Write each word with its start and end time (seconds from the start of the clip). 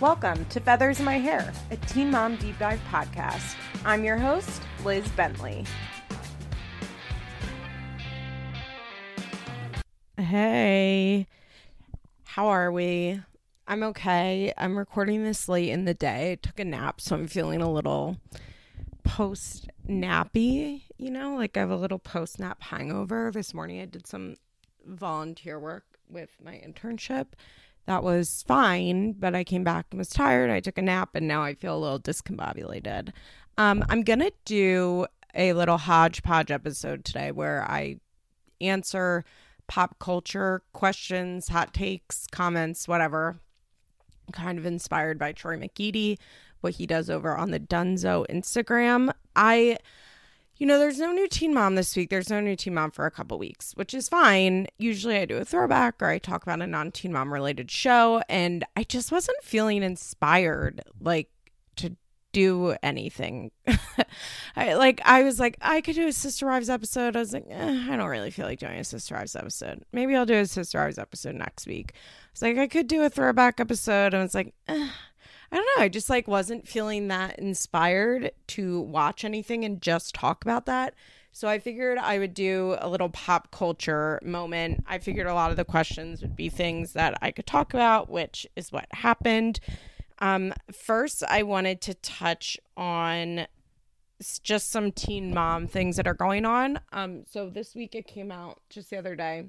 Welcome 0.00 0.46
to 0.46 0.60
Feathers 0.60 0.98
in 0.98 1.04
My 1.04 1.18
Hair, 1.18 1.52
a 1.70 1.76
Teen 1.76 2.10
Mom 2.10 2.36
Deep 2.36 2.58
Dive 2.58 2.80
podcast. 2.90 3.54
I'm 3.84 4.02
your 4.02 4.16
host, 4.16 4.62
Liz 4.82 5.06
Bentley. 5.10 5.66
Hey, 10.16 11.26
how 12.24 12.48
are 12.48 12.72
we? 12.72 13.20
I'm 13.68 13.82
okay. 13.82 14.54
I'm 14.56 14.78
recording 14.78 15.22
this 15.22 15.50
late 15.50 15.68
in 15.68 15.84
the 15.84 15.92
day. 15.92 16.32
I 16.32 16.34
took 16.36 16.58
a 16.58 16.64
nap, 16.64 17.02
so 17.02 17.14
I'm 17.14 17.28
feeling 17.28 17.60
a 17.60 17.70
little 17.70 18.16
post 19.04 19.68
nappy, 19.86 20.84
you 20.96 21.10
know, 21.10 21.36
like 21.36 21.58
I 21.58 21.60
have 21.60 21.70
a 21.70 21.76
little 21.76 21.98
post 21.98 22.40
nap 22.40 22.62
hangover. 22.62 23.30
This 23.34 23.52
morning 23.52 23.82
I 23.82 23.84
did 23.84 24.06
some 24.06 24.36
volunteer 24.86 25.60
work 25.60 25.84
with 26.08 26.30
my 26.42 26.54
internship. 26.54 27.26
That 27.86 28.02
was 28.02 28.44
fine, 28.46 29.12
but 29.12 29.34
I 29.34 29.42
came 29.42 29.64
back 29.64 29.86
and 29.90 29.98
was 29.98 30.10
tired. 30.10 30.50
I 30.50 30.60
took 30.60 30.78
a 30.78 30.82
nap 30.82 31.10
and 31.14 31.26
now 31.26 31.42
I 31.42 31.54
feel 31.54 31.76
a 31.76 31.78
little 31.78 31.98
discombobulated. 31.98 33.12
Um, 33.58 33.84
I'm 33.88 34.02
going 34.02 34.20
to 34.20 34.32
do 34.44 35.06
a 35.34 35.52
little 35.52 35.78
hodgepodge 35.78 36.50
episode 36.50 37.04
today 37.04 37.32
where 37.32 37.64
I 37.68 37.96
answer 38.60 39.24
pop 39.66 39.98
culture 39.98 40.62
questions, 40.72 41.48
hot 41.48 41.72
takes, 41.74 42.26
comments, 42.26 42.86
whatever. 42.86 43.40
kind 44.32 44.58
of 44.58 44.66
inspired 44.66 45.18
by 45.18 45.32
Troy 45.32 45.56
McEady, 45.56 46.18
what 46.60 46.74
he 46.74 46.86
does 46.86 47.10
over 47.10 47.36
on 47.36 47.50
the 47.50 47.60
Dunzo 47.60 48.26
Instagram. 48.28 49.12
I 49.34 49.78
you 50.60 50.66
know, 50.66 50.78
there's 50.78 50.98
no 50.98 51.10
new 51.10 51.26
Teen 51.26 51.54
Mom 51.54 51.74
this 51.74 51.96
week. 51.96 52.10
There's 52.10 52.28
no 52.28 52.38
new 52.38 52.54
Teen 52.54 52.74
Mom 52.74 52.90
for 52.90 53.06
a 53.06 53.10
couple 53.10 53.38
weeks, 53.38 53.72
which 53.76 53.94
is 53.94 54.10
fine. 54.10 54.66
Usually 54.76 55.16
I 55.16 55.24
do 55.24 55.38
a 55.38 55.44
throwback 55.44 55.94
or 56.02 56.08
I 56.08 56.18
talk 56.18 56.42
about 56.42 56.60
a 56.60 56.66
non 56.66 56.92
Teen 56.92 57.14
Mom 57.14 57.32
related 57.32 57.70
show, 57.70 58.22
and 58.28 58.62
I 58.76 58.84
just 58.84 59.10
wasn't 59.10 59.42
feeling 59.42 59.82
inspired, 59.82 60.82
like, 61.00 61.30
to 61.76 61.96
do 62.32 62.76
anything. 62.82 63.52
I, 64.54 64.74
like, 64.74 65.00
I 65.06 65.22
was 65.22 65.40
like, 65.40 65.56
I 65.62 65.80
could 65.80 65.94
do 65.94 66.06
a 66.06 66.12
Sister 66.12 66.44
Wives 66.44 66.68
episode. 66.68 67.16
I 67.16 67.20
was 67.20 67.32
like, 67.32 67.46
eh, 67.48 67.86
I 67.90 67.96
don't 67.96 68.10
really 68.10 68.30
feel 68.30 68.44
like 68.44 68.58
doing 68.58 68.78
a 68.78 68.84
Sister 68.84 69.14
Wives 69.14 69.34
episode. 69.34 69.82
Maybe 69.94 70.14
I'll 70.14 70.26
do 70.26 70.34
a 70.34 70.44
Sister 70.44 70.78
Wives 70.78 70.98
episode 70.98 71.36
next 71.36 71.66
week. 71.66 71.94
It's 72.32 72.42
like, 72.42 72.58
I 72.58 72.68
could 72.68 72.86
do 72.86 73.02
a 73.02 73.08
throwback 73.08 73.60
episode. 73.60 74.12
And 74.12 74.22
it's 74.24 74.34
like, 74.34 74.52
eh 74.68 74.90
I 75.52 75.56
don't 75.56 75.66
know. 75.76 75.84
I 75.84 75.88
just 75.88 76.10
like 76.10 76.28
wasn't 76.28 76.68
feeling 76.68 77.08
that 77.08 77.38
inspired 77.38 78.32
to 78.48 78.80
watch 78.82 79.24
anything 79.24 79.64
and 79.64 79.82
just 79.82 80.14
talk 80.14 80.44
about 80.44 80.66
that. 80.66 80.94
So 81.32 81.48
I 81.48 81.58
figured 81.58 81.98
I 81.98 82.18
would 82.18 82.34
do 82.34 82.76
a 82.80 82.88
little 82.88 83.08
pop 83.08 83.50
culture 83.50 84.20
moment. 84.22 84.84
I 84.86 84.98
figured 84.98 85.26
a 85.26 85.34
lot 85.34 85.50
of 85.50 85.56
the 85.56 85.64
questions 85.64 86.22
would 86.22 86.36
be 86.36 86.48
things 86.48 86.92
that 86.94 87.18
I 87.22 87.30
could 87.30 87.46
talk 87.46 87.72
about, 87.72 88.10
which 88.10 88.46
is 88.56 88.72
what 88.72 88.86
happened. 88.92 89.60
Um, 90.18 90.52
first, 90.72 91.22
I 91.28 91.42
wanted 91.44 91.80
to 91.82 91.94
touch 91.94 92.58
on 92.76 93.46
just 94.42 94.70
some 94.70 94.92
teen 94.92 95.32
mom 95.32 95.66
things 95.66 95.96
that 95.96 96.06
are 96.06 96.14
going 96.14 96.44
on. 96.44 96.80
Um, 96.92 97.24
so 97.30 97.48
this 97.48 97.74
week 97.74 97.94
it 97.94 98.06
came 98.06 98.30
out 98.30 98.60
just 98.68 98.90
the 98.90 98.98
other 98.98 99.16
day. 99.16 99.46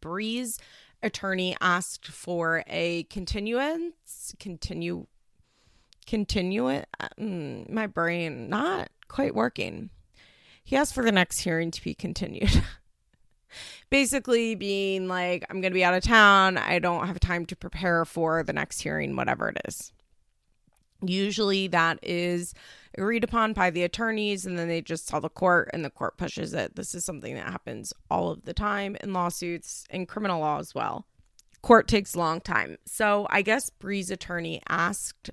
Bree's 0.00 0.58
attorney 1.02 1.56
asked 1.60 2.08
for 2.08 2.64
a 2.66 3.04
continuance, 3.04 4.34
continue, 4.38 5.06
continue 6.06 6.68
it. 6.68 6.88
Mm, 7.18 7.70
my 7.70 7.86
brain 7.86 8.48
not 8.48 8.90
quite 9.08 9.34
working. 9.34 9.90
He 10.64 10.76
asked 10.76 10.94
for 10.94 11.04
the 11.04 11.12
next 11.12 11.40
hearing 11.40 11.70
to 11.70 11.82
be 11.82 11.94
continued. 11.94 12.62
Basically, 13.90 14.54
being 14.54 15.08
like, 15.08 15.46
I'm 15.48 15.62
going 15.62 15.72
to 15.72 15.78
be 15.78 15.84
out 15.84 15.94
of 15.94 16.02
town. 16.02 16.58
I 16.58 16.78
don't 16.78 17.06
have 17.06 17.18
time 17.18 17.46
to 17.46 17.56
prepare 17.56 18.04
for 18.04 18.42
the 18.42 18.52
next 18.52 18.82
hearing, 18.82 19.16
whatever 19.16 19.48
it 19.48 19.56
is. 19.66 19.92
Usually, 21.00 21.68
that 21.68 21.98
is 22.02 22.52
agreed 22.98 23.22
upon 23.22 23.52
by 23.52 23.70
the 23.70 23.84
attorneys 23.84 24.44
and 24.44 24.58
then 24.58 24.66
they 24.66 24.80
just 24.80 25.08
tell 25.08 25.20
the 25.20 25.28
court 25.28 25.70
and 25.72 25.84
the 25.84 25.90
court 25.90 26.16
pushes 26.16 26.52
it. 26.52 26.74
This 26.74 26.96
is 26.96 27.04
something 27.04 27.34
that 27.36 27.46
happens 27.46 27.92
all 28.10 28.30
of 28.30 28.44
the 28.44 28.52
time 28.52 28.96
in 29.00 29.12
lawsuits 29.12 29.84
and 29.88 30.08
criminal 30.08 30.40
law 30.40 30.58
as 30.58 30.74
well. 30.74 31.06
Court 31.62 31.86
takes 31.86 32.14
a 32.14 32.18
long 32.18 32.40
time. 32.40 32.76
So 32.86 33.28
I 33.30 33.42
guess 33.42 33.70
Bree's 33.70 34.10
attorney 34.10 34.60
asked 34.68 35.30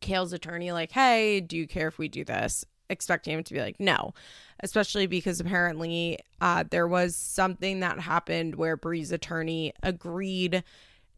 Kail's 0.00 0.32
attorney, 0.32 0.70
like, 0.70 0.92
hey, 0.92 1.40
do 1.40 1.56
you 1.56 1.66
care 1.66 1.88
if 1.88 1.98
we 1.98 2.06
do 2.06 2.24
this? 2.24 2.64
Expecting 2.88 3.38
him 3.38 3.42
to 3.42 3.54
be 3.54 3.60
like, 3.60 3.80
no, 3.80 4.14
especially 4.60 5.06
because 5.06 5.40
apparently 5.40 6.20
uh, 6.40 6.62
there 6.70 6.86
was 6.86 7.16
something 7.16 7.80
that 7.80 7.98
happened 7.98 8.54
where 8.54 8.76
Bree's 8.76 9.10
attorney 9.10 9.72
agreed 9.82 10.62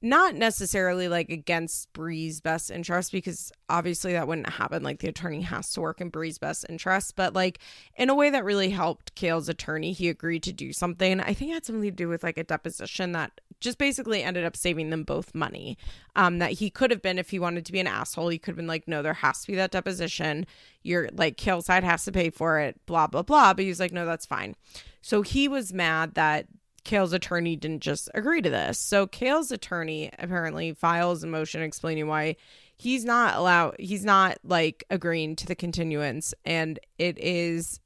not 0.02 0.34
necessarily 0.34 1.08
like 1.08 1.30
against 1.30 1.92
Bree's 1.92 2.40
best 2.40 2.70
interest 2.70 3.12
because 3.12 3.50
obviously 3.68 4.12
that 4.12 4.28
wouldn't 4.28 4.48
happen. 4.48 4.82
Like 4.82 5.00
the 5.00 5.08
attorney 5.08 5.40
has 5.42 5.72
to 5.72 5.80
work 5.80 6.00
in 6.00 6.10
Bree's 6.10 6.38
best 6.38 6.66
interest, 6.68 7.16
but 7.16 7.32
like 7.32 7.58
in 7.96 8.10
a 8.10 8.14
way 8.14 8.28
that 8.30 8.44
really 8.44 8.70
helped 8.70 9.14
Kail's 9.14 9.48
attorney, 9.48 9.92
he 9.92 10.08
agreed 10.08 10.42
to 10.44 10.52
do 10.52 10.72
something. 10.72 11.20
I 11.20 11.32
think 11.32 11.50
it 11.50 11.54
had 11.54 11.64
something 11.64 11.82
to 11.82 11.90
do 11.90 12.08
with 12.08 12.22
like 12.22 12.36
a 12.36 12.44
deposition 12.44 13.12
that 13.12 13.40
just 13.60 13.78
basically 13.78 14.22
ended 14.22 14.44
up 14.44 14.56
saving 14.56 14.90
them 14.90 15.02
both 15.02 15.34
money. 15.34 15.78
Um, 16.14 16.38
that 16.38 16.52
he 16.52 16.70
could 16.70 16.90
have 16.90 17.02
been 17.02 17.18
if 17.18 17.30
he 17.30 17.38
wanted 17.38 17.64
to 17.66 17.72
be 17.72 17.80
an 17.80 17.86
asshole, 17.86 18.28
he 18.28 18.38
could 18.38 18.52
have 18.52 18.56
been 18.56 18.66
like, 18.66 18.86
no, 18.86 19.02
there 19.02 19.14
has 19.14 19.40
to 19.42 19.46
be 19.46 19.56
that 19.56 19.70
deposition. 19.70 20.46
You're 20.82 21.08
like 21.12 21.36
Kail's 21.36 21.66
side 21.66 21.84
has 21.84 22.04
to 22.04 22.12
pay 22.12 22.30
for 22.30 22.60
it, 22.60 22.78
blah 22.86 23.06
blah 23.06 23.22
blah. 23.22 23.54
But 23.54 23.64
he's 23.64 23.80
like, 23.80 23.92
no, 23.92 24.04
that's 24.04 24.26
fine. 24.26 24.56
So 25.00 25.22
he 25.22 25.48
was 25.48 25.72
mad 25.72 26.14
that 26.14 26.46
Kail's 26.86 27.12
attorney 27.12 27.56
didn't 27.56 27.82
just 27.82 28.08
agree 28.14 28.40
to 28.40 28.48
this. 28.48 28.78
So 28.78 29.08
Kail's 29.08 29.50
attorney 29.50 30.08
apparently 30.20 30.72
files 30.72 31.24
a 31.24 31.26
motion 31.26 31.60
explaining 31.60 32.06
why 32.06 32.36
he's 32.76 33.04
not 33.04 33.34
allowed 33.34 33.74
he's 33.80 34.04
not 34.04 34.38
like 34.44 34.84
agreeing 34.88 35.34
to 35.36 35.46
the 35.46 35.56
continuance 35.56 36.32
and 36.44 36.78
it 36.96 37.18
is 37.18 37.80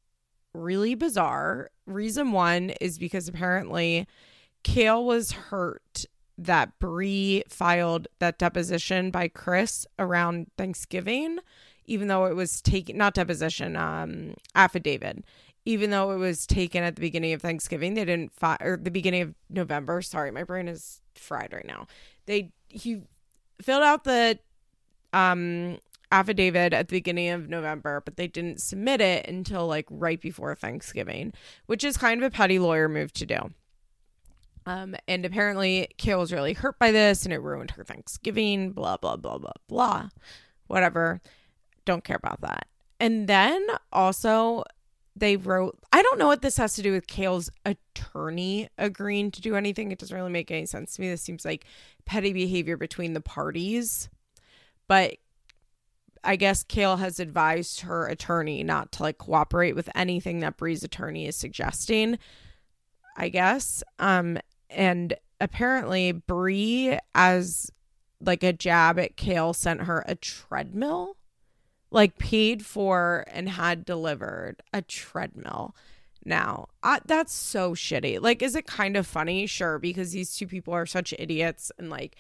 really 0.53 0.95
bizarre. 0.95 1.71
Reason 1.87 2.31
1 2.31 2.71
is 2.83 2.99
because 2.99 3.27
apparently 3.27 4.07
Kail 4.65 5.03
was 5.03 5.33
hurt 5.33 6.05
that 6.37 6.79
Bree 6.79 7.43
filed 7.49 8.07
that 8.19 8.39
deposition 8.39 9.11
by 9.11 9.29
Chris 9.29 9.87
around 9.99 10.49
Thanksgiving 10.59 11.39
even 11.87 12.09
though 12.09 12.27
it 12.27 12.37
was 12.37 12.61
taken 12.61 12.97
not 12.97 13.15
deposition 13.15 13.77
um 13.77 14.35
affidavit 14.55 15.25
even 15.65 15.91
though 15.91 16.11
it 16.13 16.17
was 16.17 16.47
taken 16.47 16.83
at 16.83 16.97
the 16.97 17.01
beginning 17.01 17.33
of 17.33 17.43
Thanksgiving, 17.43 17.95
they 17.95 18.05
didn't 18.05 18.33
file 18.33 18.59
or 18.61 18.77
the 18.77 18.91
beginning 18.91 19.23
of 19.23 19.35
November. 19.49 20.03
Sorry, 20.03 20.31
my 20.31 20.45
brain 20.45 20.69
is 20.69 21.01
fried 21.15 21.53
right 21.53 21.67
now. 21.67 21.87
They 22.27 22.53
he 22.69 23.03
filled 23.61 23.83
out 23.83 24.05
the 24.05 24.39
um 25.13 25.79
affidavit 26.13 26.73
at 26.73 26.89
the 26.89 26.97
beginning 26.97 27.31
of 27.31 27.49
November, 27.49 28.03
but 28.05 28.17
they 28.17 28.27
didn't 28.27 28.61
submit 28.61 29.01
it 29.01 29.27
until 29.29 29.67
like 29.67 29.87
right 29.91 30.21
before 30.21 30.55
Thanksgiving, 30.55 31.33
which 31.67 31.85
is 31.85 31.97
kind 31.97 32.23
of 32.23 32.27
a 32.27 32.35
petty 32.35 32.59
lawyer 32.59 32.89
move 32.89 33.13
to 33.15 33.27
do. 33.27 33.51
Um, 34.67 34.95
and 35.09 35.25
apparently 35.25 35.89
Kail 35.99 36.19
was 36.19 36.33
really 36.33 36.53
hurt 36.53 36.79
by 36.79 36.93
this 36.93 37.25
and 37.25 37.33
it 37.33 37.41
ruined 37.41 37.73
her 37.73 37.85
Thanksgiving, 37.85 38.73
blah, 38.73 38.97
blah, 38.97 39.17
blah, 39.17 39.39
blah, 39.39 39.53
blah. 39.69 40.09
Whatever. 40.67 41.21
Don't 41.85 42.05
care 42.05 42.17
about 42.17 42.41
that. 42.43 42.67
And 42.99 43.27
then 43.27 43.67
also 43.93 44.65
they 45.17 45.37
wrote 45.37 45.79
I 45.93 46.03
don't 46.03 46.19
know 46.19 46.27
what 46.27 46.43
this 46.43 46.57
has 46.57 46.75
to 46.75 46.83
do 46.83 46.93
with 46.93 47.07
Kail's 47.07 47.51
attorney 47.65 48.69
agreeing 48.79 49.31
to 49.33 49.41
do 49.41 49.57
anything. 49.57 49.91
It 49.91 49.99
doesn't 49.99 50.17
really 50.17 50.31
make 50.31 50.51
any 50.51 50.67
sense 50.67 50.95
to 50.95 51.01
me. 51.01 51.09
This 51.09 51.23
seems 51.23 51.45
like 51.45 51.65
petty 52.05 52.33
behavior 52.33 52.77
between 52.77 53.13
the 53.13 53.21
parties. 53.21 54.09
But 54.89 55.17
I 56.23 56.37
guess 56.37 56.63
Kail 56.63 56.97
has 56.99 57.19
advised 57.19 57.81
her 57.81 58.07
attorney 58.07 58.63
not 58.63 58.93
to 58.93 59.03
like 59.03 59.19
cooperate 59.19 59.75
with 59.75 59.89
anything 59.95 60.41
that 60.41 60.57
Bree's 60.57 60.85
attorney 60.85 61.27
is 61.27 61.37
suggesting. 61.37 62.19
I 63.17 63.29
guess. 63.29 63.83
Um 63.99 64.39
and 64.69 65.15
apparently 65.41 66.13
Bree 66.13 66.99
as 67.15 67.71
like 68.21 68.43
a 68.43 68.53
jab 68.53 68.99
at 68.99 69.17
Kail 69.17 69.53
sent 69.53 69.83
her 69.83 70.05
a 70.07 70.15
treadmill 70.15 71.17
like 71.91 72.19
paid 72.19 72.65
for 72.65 73.25
and 73.29 73.49
had 73.49 73.85
delivered 73.85 74.63
a 74.73 74.83
treadmill. 74.83 75.75
Now, 76.25 76.69
I, 76.83 77.01
that's 77.05 77.33
so 77.33 77.75
shitty. 77.75 78.21
Like, 78.21 78.43
is 78.43 78.55
it 78.55 78.67
kind 78.67 78.97
of 78.97 79.07
funny? 79.07 79.47
Sure, 79.47 79.79
because 79.79 80.13
these 80.13 80.37
two 80.37 80.47
people 80.47 80.75
are 80.75 80.87
such 80.87 81.15
idiots 81.19 81.73
and 81.79 81.91
like 81.91 82.17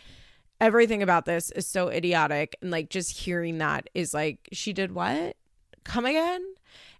everything 0.60 1.02
about 1.02 1.26
this 1.26 1.50
is 1.52 1.66
so 1.66 1.88
idiotic. 1.88 2.56
And 2.62 2.70
like 2.70 2.90
just 2.90 3.18
hearing 3.18 3.58
that 3.58 3.88
is 3.94 4.14
like, 4.14 4.48
she 4.52 4.72
did 4.72 4.92
what? 4.92 5.36
Come 5.84 6.06
again? 6.06 6.42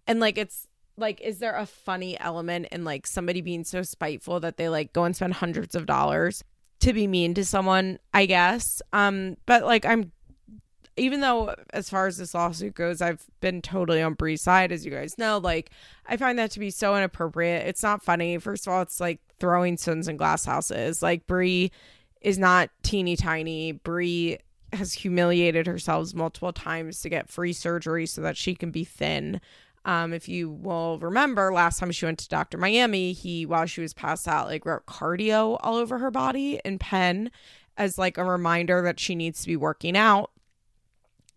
And 0.07 0.21
like, 0.21 0.39
it's 0.39 0.67
like, 0.97 1.21
is 1.21 1.39
there 1.39 1.57
a 1.57 1.67
funny 1.67 2.21
element 2.21 2.69
in 2.71 2.85
like 2.85 3.07
somebody 3.07 3.41
being 3.41 3.65
so 3.65 3.83
spiteful 3.83 4.41
that 4.41 4.57
they 4.57 4.69
like 4.69 4.93
go 4.93 5.05
and 5.05 5.17
spend 5.17 5.35
hundreds 5.35 5.75
of 5.75 5.87
dollars 5.87 6.45
to 6.81 6.93
be 6.93 7.07
mean 7.07 7.35
to 7.35 7.45
someone? 7.45 7.99
I 8.13 8.27
guess. 8.27 8.83
Um, 8.93 9.37
but 9.47 9.65
like, 9.65 9.87
I'm 9.87 10.13
even 10.97 11.21
though 11.21 11.55
as 11.73 11.89
far 11.89 12.07
as 12.07 12.17
this 12.17 12.35
lawsuit 12.35 12.75
goes, 12.75 13.01
I've 13.01 13.25
been 13.41 13.63
totally 13.63 14.03
on 14.03 14.15
Bree's 14.15 14.43
side, 14.43 14.73
as 14.73 14.85
you 14.85 14.91
guys 14.91 15.19
know. 15.19 15.39
Like, 15.39 15.71
I 16.07 16.17
find 16.17 16.39
that 16.39 16.51
to 16.53 16.61
be 16.61 16.71
so 16.71 16.97
inappropriate. 16.97 17.67
It's 17.67 17.83
not 17.83 18.03
funny. 18.03 18.39
First 18.39 18.67
of 18.67 18.73
all, 18.73 18.83
it's 18.83 19.01
like 19.01 19.21
throwing 19.41 19.77
stones 19.77 20.07
in 20.07 20.17
glass 20.17 20.45
houses. 20.45 21.03
Like 21.03 21.27
Bree 21.27 21.73
is 22.21 22.39
not 22.39 22.71
teeny 22.83 23.17
tiny. 23.17 23.73
Bree 23.73 24.39
has 24.73 24.93
humiliated 24.93 25.67
herself 25.67 26.15
multiple 26.15 26.53
times 26.53 27.01
to 27.03 27.09
get 27.09 27.29
free 27.29 27.53
surgery 27.53 28.07
so 28.07 28.21
that 28.21 28.37
she 28.37 28.55
can 28.55 28.71
be 28.71 28.85
thin. 28.85 29.41
Um, 29.85 30.13
if 30.13 30.29
you 30.29 30.51
will 30.51 30.99
remember, 30.99 31.53
last 31.53 31.79
time 31.79 31.91
she 31.91 32.05
went 32.05 32.19
to 32.19 32.29
Dr. 32.29 32.59
Miami, 32.59 33.13
he, 33.13 33.47
while 33.47 33.67
she 33.67 33.81
was 33.81 33.95
passed 33.95 34.29
out, 34.29 34.47
like 34.47 34.67
wrote 34.67 34.87
cardio 34.87 35.59
all 35.61 35.77
over 35.77 35.99
her 35.99 36.11
body 36.11 36.61
in 36.65 36.79
pen 36.79 37.31
as 37.79 37.97
like 37.97 38.19
a 38.19 38.25
reminder 38.25 38.83
that 38.83 39.01
she 39.01 39.15
needs 39.15 39.41
to 39.41 39.47
be 39.47 39.57
working 39.57 39.97
out. 39.97 40.31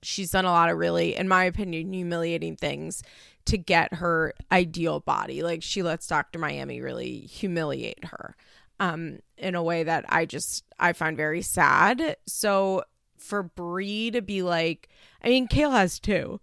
She's 0.06 0.32
done 0.32 0.46
a 0.46 0.52
lot 0.52 0.70
of 0.70 0.78
really, 0.78 1.16
in 1.16 1.28
my 1.28 1.44
opinion, 1.46 1.94
humiliating 1.94 2.56
things 2.56 3.04
to 3.46 3.58
get 3.58 3.96
her 3.96 4.34
ideal 4.52 5.00
body. 5.00 5.44
Like 5.44 5.64
she 5.64 5.84
lets 5.84 6.08
Dr. 6.08 6.40
Miami 6.40 6.82
really 6.82 7.20
humiliate 7.20 8.06
her 8.06 8.36
um, 8.80 9.20
in 9.38 9.56
a 9.56 9.64
way 9.64 9.84
that 9.84 10.06
I 10.10 10.26
just 10.26 10.66
I 10.80 10.94
find 10.94 11.18
very 11.18 11.42
sad. 11.42 12.18
So 12.26 12.84
for 13.18 13.44
Brie 13.44 14.12
to 14.12 14.22
be 14.22 14.42
like, 14.42 14.90
I 15.24 15.30
mean, 15.30 15.48
Kail 15.48 15.72
has 15.72 16.00
too. 16.00 16.40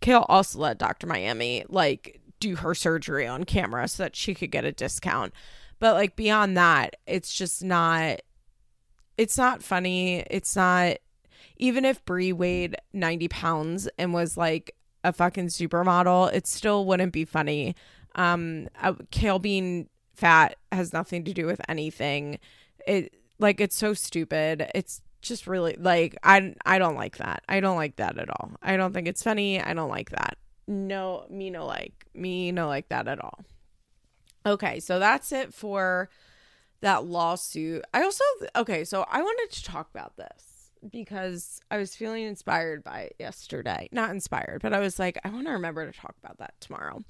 Kail 0.00 0.26
also 0.28 0.58
let 0.58 0.78
Dr. 0.78 1.06
Miami 1.06 1.64
like 1.68 2.20
do 2.40 2.56
her 2.56 2.74
surgery 2.74 3.26
on 3.26 3.44
camera 3.44 3.88
so 3.88 4.02
that 4.02 4.16
she 4.16 4.34
could 4.34 4.50
get 4.50 4.64
a 4.64 4.72
discount. 4.72 5.32
But 5.78 5.94
like 5.94 6.16
beyond 6.16 6.56
that, 6.56 6.96
it's 7.06 7.34
just 7.34 7.64
not 7.64 8.20
it's 9.16 9.38
not 9.38 9.62
funny. 9.62 10.24
It's 10.30 10.56
not 10.56 10.96
even 11.56 11.84
if 11.84 12.04
Brie 12.04 12.32
weighed 12.32 12.76
90 12.92 13.28
pounds 13.28 13.88
and 13.98 14.12
was 14.12 14.36
like 14.36 14.74
a 15.02 15.12
fucking 15.12 15.48
supermodel, 15.48 16.32
it 16.32 16.46
still 16.46 16.84
wouldn't 16.84 17.12
be 17.12 17.24
funny. 17.24 17.74
Um 18.14 18.68
uh, 18.80 18.94
Kail 19.10 19.38
being 19.38 19.88
fat 20.14 20.56
has 20.72 20.92
nothing 20.92 21.24
to 21.24 21.34
do 21.34 21.46
with 21.46 21.60
anything. 21.68 22.38
It 22.86 23.14
like 23.38 23.60
it's 23.60 23.76
so 23.76 23.94
stupid. 23.94 24.70
It's 24.74 25.02
just 25.20 25.46
really 25.46 25.76
like 25.78 26.16
I 26.22 26.54
I 26.64 26.78
don't 26.78 26.94
like 26.96 27.16
that. 27.18 27.42
I 27.48 27.60
don't 27.60 27.76
like 27.76 27.96
that 27.96 28.18
at 28.18 28.30
all. 28.30 28.52
I 28.62 28.76
don't 28.76 28.92
think 28.92 29.08
it's 29.08 29.22
funny. 29.22 29.60
I 29.60 29.74
don't 29.74 29.88
like 29.90 30.10
that. 30.10 30.36
No, 30.66 31.26
me 31.28 31.50
no 31.50 31.66
like. 31.66 32.06
Me 32.14 32.52
no 32.52 32.68
like 32.68 32.88
that 32.88 33.08
at 33.08 33.22
all. 33.22 33.44
Okay, 34.46 34.78
so 34.80 34.98
that's 34.98 35.32
it 35.32 35.52
for 35.52 36.08
that 36.80 37.06
lawsuit. 37.06 37.82
I 37.92 38.02
also 38.02 38.24
okay, 38.56 38.84
so 38.84 39.04
I 39.10 39.22
wanted 39.22 39.54
to 39.56 39.64
talk 39.64 39.88
about 39.90 40.16
this 40.16 40.53
because 40.90 41.60
I 41.70 41.76
was 41.76 41.94
feeling 41.94 42.24
inspired 42.24 42.84
by 42.84 43.00
it 43.00 43.16
yesterday. 43.18 43.88
Not 43.92 44.10
inspired, 44.10 44.60
but 44.62 44.72
I 44.72 44.80
was 44.80 44.98
like, 44.98 45.18
I 45.24 45.28
want 45.28 45.46
to 45.46 45.52
remember 45.52 45.90
to 45.90 45.98
talk 45.98 46.14
about 46.22 46.38
that 46.38 46.54
tomorrow. 46.60 47.02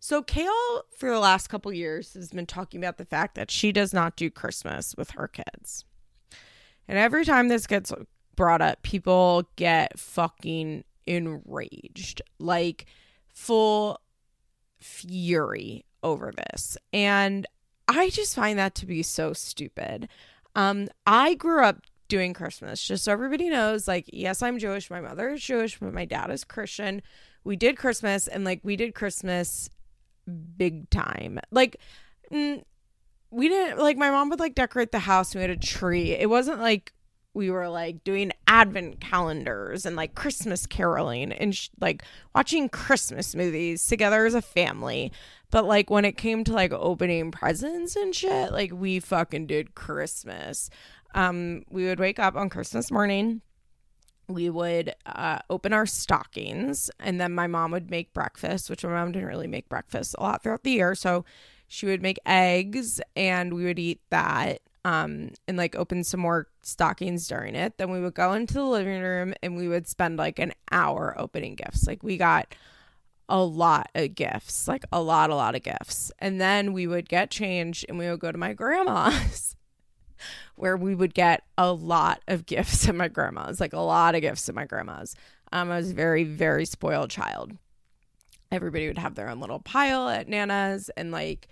So 0.00 0.22
Kail, 0.22 0.82
for 0.96 1.10
the 1.10 1.20
last 1.20 1.48
couple 1.48 1.72
years 1.72 2.14
has 2.14 2.30
been 2.30 2.46
talking 2.46 2.80
about 2.80 2.98
the 2.98 3.04
fact 3.04 3.34
that 3.34 3.50
she 3.50 3.72
does 3.72 3.92
not 3.92 4.16
do 4.16 4.30
Christmas 4.30 4.94
with 4.96 5.12
her 5.12 5.28
kids. 5.28 5.84
And 6.88 6.98
every 6.98 7.24
time 7.24 7.48
this 7.48 7.66
gets 7.66 7.92
brought 8.36 8.60
up, 8.60 8.82
people 8.82 9.48
get 9.56 9.98
fucking 9.98 10.84
enraged. 11.06 12.22
Like 12.38 12.86
full 13.32 14.00
fury 14.80 15.84
over 16.02 16.32
this. 16.32 16.76
And 16.92 17.46
I 17.88 18.10
just 18.10 18.34
find 18.34 18.58
that 18.58 18.74
to 18.76 18.86
be 18.86 19.02
so 19.02 19.32
stupid. 19.32 20.08
Um, 20.54 20.88
I 21.06 21.34
grew 21.34 21.64
up 21.64 21.82
doing 22.12 22.34
Christmas, 22.34 22.82
just 22.82 23.04
so 23.04 23.12
everybody 23.12 23.48
knows. 23.48 23.88
Like, 23.88 24.04
yes, 24.12 24.42
I'm 24.42 24.58
Jewish. 24.58 24.90
My 24.90 25.00
mother 25.00 25.30
is 25.30 25.42
Jewish, 25.42 25.80
but 25.80 25.94
my 25.94 26.04
dad 26.04 26.30
is 26.30 26.44
Christian. 26.44 27.00
We 27.42 27.56
did 27.56 27.78
Christmas, 27.78 28.28
and 28.28 28.44
like, 28.44 28.60
we 28.62 28.76
did 28.76 28.94
Christmas 28.94 29.70
big 30.58 30.90
time. 30.90 31.40
Like, 31.50 31.78
we 32.30 33.48
didn't 33.48 33.78
like 33.78 33.96
my 33.96 34.10
mom 34.10 34.28
would 34.28 34.40
like 34.40 34.54
decorate 34.54 34.92
the 34.92 34.98
house. 34.98 35.34
we 35.34 35.40
had 35.40 35.48
a 35.48 35.56
tree. 35.56 36.10
It 36.10 36.28
wasn't 36.28 36.60
like 36.60 36.92
we 37.32 37.50
were 37.50 37.70
like 37.70 38.04
doing 38.04 38.30
advent 38.46 39.00
calendars 39.00 39.86
and 39.86 39.96
like 39.96 40.14
Christmas 40.14 40.66
caroling 40.66 41.32
and 41.32 41.56
sh- 41.56 41.70
like 41.80 42.02
watching 42.34 42.68
Christmas 42.68 43.34
movies 43.34 43.86
together 43.86 44.26
as 44.26 44.34
a 44.34 44.42
family. 44.42 45.12
But 45.50 45.64
like 45.64 45.88
when 45.88 46.04
it 46.04 46.18
came 46.18 46.44
to 46.44 46.52
like 46.52 46.74
opening 46.74 47.30
presents 47.30 47.96
and 47.96 48.14
shit, 48.14 48.52
like 48.52 48.70
we 48.74 49.00
fucking 49.00 49.46
did 49.46 49.74
Christmas. 49.74 50.68
Um, 51.14 51.64
we 51.70 51.84
would 51.84 52.00
wake 52.00 52.18
up 52.18 52.36
on 52.36 52.48
Christmas 52.48 52.90
morning. 52.90 53.42
We 54.28 54.48
would 54.50 54.94
uh, 55.04 55.40
open 55.50 55.72
our 55.72 55.86
stockings, 55.86 56.90
and 57.00 57.20
then 57.20 57.32
my 57.32 57.46
mom 57.46 57.70
would 57.72 57.90
make 57.90 58.12
breakfast, 58.12 58.70
which 58.70 58.84
my 58.84 58.90
mom 58.90 59.12
didn't 59.12 59.28
really 59.28 59.48
make 59.48 59.68
breakfast 59.68 60.14
a 60.18 60.22
lot 60.22 60.42
throughout 60.42 60.62
the 60.62 60.70
year. 60.70 60.94
So 60.94 61.24
she 61.66 61.86
would 61.86 62.02
make 62.02 62.18
eggs, 62.24 63.00
and 63.16 63.52
we 63.52 63.64
would 63.64 63.78
eat 63.78 64.00
that 64.10 64.60
um, 64.84 65.30
and 65.46 65.56
like 65.56 65.76
open 65.76 66.04
some 66.04 66.20
more 66.20 66.48
stockings 66.62 67.28
during 67.28 67.54
it. 67.54 67.78
Then 67.78 67.90
we 67.90 68.00
would 68.00 68.14
go 68.14 68.32
into 68.32 68.54
the 68.54 68.64
living 68.64 69.00
room 69.00 69.34
and 69.42 69.56
we 69.56 69.68
would 69.68 69.86
spend 69.86 70.16
like 70.16 70.38
an 70.38 70.52
hour 70.70 71.14
opening 71.18 71.54
gifts. 71.54 71.86
Like 71.86 72.02
we 72.02 72.16
got 72.16 72.54
a 73.28 73.42
lot 73.42 73.90
of 73.94 74.14
gifts, 74.14 74.66
like 74.66 74.84
a 74.92 75.00
lot, 75.00 75.30
a 75.30 75.36
lot 75.36 75.54
of 75.54 75.62
gifts. 75.62 76.10
And 76.18 76.40
then 76.40 76.72
we 76.72 76.86
would 76.86 77.08
get 77.08 77.30
changed 77.30 77.86
and 77.88 77.98
we 77.98 78.08
would 78.10 78.20
go 78.20 78.32
to 78.32 78.38
my 78.38 78.52
grandma's 78.52 79.56
where 80.56 80.76
we 80.76 80.94
would 80.94 81.14
get 81.14 81.44
a 81.58 81.72
lot 81.72 82.22
of 82.28 82.46
gifts 82.46 82.88
at 82.88 82.94
my 82.94 83.08
grandma's, 83.08 83.60
like 83.60 83.72
a 83.72 83.80
lot 83.80 84.14
of 84.14 84.20
gifts 84.20 84.48
at 84.48 84.54
my 84.54 84.64
grandma's. 84.64 85.14
Um, 85.52 85.70
I 85.70 85.76
was 85.76 85.90
a 85.90 85.94
very, 85.94 86.24
very 86.24 86.64
spoiled 86.64 87.10
child. 87.10 87.52
Everybody 88.50 88.86
would 88.86 88.98
have 88.98 89.14
their 89.14 89.28
own 89.28 89.40
little 89.40 89.60
pile 89.60 90.08
at 90.08 90.28
Nana's 90.28 90.90
and 90.96 91.10
like 91.10 91.48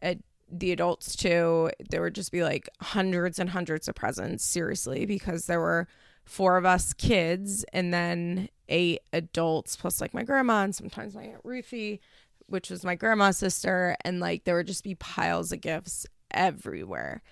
at 0.00 0.18
the 0.50 0.72
adults 0.72 1.16
too. 1.16 1.70
There 1.90 2.02
would 2.02 2.14
just 2.14 2.32
be 2.32 2.42
like 2.42 2.68
hundreds 2.80 3.38
and 3.38 3.50
hundreds 3.50 3.88
of 3.88 3.94
presents, 3.94 4.44
seriously, 4.44 5.06
because 5.06 5.46
there 5.46 5.60
were 5.60 5.88
four 6.24 6.56
of 6.56 6.66
us 6.66 6.92
kids 6.92 7.64
and 7.72 7.94
then 7.94 8.48
eight 8.68 9.00
adults 9.12 9.76
plus 9.76 10.00
like 10.00 10.12
my 10.12 10.24
grandma 10.24 10.64
and 10.64 10.74
sometimes 10.74 11.14
my 11.14 11.22
aunt 11.22 11.40
Ruthie, 11.44 12.00
which 12.46 12.70
was 12.70 12.84
my 12.84 12.94
grandma's 12.94 13.38
sister, 13.38 13.96
and 14.04 14.20
like 14.20 14.44
there 14.44 14.56
would 14.56 14.66
just 14.66 14.84
be 14.84 14.94
piles 14.96 15.52
of 15.52 15.60
gifts 15.60 16.06
everywhere. 16.30 17.22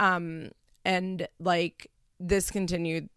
Um 0.00 0.50
and 0.84 1.28
like 1.38 1.90
this 2.20 2.50
continued 2.50 3.08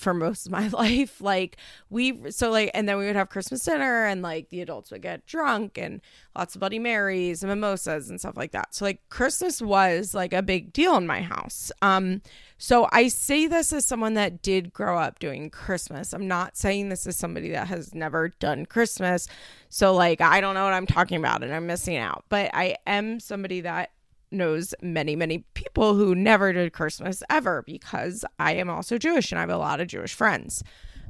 for 0.00 0.14
most 0.14 0.46
of 0.46 0.52
my 0.52 0.68
life. 0.72 1.20
Like 1.20 1.56
we 1.90 2.30
so 2.30 2.50
like 2.50 2.70
and 2.74 2.88
then 2.88 2.96
we 2.96 3.06
would 3.06 3.16
have 3.16 3.28
Christmas 3.28 3.64
dinner 3.64 4.06
and 4.06 4.22
like 4.22 4.48
the 4.48 4.62
adults 4.62 4.90
would 4.90 5.02
get 5.02 5.26
drunk 5.26 5.78
and 5.78 6.00
lots 6.34 6.54
of 6.54 6.60
Bloody 6.60 6.78
Marys 6.78 7.42
and 7.42 7.50
mimosas 7.50 8.10
and 8.10 8.18
stuff 8.18 8.36
like 8.36 8.52
that. 8.52 8.74
So 8.74 8.84
like 8.84 9.06
Christmas 9.10 9.60
was 9.60 10.14
like 10.14 10.32
a 10.32 10.42
big 10.42 10.72
deal 10.72 10.96
in 10.96 11.06
my 11.06 11.20
house. 11.20 11.70
Um 11.82 12.22
so 12.58 12.88
I 12.92 13.08
say 13.08 13.46
this 13.46 13.72
as 13.72 13.86
someone 13.86 14.14
that 14.14 14.42
did 14.42 14.72
grow 14.72 14.98
up 14.98 15.18
doing 15.18 15.50
Christmas. 15.50 16.12
I'm 16.12 16.28
not 16.28 16.56
saying 16.56 16.88
this 16.88 17.06
is 17.06 17.16
somebody 17.16 17.50
that 17.50 17.68
has 17.68 17.94
never 17.94 18.28
done 18.28 18.66
Christmas. 18.66 19.28
So 19.68 19.94
like 19.94 20.20
I 20.20 20.40
don't 20.40 20.54
know 20.54 20.64
what 20.64 20.72
I'm 20.72 20.86
talking 20.86 21.18
about 21.18 21.42
and 21.42 21.54
I'm 21.54 21.66
missing 21.66 21.96
out. 21.96 22.24
But 22.28 22.50
I 22.54 22.76
am 22.86 23.20
somebody 23.20 23.60
that 23.62 23.90
knows 24.30 24.74
many, 24.82 25.16
many 25.16 25.44
people 25.54 25.94
who 25.94 26.14
never 26.14 26.52
did 26.52 26.72
Christmas 26.72 27.22
ever 27.28 27.62
because 27.62 28.24
I 28.38 28.54
am 28.54 28.70
also 28.70 28.98
Jewish 28.98 29.32
and 29.32 29.38
I 29.38 29.42
have 29.42 29.50
a 29.50 29.56
lot 29.56 29.80
of 29.80 29.88
Jewish 29.88 30.14
friends. 30.14 30.62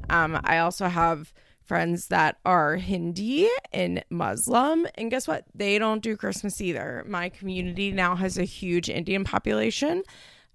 Um, 0.09 0.41
I 0.45 0.59
also 0.59 0.89
have 0.89 1.33
friends 1.63 2.09
that 2.09 2.39
are 2.45 2.77
Hindi 2.77 3.49
and 3.73 4.05
Muslim. 4.11 4.87
And 4.97 5.11
guess 5.11 5.29
what? 5.29 5.45
They 5.55 5.79
don't 5.79 6.03
do 6.03 6.17
Christmas 6.17 6.61
either. 6.61 7.05
My 7.07 7.29
community 7.29 7.93
now 7.93 8.17
has 8.17 8.39
a 8.39 8.45
huge 8.45 8.89
Indian 8.89 9.23
population, 9.23 10.03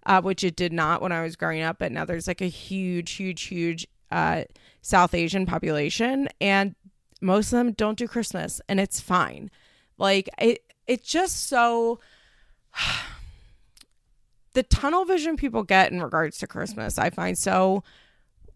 uh, 0.05 0.21
which 0.21 0.43
it 0.43 0.55
did 0.55 0.73
not 0.73 1.01
when 1.01 1.11
I 1.11 1.23
was 1.23 1.35
growing 1.35 1.61
up. 1.61 1.79
But 1.79 1.91
now 1.91 2.03
there's 2.03 2.27
like 2.27 2.41
a 2.41 2.47
huge, 2.47 3.11
huge, 3.11 3.43
huge 3.43 3.87
uh, 4.11 4.43
South 4.81 5.13
Asian 5.13 5.45
population. 5.45 6.27
And 6.41 6.75
most 7.21 7.53
of 7.53 7.59
them 7.59 7.71
don't 7.71 7.97
do 7.97 8.07
Christmas 8.07 8.59
and 8.67 8.79
it's 8.79 8.99
fine. 8.99 9.49
Like 9.97 10.29
it, 10.37 10.63
it's 10.85 11.09
just 11.09 11.47
so 11.47 11.99
the 14.53 14.63
tunnel 14.63 15.05
vision 15.05 15.37
people 15.37 15.63
get 15.63 15.91
in 15.91 16.01
regards 16.01 16.37
to 16.39 16.47
Christmas, 16.47 16.97
I 16.97 17.09
find 17.09 17.37
so 17.37 17.83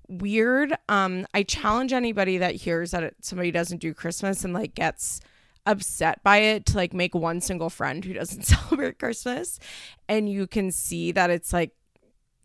weird. 0.08 0.74
Um, 0.88 1.28
I 1.34 1.44
challenge 1.44 1.94
anybody 1.94 2.38
that 2.38 2.56
hears 2.56 2.92
that 2.92 3.14
somebody 3.22 3.52
doesn't 3.52 3.80
do 3.80 3.94
Christmas 3.94 4.44
and 4.44 4.54
like 4.54 4.76
gets 4.76 5.22
upset 5.66 6.24
by 6.24 6.38
it 6.38 6.66
to 6.66 6.78
like 6.78 6.94
make 6.94 7.14
one 7.14 7.42
single 7.42 7.70
friend 7.70 8.04
who 8.04 8.14
doesn't 8.14 8.44
celebrate 8.46 9.00
Christmas, 9.00 9.60
and 10.08 10.30
you 10.30 10.48
can 10.48 10.72
see 10.72 11.12
that 11.12 11.30
it's 11.30 11.54
like 11.54 11.72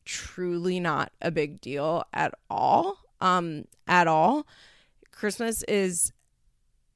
truly 0.05 0.79
not 0.81 1.13
a 1.23 1.31
big 1.31 1.61
deal 1.61 2.05
at 2.13 2.35
all. 2.51 2.99
Um, 3.21 3.65
at 3.87 4.07
all. 4.07 4.47
Christmas 5.11 5.63
is 5.65 6.13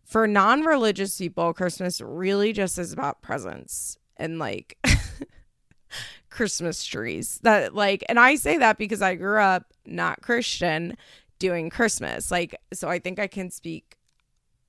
for 0.05 0.27
non-religious 0.27 1.17
people. 1.17 1.53
Christmas 1.53 2.01
really 2.01 2.53
just 2.53 2.79
is 2.79 2.93
about 2.93 3.23
presents 3.23 3.99
and 4.19 4.39
like 4.39 4.79
Christmas 6.31 6.85
trees. 6.85 7.41
That 7.43 7.75
like 7.75 8.05
and 8.09 8.19
I 8.19 8.35
say 8.37 8.59
that 8.59 8.79
because 8.79 9.03
I 9.03 9.15
grew 9.15 9.41
up 9.41 9.73
not 9.87 10.23
Christian 10.23 10.97
doing 11.39 11.71
Christmas. 11.71 12.31
Like 12.31 12.57
so 12.73 12.89
I 12.89 12.99
think 12.99 13.19
I 13.19 13.27
can 13.27 13.51
speak 13.51 13.97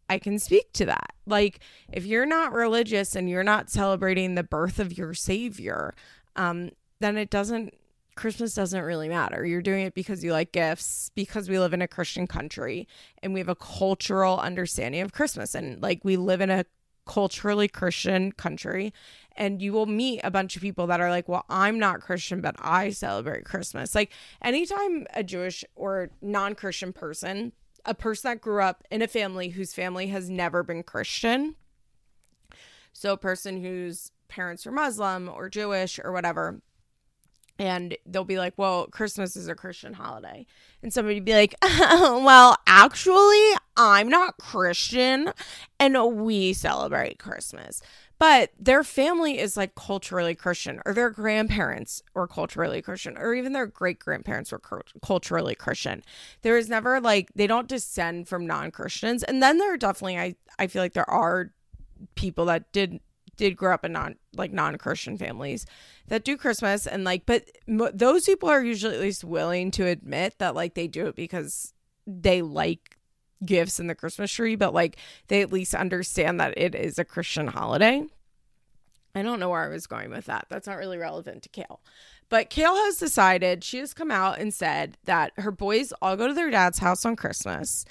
I 0.09 0.17
can 0.17 0.39
speak 0.39 0.73
to 0.73 0.85
that. 0.85 1.13
Like 1.25 1.59
if 1.91 2.05
you're 2.05 2.25
not 2.25 2.53
religious 2.53 3.15
and 3.15 3.29
you're 3.29 3.43
not 3.43 3.69
celebrating 3.69 4.35
the 4.35 4.43
birth 4.43 4.79
of 4.79 4.97
your 4.97 5.13
savior, 5.13 5.93
um 6.35 6.71
then 6.99 7.17
it 7.17 7.29
doesn't 7.29 7.73
Christmas 8.19 8.53
doesn't 8.53 8.83
really 8.83 9.07
matter. 9.07 9.45
You're 9.45 9.61
doing 9.61 9.85
it 9.85 9.93
because 9.93 10.25
you 10.25 10.33
like 10.33 10.51
gifts, 10.51 11.09
because 11.15 11.47
we 11.47 11.57
live 11.57 11.73
in 11.73 11.81
a 11.81 11.87
Christian 11.87 12.27
country 12.27 12.85
and 13.23 13.33
we 13.33 13.39
have 13.39 13.47
a 13.47 13.55
cultural 13.55 14.37
understanding 14.37 14.99
of 14.99 15.13
Christmas. 15.13 15.55
And 15.55 15.81
like 15.81 16.03
we 16.03 16.17
live 16.17 16.41
in 16.41 16.49
a 16.49 16.65
culturally 17.09 17.67
Christian 17.67 18.31
country. 18.31 18.93
And 19.35 19.61
you 19.61 19.73
will 19.73 19.87
meet 19.87 20.21
a 20.23 20.29
bunch 20.29 20.55
of 20.55 20.61
people 20.61 20.85
that 20.87 21.01
are 21.01 21.09
like, 21.09 21.27
well, 21.27 21.45
I'm 21.49 21.79
not 21.79 22.01
Christian, 22.01 22.39
but 22.39 22.55
I 22.59 22.91
celebrate 22.91 23.45
Christmas. 23.45 23.95
Like 23.95 24.11
anytime 24.43 25.07
a 25.15 25.23
Jewish 25.23 25.65
or 25.75 26.11
non 26.21 26.53
Christian 26.53 26.93
person, 26.93 27.53
a 27.83 27.95
person 27.95 28.29
that 28.29 28.41
grew 28.41 28.61
up 28.61 28.83
in 28.91 29.01
a 29.01 29.07
family 29.07 29.49
whose 29.49 29.73
family 29.73 30.07
has 30.07 30.29
never 30.29 30.61
been 30.61 30.83
Christian, 30.83 31.55
so 32.93 33.13
a 33.13 33.17
person 33.17 33.63
whose 33.63 34.11
parents 34.27 34.67
are 34.67 34.71
Muslim 34.71 35.29
or 35.29 35.49
Jewish 35.49 35.99
or 36.03 36.11
whatever, 36.11 36.61
and 37.57 37.97
they'll 38.05 38.23
be 38.23 38.37
like, 38.37 38.53
well, 38.57 38.87
Christmas 38.87 39.35
is 39.35 39.47
a 39.47 39.55
Christian 39.55 39.93
holiday. 39.93 40.45
And 40.83 40.93
somebody 40.93 41.19
be 41.19 41.33
like, 41.33 41.55
well, 41.63 42.57
actually, 42.67 43.53
I'm 43.79 44.09
not 44.09 44.37
Christian 44.37 45.31
and 45.79 45.97
we 46.17 46.51
celebrate 46.51 47.17
Christmas. 47.17 47.81
But 48.19 48.51
their 48.59 48.83
family 48.83 49.39
is 49.39 49.55
like 49.55 49.75
culturally 49.75 50.35
Christian, 50.35 50.81
or 50.85 50.93
their 50.93 51.09
grandparents 51.09 52.03
were 52.13 52.27
culturally 52.27 52.81
Christian, 52.81 53.17
or 53.17 53.33
even 53.33 53.53
their 53.53 53.65
great 53.65 53.97
grandparents 53.97 54.51
were 54.51 54.61
culturally 55.01 55.55
Christian. 55.55 56.03
There 56.41 56.57
is 56.57 56.67
never 56.67 56.99
like, 56.99 57.29
they 57.33 57.47
don't 57.47 57.69
descend 57.69 58.27
from 58.27 58.45
non 58.45 58.71
Christians. 58.71 59.23
And 59.23 59.41
then 59.41 59.57
there 59.57 59.73
are 59.73 59.77
definitely, 59.77 60.19
I, 60.19 60.35
I 60.59 60.67
feel 60.67 60.81
like 60.81 60.93
there 60.93 61.09
are 61.09 61.53
people 62.15 62.45
that 62.45 62.71
did 62.73 62.99
did 63.37 63.55
grow 63.55 63.73
up 63.73 63.85
in 63.85 63.93
non 63.93 64.15
like 64.35 64.51
non-christian 64.51 65.17
families 65.17 65.65
that 66.07 66.25
do 66.25 66.35
christmas 66.35 66.85
and 66.85 67.05
like 67.05 67.25
but 67.25 67.45
mo- 67.67 67.91
those 67.93 68.25
people 68.25 68.49
are 68.49 68.63
usually 68.63 68.95
at 68.95 69.01
least 69.01 69.23
willing 69.23 69.71
to 69.71 69.85
admit 69.85 70.35
that 70.39 70.55
like 70.55 70.75
they 70.75 70.87
do 70.87 71.07
it 71.07 71.15
because 71.15 71.73
they 72.05 72.41
like 72.41 72.98
gifts 73.45 73.79
in 73.79 73.87
the 73.87 73.95
christmas 73.95 74.31
tree 74.31 74.55
but 74.55 74.73
like 74.73 74.97
they 75.27 75.41
at 75.41 75.51
least 75.51 75.73
understand 75.73 76.39
that 76.39 76.57
it 76.57 76.75
is 76.75 76.99
a 76.99 77.05
christian 77.05 77.47
holiday 77.47 78.03
i 79.15 79.21
don't 79.21 79.39
know 79.39 79.49
where 79.49 79.63
i 79.63 79.69
was 79.69 79.87
going 79.87 80.09
with 80.09 80.25
that 80.25 80.45
that's 80.49 80.67
not 80.67 80.77
really 80.77 80.97
relevant 80.97 81.41
to 81.43 81.49
kale 81.49 81.79
but 82.29 82.49
kale 82.49 82.75
has 82.75 82.97
decided 82.97 83.63
she 83.63 83.77
has 83.77 83.93
come 83.93 84.11
out 84.11 84.39
and 84.39 84.53
said 84.53 84.97
that 85.05 85.31
her 85.37 85.51
boys 85.51 85.93
all 86.01 86.17
go 86.17 86.27
to 86.27 86.33
their 86.33 86.51
dad's 86.51 86.79
house 86.79 87.05
on 87.05 87.15
christmas 87.15 87.85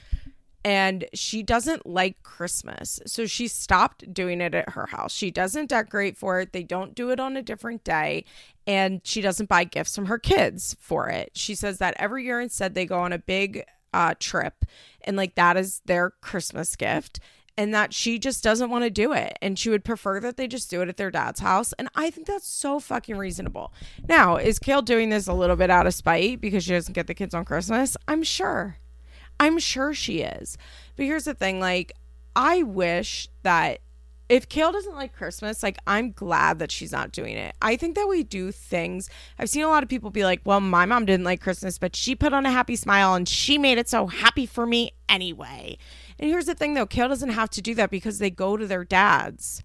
and 0.64 1.07
she 1.14 1.43
doesn't 1.43 1.87
like 1.87 2.23
Christmas. 2.23 3.00
So 3.07 3.26
she 3.26 3.49
stopped 3.49 4.12
doing 4.12 4.40
it 4.40 4.55
at 4.55 4.71
her 4.71 4.87
house. 4.87 5.14
She 5.14 5.31
doesn't 5.31 5.71
decorate 5.71 6.17
for 6.17 6.40
it. 6.40 6.52
They 6.52 6.62
don't 6.62 6.95
do 6.95 7.11
it 7.11 7.21
on 7.21 7.37
a 7.37 7.43
different 7.43 7.85
day. 7.85 8.25
And 8.67 9.00
she 9.05 9.21
doesn't 9.21 9.49
buy 9.49 9.64
gifts 9.64 9.95
from 9.95 10.07
her 10.07 10.19
kids 10.19 10.76
for 10.81 11.09
it. 11.09 11.31
She 11.35 11.55
says 11.55 11.78
that 11.78 11.95
every 11.97 12.25
year 12.25 12.40
instead 12.40 12.75
they 12.75 12.87
go 12.87 12.99
on 12.99 13.12
a 13.12 13.19
big 13.19 13.64
uh, 13.95 14.14
trip 14.19 14.67
and 15.09 15.17
like 15.17 15.35
that 15.35 15.57
is 15.57 15.81
their 15.87 16.11
Christmas 16.21 16.77
gift. 16.77 17.19
And 17.57 17.75
that 17.75 17.93
she 17.93 18.21
just 18.21 18.45
doesn't 18.45 18.71
want 18.71 18.85
to 18.85 18.91
do 18.91 19.12
it. 19.12 19.37
And 19.43 19.59
she 19.59 19.69
would 19.69 19.85
prefer 19.85 20.21
that 20.21 20.37
they 20.37 20.47
just 20.47 20.71
do 20.71 20.81
it 20.81 20.88
at 20.88 20.97
their 20.97 21.11
dad's 21.11 21.41
house. 21.41 21.73
And 21.73 21.88
I 21.97 22.09
think 22.09 22.29
that's 22.29 22.47
so 22.47 22.79
fucking 22.79 23.17
reasonable. 23.17 23.73
Now, 24.09 24.37
is 24.37 24.61
Kail 24.61 24.81
doing 24.81 25.09
this 25.09 25.27
a 25.27 25.33
little 25.33 25.57
bit 25.57 25.69
out 25.69 25.88
of 25.88 25.95
spite 25.95 26.41
because 26.41 26.62
she 26.62 26.71
doesn't 26.71 26.95
get 26.95 27.09
the 27.09 27.15
kids 27.15 27.35
on 27.35 27.45
Christmas? 27.45 27.97
I'm 28.07 28.23
sure. 28.23 28.77
I'm 29.41 29.59
sure 29.59 29.93
she 29.93 30.21
is. 30.21 30.57
But 30.95 31.07
here's 31.07 31.25
the 31.25 31.35
thing 31.35 31.59
like, 31.59 31.91
I 32.37 32.62
wish 32.62 33.29
that 33.43 33.81
if 34.28 34.49
Kail 34.49 34.73
doesn't 34.73 34.94
like 34.94 35.14
Christmas, 35.14 35.62
like 35.62 35.78
I'm 35.87 36.12
glad 36.12 36.58
that 36.58 36.70
she's 36.70 36.92
not 36.92 37.12
doing 37.12 37.37
it. 37.37 37.54
I 37.62 37.76
think 37.76 37.94
that 37.94 38.08
we 38.08 38.23
do 38.23 38.52
things. 38.52 39.08
I've 39.38 39.49
seen 39.49 39.62
a 39.62 39.68
lot 39.68 39.82
of 39.82 39.88
people 39.88 40.11
be 40.11 40.25
like, 40.25 40.40
well, 40.44 40.61
my 40.61 40.85
mom 40.85 41.06
didn't 41.06 41.25
like 41.25 41.40
Christmas, 41.40 41.78
but 41.78 41.97
she 41.97 42.14
put 42.14 42.32
on 42.32 42.44
a 42.44 42.50
happy 42.50 42.76
smile 42.76 43.14
and 43.14 43.28
she 43.28 43.56
made 43.56 43.78
it 43.78 43.88
so 43.88 44.06
happy 44.06 44.44
for 44.44 44.66
me 44.66 44.92
anyway. 45.08 45.78
And 46.18 46.28
here's 46.28 46.47
the 46.47 46.54
thing 46.54 46.75
though 46.75 46.87
Kail 46.87 47.08
doesn't 47.08 47.30
have 47.30 47.50
to 47.50 47.62
do 47.62 47.75
that 47.76 47.90
because 47.90 48.18
they 48.18 48.30
go 48.30 48.56
to 48.56 48.66
their 48.66 48.85
dad's 48.85 49.62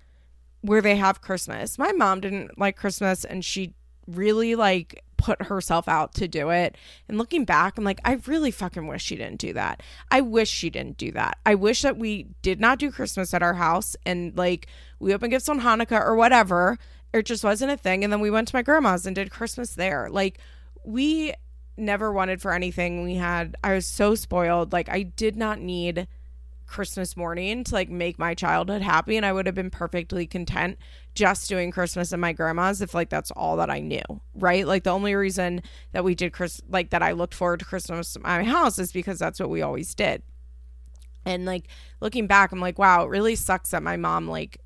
where 0.62 0.82
they 0.82 0.96
have 0.96 1.22
Christmas. 1.22 1.77
My 1.77 1.91
mom 1.91 2.22
didn't 2.22 2.58
like 2.58 2.77
Christmas 2.77 3.25
and 3.25 3.43
she 3.43 3.74
really 4.08 4.55
like 4.55 5.03
put 5.24 5.44
herself 5.44 5.88
out 5.88 6.13
to 6.13 6.27
do 6.27 6.50
it. 6.50 6.77
And 7.08 7.18
looking 7.18 7.46
back, 7.46 7.77
I'm 7.77 7.86
like, 7.86 8.01
I 8.03 8.20
really 8.27 8.51
fucking 8.51 8.88
wish 8.88 9.03
she 9.03 9.15
didn't 9.15 9.39
do 9.39 9.53
that. 9.53 9.82
I 10.12 10.20
wish 10.20 10.50
she 10.50 10.70
didn't 10.70 10.98
do 10.98 11.13
that. 11.13 11.38
I 11.46 11.56
wish 11.56 11.82
that 11.84 11.98
we 11.98 12.27
did 12.42 12.60
not 12.60 12.77
do 12.77 12.92
Christmas 12.92 13.34
at 13.34 13.42
our 13.42 13.53
house 13.53 13.96
and 14.06 14.38
like 14.38 14.68
we 15.00 15.13
opened 15.13 15.32
gifts 15.32 15.48
on 15.48 15.62
Hanukkah 15.62 16.06
or 16.06 16.15
whatever. 16.15 16.77
It 17.13 17.25
just 17.25 17.44
wasn't 17.44 17.72
a 17.72 17.77
thing. 17.77 18.03
And 18.03 18.12
then 18.12 18.20
we 18.20 18.32
went 18.32 18.50
to 18.50 18.56
my 18.56 18.63
grandma's 18.63 19.06
and 19.06 19.15
did 19.15 19.32
Christmas 19.32 19.75
there. 19.75 20.10
Like 20.12 20.39
we 20.84 21.34
never 21.77 22.12
wanted 22.12 22.42
for 22.42 22.51
anything. 22.51 23.03
We 23.03 23.15
had, 23.15 23.56
I 23.63 23.75
was 23.75 23.86
so 23.86 24.15
spoiled. 24.15 24.74
Like 24.74 24.89
I 24.89 25.03
did 25.03 25.38
not 25.38 25.62
need 25.62 26.06
Christmas 26.74 27.15
morning 27.15 27.63
to 27.63 27.72
like 27.72 27.88
make 27.88 28.18
my 28.18 28.34
childhood 28.34 28.82
happy 28.82 29.15
and 29.15 29.24
I 29.24 29.32
would 29.32 29.46
have 29.46 29.53
been 29.53 29.70
perfectly 29.70 30.25
content 30.25 30.80
just 31.13 31.48
doing 31.48 31.70
Christmas 31.70 32.12
at 32.12 32.18
my 32.18 32.34
grandma's 32.34 32.82
if 32.82 32.96
like 32.96 33.10
that's 33.10 33.30
all 33.30 33.58
that 33.58 33.70
I 33.70 33.80
knew, 33.80 34.01
right? 34.34 34.65
Like 34.65 34.84
the 34.84 34.89
only 34.89 35.13
reason 35.13 35.62
that 35.92 36.03
we 36.03 36.15
did 36.15 36.34
Chris 36.34 36.62
like 36.68 36.89
that 36.89 37.03
I 37.03 37.12
looked 37.12 37.36
forward 37.36 37.60
to 37.60 37.65
Christmas 37.65 38.15
at 38.15 38.24
my 38.24 38.44
house 38.44 38.80
is 38.80 38.92
because 38.92 39.20
that's 39.20 39.39
what 39.39 39.51
we 39.51 39.62
always 39.62 39.94
did. 39.94 40.24
And 41.27 41.46
like 41.46 41.68
looking 42.01 42.25
back, 42.25 42.51
I'm 42.51 42.60
like, 42.60 42.80
wow, 42.80 43.03
it 43.03 43.10
really 43.10 43.36
sucks 43.36 43.70
that 43.70 43.84
my 43.84 43.96
mom 43.96 44.27
like 44.27 44.58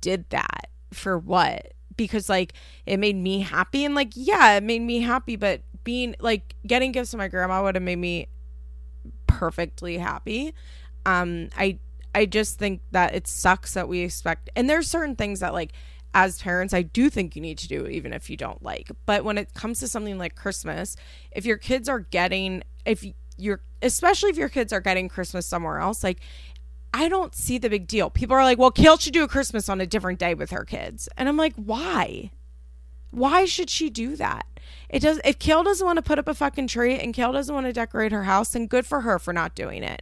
did 0.00 0.30
that 0.30 0.70
for 0.92 1.18
what? 1.18 1.72
Because 1.96 2.28
like 2.28 2.52
it 2.86 2.98
made 2.98 3.16
me 3.16 3.40
happy 3.40 3.84
and 3.84 3.96
like 3.96 4.12
yeah, 4.14 4.54
it 4.54 4.62
made 4.62 4.82
me 4.82 5.00
happy, 5.00 5.34
but 5.34 5.62
being 5.82 6.14
like 6.20 6.54
getting 6.64 6.92
gifts 6.92 7.10
to 7.10 7.16
my 7.16 7.26
grandma 7.26 7.64
would 7.64 7.74
have 7.74 7.82
made 7.82 7.98
me 7.98 8.28
perfectly 9.26 9.98
happy 9.98 10.54
um 11.06 11.48
i 11.56 11.78
i 12.14 12.26
just 12.26 12.58
think 12.58 12.82
that 12.90 13.14
it 13.14 13.26
sucks 13.26 13.72
that 13.72 13.88
we 13.88 14.00
expect 14.00 14.50
and 14.54 14.68
there's 14.68 14.90
certain 14.90 15.16
things 15.16 15.40
that 15.40 15.54
like 15.54 15.72
as 16.12 16.42
parents 16.42 16.74
i 16.74 16.82
do 16.82 17.08
think 17.08 17.34
you 17.34 17.40
need 17.40 17.56
to 17.56 17.68
do 17.68 17.86
even 17.86 18.12
if 18.12 18.28
you 18.28 18.36
don't 18.36 18.62
like 18.62 18.90
but 19.06 19.24
when 19.24 19.38
it 19.38 19.54
comes 19.54 19.80
to 19.80 19.88
something 19.88 20.18
like 20.18 20.34
christmas 20.34 20.96
if 21.30 21.46
your 21.46 21.56
kids 21.56 21.88
are 21.88 22.00
getting 22.00 22.62
if 22.84 23.06
you're 23.38 23.60
especially 23.80 24.30
if 24.30 24.36
your 24.36 24.48
kids 24.48 24.72
are 24.72 24.80
getting 24.80 25.08
christmas 25.08 25.46
somewhere 25.46 25.78
else 25.78 26.04
like 26.04 26.20
I 26.98 27.10
don't 27.10 27.34
see 27.34 27.58
the 27.58 27.68
big 27.68 27.86
deal. 27.86 28.08
People 28.08 28.36
are 28.36 28.44
like, 28.44 28.56
well, 28.56 28.70
Kail 28.70 28.96
should 28.96 29.12
do 29.12 29.22
a 29.22 29.28
Christmas 29.28 29.68
on 29.68 29.82
a 29.82 29.86
different 29.86 30.18
day 30.18 30.32
with 30.32 30.50
her 30.50 30.64
kids. 30.64 31.10
And 31.18 31.28
I'm 31.28 31.36
like, 31.36 31.52
why? 31.56 32.30
Why 33.10 33.44
should 33.44 33.68
she 33.68 33.90
do 33.90 34.16
that? 34.16 34.46
It 34.88 35.00
does 35.00 35.20
if 35.22 35.38
Kail 35.38 35.62
doesn't 35.62 35.86
want 35.86 35.98
to 35.98 36.02
put 36.02 36.18
up 36.18 36.26
a 36.26 36.32
fucking 36.32 36.68
tree 36.68 36.98
and 36.98 37.12
Kail 37.12 37.32
doesn't 37.32 37.54
want 37.54 37.66
to 37.66 37.72
decorate 37.74 38.12
her 38.12 38.22
house, 38.22 38.50
then 38.50 38.66
good 38.66 38.86
for 38.86 39.02
her 39.02 39.18
for 39.18 39.34
not 39.34 39.54
doing 39.54 39.82
it 39.82 40.00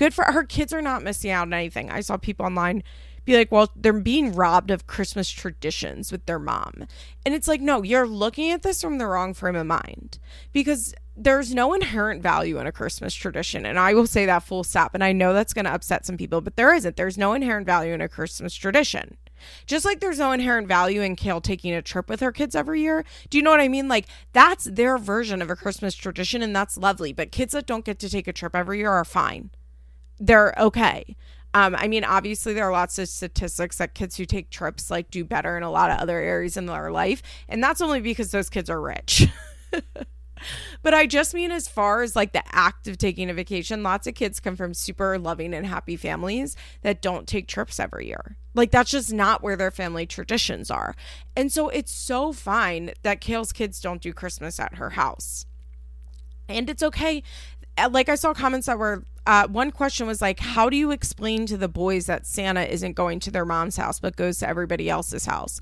good 0.00 0.14
for 0.14 0.24
her 0.24 0.44
kids 0.44 0.72
are 0.72 0.80
not 0.80 1.02
missing 1.02 1.30
out 1.30 1.42
on 1.42 1.52
anything. 1.52 1.90
I 1.90 2.00
saw 2.00 2.16
people 2.16 2.46
online 2.46 2.82
be 3.26 3.36
like, 3.36 3.52
well, 3.52 3.70
they're 3.76 3.92
being 3.92 4.32
robbed 4.32 4.70
of 4.70 4.86
Christmas 4.86 5.28
traditions 5.28 6.10
with 6.10 6.24
their 6.24 6.38
mom. 6.38 6.86
And 7.26 7.34
it's 7.34 7.46
like, 7.46 7.60
no, 7.60 7.82
you're 7.82 8.06
looking 8.06 8.50
at 8.50 8.62
this 8.62 8.80
from 8.80 8.96
the 8.96 9.06
wrong 9.06 9.34
frame 9.34 9.56
of 9.56 9.66
mind 9.66 10.18
because 10.54 10.94
there's 11.18 11.52
no 11.52 11.74
inherent 11.74 12.22
value 12.22 12.58
in 12.58 12.66
a 12.66 12.72
Christmas 12.72 13.12
tradition. 13.12 13.66
And 13.66 13.78
I 13.78 13.92
will 13.92 14.06
say 14.06 14.24
that 14.24 14.42
full 14.42 14.64
stop. 14.64 14.94
And 14.94 15.04
I 15.04 15.12
know 15.12 15.34
that's 15.34 15.52
going 15.52 15.66
to 15.66 15.74
upset 15.74 16.06
some 16.06 16.16
people, 16.16 16.40
but 16.40 16.56
there 16.56 16.72
isn't. 16.72 16.96
There's 16.96 17.18
no 17.18 17.34
inherent 17.34 17.66
value 17.66 17.92
in 17.92 18.00
a 18.00 18.08
Christmas 18.08 18.54
tradition. 18.54 19.18
Just 19.66 19.84
like 19.84 20.00
there's 20.00 20.18
no 20.18 20.32
inherent 20.32 20.66
value 20.66 21.02
in 21.02 21.14
Kail 21.14 21.42
taking 21.42 21.74
a 21.74 21.82
trip 21.82 22.08
with 22.08 22.20
her 22.20 22.32
kids 22.32 22.56
every 22.56 22.80
year. 22.80 23.04
Do 23.28 23.36
you 23.36 23.44
know 23.44 23.50
what 23.50 23.60
I 23.60 23.68
mean? 23.68 23.86
Like 23.86 24.06
that's 24.32 24.64
their 24.64 24.96
version 24.96 25.42
of 25.42 25.50
a 25.50 25.56
Christmas 25.56 25.94
tradition 25.94 26.40
and 26.40 26.56
that's 26.56 26.78
lovely. 26.78 27.12
But 27.12 27.32
kids 27.32 27.52
that 27.52 27.66
don't 27.66 27.84
get 27.84 27.98
to 27.98 28.08
take 28.08 28.26
a 28.26 28.32
trip 28.32 28.56
every 28.56 28.78
year 28.78 28.90
are 28.90 29.04
fine 29.04 29.50
they're 30.20 30.54
okay. 30.58 31.16
Um, 31.52 31.74
I 31.76 31.88
mean, 31.88 32.04
obviously, 32.04 32.52
there 32.52 32.64
are 32.64 32.72
lots 32.72 32.98
of 32.98 33.08
statistics 33.08 33.78
that 33.78 33.94
kids 33.94 34.16
who 34.16 34.24
take 34.24 34.50
trips 34.50 34.90
like 34.90 35.10
do 35.10 35.24
better 35.24 35.56
in 35.56 35.64
a 35.64 35.70
lot 35.70 35.90
of 35.90 35.98
other 35.98 36.20
areas 36.20 36.56
in 36.56 36.66
their 36.66 36.92
life, 36.92 37.22
and 37.48 37.62
that's 37.62 37.80
only 37.80 38.00
because 38.00 38.30
those 38.30 38.48
kids 38.48 38.70
are 38.70 38.80
rich. 38.80 39.26
but 40.82 40.94
I 40.94 41.06
just 41.06 41.34
mean 41.34 41.50
as 41.50 41.66
far 41.66 42.02
as 42.02 42.14
like 42.14 42.32
the 42.32 42.42
act 42.54 42.86
of 42.86 42.98
taking 42.98 43.30
a 43.30 43.34
vacation, 43.34 43.82
lots 43.82 44.06
of 44.06 44.14
kids 44.14 44.38
come 44.38 44.54
from 44.54 44.74
super 44.74 45.18
loving 45.18 45.52
and 45.52 45.66
happy 45.66 45.96
families 45.96 46.56
that 46.82 47.02
don't 47.02 47.26
take 47.26 47.48
trips 47.48 47.80
every 47.80 48.06
year. 48.06 48.36
Like 48.54 48.70
that's 48.70 48.90
just 48.90 49.12
not 49.12 49.42
where 49.42 49.56
their 49.56 49.72
family 49.72 50.06
traditions 50.06 50.70
are. 50.70 50.94
And 51.34 51.50
so 51.50 51.68
it's 51.68 51.92
so 51.92 52.32
fine 52.32 52.92
that 53.02 53.20
Kail's 53.20 53.52
kids 53.52 53.80
don't 53.80 54.02
do 54.02 54.12
Christmas 54.12 54.60
at 54.60 54.76
her 54.76 54.90
house. 54.90 55.46
And 56.48 56.70
it's 56.70 56.82
okay 56.82 57.22
like 57.88 58.08
I 58.08 58.14
saw 58.14 58.34
comments 58.34 58.66
that 58.66 58.78
were 58.78 59.04
uh, 59.30 59.46
one 59.46 59.70
question 59.70 60.08
was 60.08 60.20
like, 60.20 60.40
how 60.40 60.68
do 60.68 60.76
you 60.76 60.90
explain 60.90 61.46
to 61.46 61.56
the 61.56 61.68
boys 61.68 62.06
that 62.06 62.26
Santa 62.26 62.62
isn't 62.62 62.94
going 62.94 63.20
to 63.20 63.30
their 63.30 63.44
mom's 63.44 63.76
house 63.76 64.00
but 64.00 64.16
goes 64.16 64.40
to 64.40 64.48
everybody 64.48 64.90
else's 64.90 65.24
house? 65.24 65.60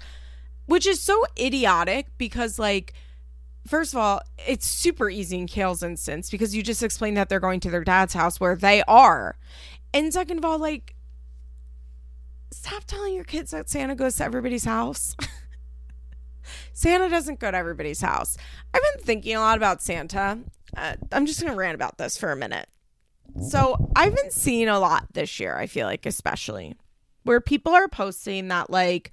Which 0.64 0.86
is 0.86 1.02
so 1.02 1.26
idiotic 1.38 2.06
because 2.16 2.58
like 2.58 2.94
first 3.66 3.92
of 3.92 3.98
all, 3.98 4.22
it's 4.46 4.66
super 4.66 5.10
easy 5.10 5.36
in 5.36 5.46
Kail's 5.46 5.82
instance 5.82 6.30
because 6.30 6.56
you 6.56 6.62
just 6.62 6.82
explain 6.82 7.12
that 7.12 7.28
they're 7.28 7.40
going 7.40 7.60
to 7.60 7.70
their 7.70 7.84
dad's 7.84 8.14
house 8.14 8.40
where 8.40 8.56
they 8.56 8.82
are. 8.88 9.36
And 9.92 10.14
second 10.14 10.38
of 10.38 10.46
all, 10.46 10.58
like 10.58 10.94
stop 12.50 12.84
telling 12.84 13.14
your 13.14 13.24
kids 13.24 13.50
that 13.50 13.68
Santa 13.68 13.94
goes 13.94 14.16
to 14.16 14.24
everybody's 14.24 14.64
house. 14.64 15.14
Santa 16.72 17.10
doesn't 17.10 17.38
go 17.38 17.50
to 17.50 17.56
everybody's 17.58 18.00
house. 18.00 18.38
I've 18.72 18.80
been 18.94 19.04
thinking 19.04 19.36
a 19.36 19.40
lot 19.40 19.58
about 19.58 19.82
Santa. 19.82 20.38
Uh, 20.74 20.94
I'm 21.12 21.26
just 21.26 21.38
going 21.38 21.52
to 21.52 21.58
rant 21.58 21.74
about 21.74 21.98
this 21.98 22.16
for 22.16 22.32
a 22.32 22.36
minute. 22.36 22.66
So, 23.40 23.90
I've 23.94 24.14
been 24.14 24.30
seeing 24.30 24.68
a 24.68 24.78
lot 24.78 25.12
this 25.12 25.38
year, 25.38 25.56
I 25.56 25.66
feel 25.66 25.86
like, 25.86 26.06
especially 26.06 26.76
where 27.24 27.40
people 27.40 27.72
are 27.72 27.88
posting 27.88 28.48
that, 28.48 28.70
like, 28.70 29.12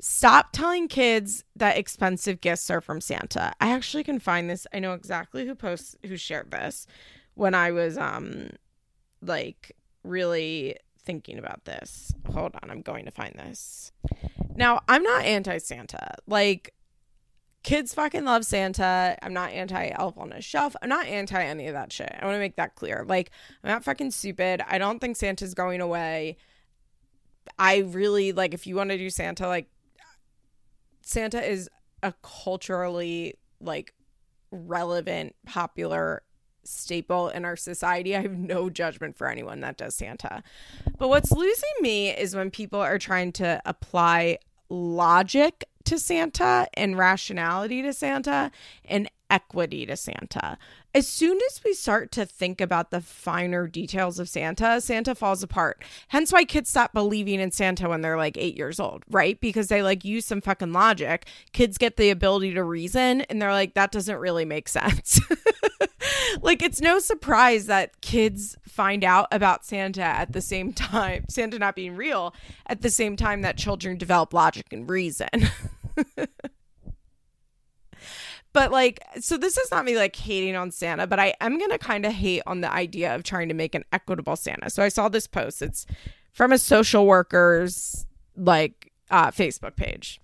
stop 0.00 0.52
telling 0.52 0.88
kids 0.88 1.44
that 1.54 1.78
expensive 1.78 2.40
gifts 2.40 2.70
are 2.70 2.80
from 2.80 3.00
Santa. 3.00 3.52
I 3.60 3.72
actually 3.72 4.04
can 4.04 4.18
find 4.18 4.50
this. 4.50 4.66
I 4.74 4.78
know 4.80 4.92
exactly 4.94 5.46
who 5.46 5.54
posts, 5.54 5.96
who 6.04 6.16
shared 6.16 6.50
this 6.50 6.86
when 7.34 7.54
I 7.54 7.70
was, 7.70 7.96
um, 7.96 8.50
like, 9.22 9.72
really 10.02 10.76
thinking 10.98 11.38
about 11.38 11.64
this. 11.64 12.12
Hold 12.32 12.56
on, 12.62 12.70
I'm 12.70 12.82
going 12.82 13.04
to 13.04 13.10
find 13.10 13.34
this. 13.38 13.92
Now, 14.56 14.80
I'm 14.88 15.02
not 15.02 15.24
anti 15.24 15.58
Santa. 15.58 16.16
Like, 16.26 16.74
kids 17.66 17.92
fucking 17.92 18.24
love 18.24 18.46
Santa. 18.46 19.18
I'm 19.22 19.34
not 19.34 19.50
anti 19.50 19.88
Elf 19.88 20.16
on 20.16 20.32
a 20.32 20.40
Shelf. 20.40 20.76
I'm 20.80 20.88
not 20.88 21.06
anti 21.06 21.42
any 21.42 21.66
of 21.66 21.74
that 21.74 21.92
shit. 21.92 22.14
I 22.18 22.24
want 22.24 22.36
to 22.36 22.40
make 22.40 22.56
that 22.56 22.76
clear. 22.76 23.04
Like, 23.06 23.32
I'm 23.62 23.70
not 23.70 23.84
fucking 23.84 24.12
stupid. 24.12 24.62
I 24.66 24.78
don't 24.78 25.00
think 25.00 25.16
Santa's 25.16 25.52
going 25.52 25.80
away. 25.80 26.36
I 27.58 27.78
really 27.78 28.32
like 28.32 28.54
if 28.54 28.66
you 28.66 28.76
want 28.76 28.90
to 28.90 28.98
do 28.98 29.10
Santa, 29.10 29.48
like, 29.48 29.68
Santa 31.02 31.44
is 31.44 31.68
a 32.02 32.14
culturally 32.22 33.34
like 33.60 33.94
relevant, 34.52 35.34
popular 35.44 36.22
staple 36.62 37.30
in 37.30 37.44
our 37.44 37.56
society. 37.56 38.14
I 38.14 38.22
have 38.22 38.32
no 38.32 38.70
judgment 38.70 39.16
for 39.18 39.28
anyone 39.28 39.60
that 39.60 39.76
does 39.76 39.96
Santa. 39.96 40.44
But 40.98 41.08
what's 41.08 41.32
losing 41.32 41.74
me 41.80 42.10
is 42.10 42.36
when 42.36 42.52
people 42.52 42.80
are 42.80 42.98
trying 42.98 43.32
to 43.32 43.60
apply 43.64 44.38
logic 44.68 45.64
to 45.86 45.98
Santa 45.98 46.66
and 46.74 46.98
rationality 46.98 47.82
to 47.82 47.92
Santa 47.92 48.50
and 48.84 49.08
equity 49.30 49.86
to 49.86 49.96
Santa. 49.96 50.58
As 50.94 51.06
soon 51.06 51.38
as 51.50 51.60
we 51.64 51.74
start 51.74 52.10
to 52.12 52.24
think 52.24 52.60
about 52.60 52.90
the 52.90 53.00
finer 53.00 53.66
details 53.66 54.18
of 54.18 54.28
Santa, 54.28 54.80
Santa 54.80 55.14
falls 55.14 55.42
apart. 55.42 55.84
Hence 56.08 56.32
why 56.32 56.44
kids 56.44 56.70
stop 56.70 56.92
believing 56.92 57.40
in 57.40 57.50
Santa 57.50 57.88
when 57.88 58.00
they're 58.00 58.16
like 58.16 58.36
eight 58.38 58.56
years 58.56 58.80
old, 58.80 59.04
right? 59.10 59.38
Because 59.40 59.68
they 59.68 59.82
like 59.82 60.04
use 60.04 60.24
some 60.24 60.40
fucking 60.40 60.72
logic. 60.72 61.26
Kids 61.52 61.76
get 61.78 61.96
the 61.96 62.10
ability 62.10 62.54
to 62.54 62.62
reason 62.62 63.22
and 63.22 63.40
they're 63.40 63.52
like, 63.52 63.74
that 63.74 63.92
doesn't 63.92 64.18
really 64.18 64.44
make 64.44 64.68
sense. 64.68 65.20
like, 66.42 66.62
it's 66.62 66.80
no 66.80 66.98
surprise 66.98 67.66
that 67.66 68.00
kids 68.00 68.56
find 68.62 69.04
out 69.04 69.28
about 69.30 69.64
Santa 69.64 70.02
at 70.02 70.32
the 70.32 70.40
same 70.40 70.72
time, 70.72 71.24
Santa 71.28 71.58
not 71.58 71.74
being 71.74 71.96
real, 71.96 72.34
at 72.66 72.82
the 72.82 72.90
same 72.90 73.16
time 73.16 73.42
that 73.42 73.56
children 73.56 73.96
develop 73.96 74.32
logic 74.32 74.66
and 74.72 74.88
reason. 74.88 75.28
but 78.56 78.72
like 78.72 79.00
so 79.20 79.36
this 79.36 79.58
is 79.58 79.70
not 79.70 79.84
me 79.84 79.96
like 79.96 80.16
hating 80.16 80.56
on 80.56 80.70
santa 80.70 81.06
but 81.06 81.20
i 81.20 81.34
am 81.42 81.58
gonna 81.58 81.76
kind 81.76 82.06
of 82.06 82.12
hate 82.12 82.42
on 82.46 82.62
the 82.62 82.72
idea 82.72 83.14
of 83.14 83.22
trying 83.22 83.48
to 83.48 83.54
make 83.54 83.74
an 83.74 83.84
equitable 83.92 84.34
santa. 84.34 84.70
So 84.70 84.82
i 84.82 84.88
saw 84.88 85.10
this 85.10 85.26
post. 85.26 85.60
It's 85.60 85.84
from 86.32 86.52
a 86.52 86.58
social 86.58 87.06
worker's 87.06 88.06
like 88.34 88.92
uh, 89.10 89.30
facebook 89.30 89.76
page. 89.76 90.22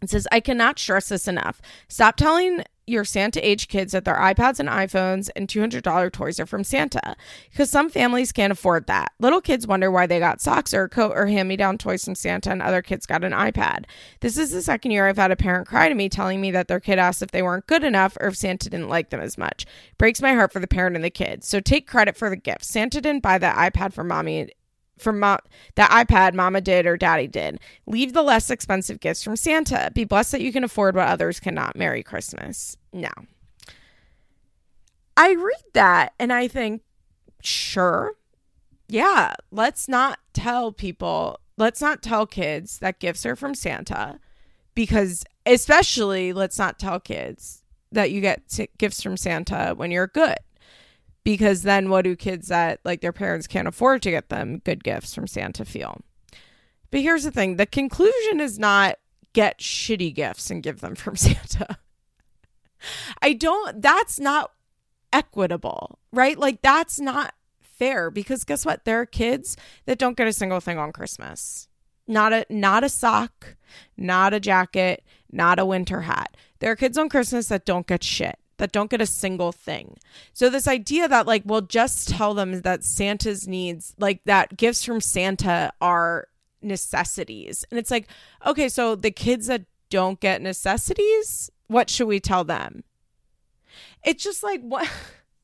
It 0.00 0.10
says 0.10 0.28
i 0.30 0.38
cannot 0.38 0.78
stress 0.78 1.08
this 1.08 1.26
enough. 1.26 1.60
Stop 1.88 2.14
telling 2.16 2.62
your 2.86 3.04
Santa 3.04 3.46
age 3.46 3.68
kids 3.68 3.92
that 3.92 4.04
their 4.04 4.16
iPads 4.16 4.58
and 4.58 4.68
iPhones 4.68 5.30
and 5.36 5.48
$200 5.48 6.12
toys 6.12 6.40
are 6.40 6.46
from 6.46 6.64
Santa 6.64 7.16
because 7.50 7.70
some 7.70 7.88
families 7.88 8.32
can't 8.32 8.52
afford 8.52 8.86
that. 8.86 9.12
Little 9.20 9.40
kids 9.40 9.66
wonder 9.66 9.90
why 9.90 10.06
they 10.06 10.18
got 10.18 10.40
socks 10.40 10.74
or 10.74 10.84
a 10.84 10.88
coat 10.88 11.12
or 11.14 11.26
hand 11.26 11.48
me 11.48 11.56
down 11.56 11.78
toys 11.78 12.04
from 12.04 12.14
Santa 12.14 12.50
and 12.50 12.62
other 12.62 12.82
kids 12.82 13.06
got 13.06 13.24
an 13.24 13.32
iPad. 13.32 13.84
This 14.20 14.36
is 14.36 14.50
the 14.50 14.62
second 14.62 14.90
year 14.90 15.08
I've 15.08 15.16
had 15.16 15.30
a 15.30 15.36
parent 15.36 15.68
cry 15.68 15.88
to 15.88 15.94
me 15.94 16.08
telling 16.08 16.40
me 16.40 16.50
that 16.50 16.68
their 16.68 16.80
kid 16.80 16.98
asked 16.98 17.22
if 17.22 17.30
they 17.30 17.42
weren't 17.42 17.66
good 17.66 17.84
enough 17.84 18.16
or 18.20 18.28
if 18.28 18.36
Santa 18.36 18.68
didn't 18.68 18.88
like 18.88 19.10
them 19.10 19.20
as 19.20 19.38
much. 19.38 19.64
Breaks 19.98 20.20
my 20.20 20.34
heart 20.34 20.52
for 20.52 20.60
the 20.60 20.66
parent 20.66 20.96
and 20.96 21.04
the 21.04 21.10
kid. 21.10 21.44
So 21.44 21.60
take 21.60 21.86
credit 21.86 22.16
for 22.16 22.30
the 22.30 22.36
gift. 22.36 22.64
Santa 22.64 23.00
didn't 23.00 23.22
buy 23.22 23.38
that 23.38 23.72
iPad 23.72 23.92
for 23.92 24.04
mommy 24.04 24.48
from 24.98 25.20
mom, 25.20 25.38
that 25.74 25.90
iPad 25.90 26.34
mama 26.34 26.60
did 26.60 26.86
or 26.86 26.96
daddy 26.96 27.26
did. 27.26 27.60
Leave 27.86 28.12
the 28.12 28.22
less 28.22 28.50
expensive 28.50 29.00
gifts 29.00 29.22
from 29.22 29.36
Santa. 29.36 29.90
Be 29.94 30.04
blessed 30.04 30.32
that 30.32 30.42
you 30.42 30.52
can 30.52 30.64
afford 30.64 30.94
what 30.94 31.08
others 31.08 31.40
cannot. 31.40 31.76
Merry 31.76 32.02
Christmas. 32.02 32.76
No. 32.92 33.10
I 35.16 35.34
read 35.34 35.64
that 35.74 36.14
and 36.18 36.32
I 36.32 36.48
think, 36.48 36.82
sure. 37.42 38.14
Yeah, 38.88 39.34
let's 39.50 39.88
not 39.88 40.18
tell 40.32 40.72
people, 40.72 41.38
let's 41.56 41.80
not 41.80 42.02
tell 42.02 42.26
kids 42.26 42.78
that 42.78 43.00
gifts 43.00 43.24
are 43.24 43.36
from 43.36 43.54
Santa 43.54 44.18
because, 44.74 45.24
especially, 45.46 46.32
let's 46.32 46.58
not 46.58 46.78
tell 46.78 47.00
kids 47.00 47.62
that 47.90 48.10
you 48.10 48.20
get 48.20 48.42
gifts 48.78 49.02
from 49.02 49.16
Santa 49.16 49.74
when 49.76 49.90
you're 49.90 50.06
good 50.06 50.36
because 51.24 51.62
then 51.62 51.88
what 51.88 52.02
do 52.02 52.16
kids 52.16 52.48
that 52.48 52.80
like 52.84 53.00
their 53.00 53.12
parents 53.12 53.46
can't 53.46 53.68
afford 53.68 54.02
to 54.02 54.10
get 54.10 54.28
them 54.28 54.58
good 54.64 54.82
gifts 54.82 55.14
from 55.14 55.26
Santa 55.26 55.64
feel? 55.64 56.00
But 56.90 57.00
here's 57.00 57.24
the 57.24 57.30
thing 57.30 57.56
the 57.56 57.66
conclusion 57.66 58.40
is 58.40 58.58
not 58.58 58.96
get 59.32 59.58
shitty 59.58 60.14
gifts 60.14 60.50
and 60.50 60.62
give 60.62 60.80
them 60.80 60.94
from 60.94 61.16
Santa. 61.16 61.78
I 63.20 63.32
don't, 63.32 63.80
that's 63.80 64.18
not 64.18 64.50
equitable, 65.12 65.98
right? 66.12 66.36
Like, 66.36 66.62
that's 66.62 66.98
not 66.98 67.34
fair 67.62 68.10
because 68.10 68.44
guess 68.44 68.66
what? 68.66 68.84
There 68.84 69.00
are 69.00 69.06
kids 69.06 69.56
that 69.86 69.98
don't 69.98 70.16
get 70.16 70.26
a 70.26 70.32
single 70.32 70.60
thing 70.60 70.78
on 70.78 70.92
Christmas. 70.92 71.68
Not 72.08 72.32
a 72.32 72.44
not 72.50 72.82
a 72.82 72.88
sock, 72.88 73.56
not 73.96 74.34
a 74.34 74.40
jacket, 74.40 75.04
not 75.30 75.60
a 75.60 75.64
winter 75.64 76.02
hat. 76.02 76.36
There 76.58 76.72
are 76.72 76.76
kids 76.76 76.98
on 76.98 77.08
Christmas 77.08 77.46
that 77.48 77.64
don't 77.64 77.86
get 77.86 78.02
shit 78.02 78.38
that 78.62 78.70
don't 78.70 78.92
get 78.92 79.00
a 79.00 79.06
single 79.06 79.50
thing. 79.50 79.96
So 80.32 80.48
this 80.48 80.68
idea 80.68 81.08
that 81.08 81.26
like 81.26 81.42
we'll 81.44 81.62
just 81.62 82.08
tell 82.08 82.32
them 82.32 82.60
that 82.60 82.84
Santa's 82.84 83.48
needs 83.48 83.92
like 83.98 84.20
that 84.24 84.56
gifts 84.56 84.84
from 84.84 85.00
Santa 85.00 85.72
are 85.80 86.28
necessities. 86.62 87.64
And 87.70 87.80
it's 87.80 87.90
like, 87.90 88.06
okay, 88.46 88.68
so 88.68 88.94
the 88.94 89.10
kids 89.10 89.48
that 89.48 89.64
don't 89.90 90.20
get 90.20 90.40
necessities, 90.40 91.50
what 91.66 91.90
should 91.90 92.06
we 92.06 92.20
tell 92.20 92.44
them? 92.44 92.84
It's 94.04 94.22
just 94.22 94.44
like 94.44 94.60
what 94.60 94.88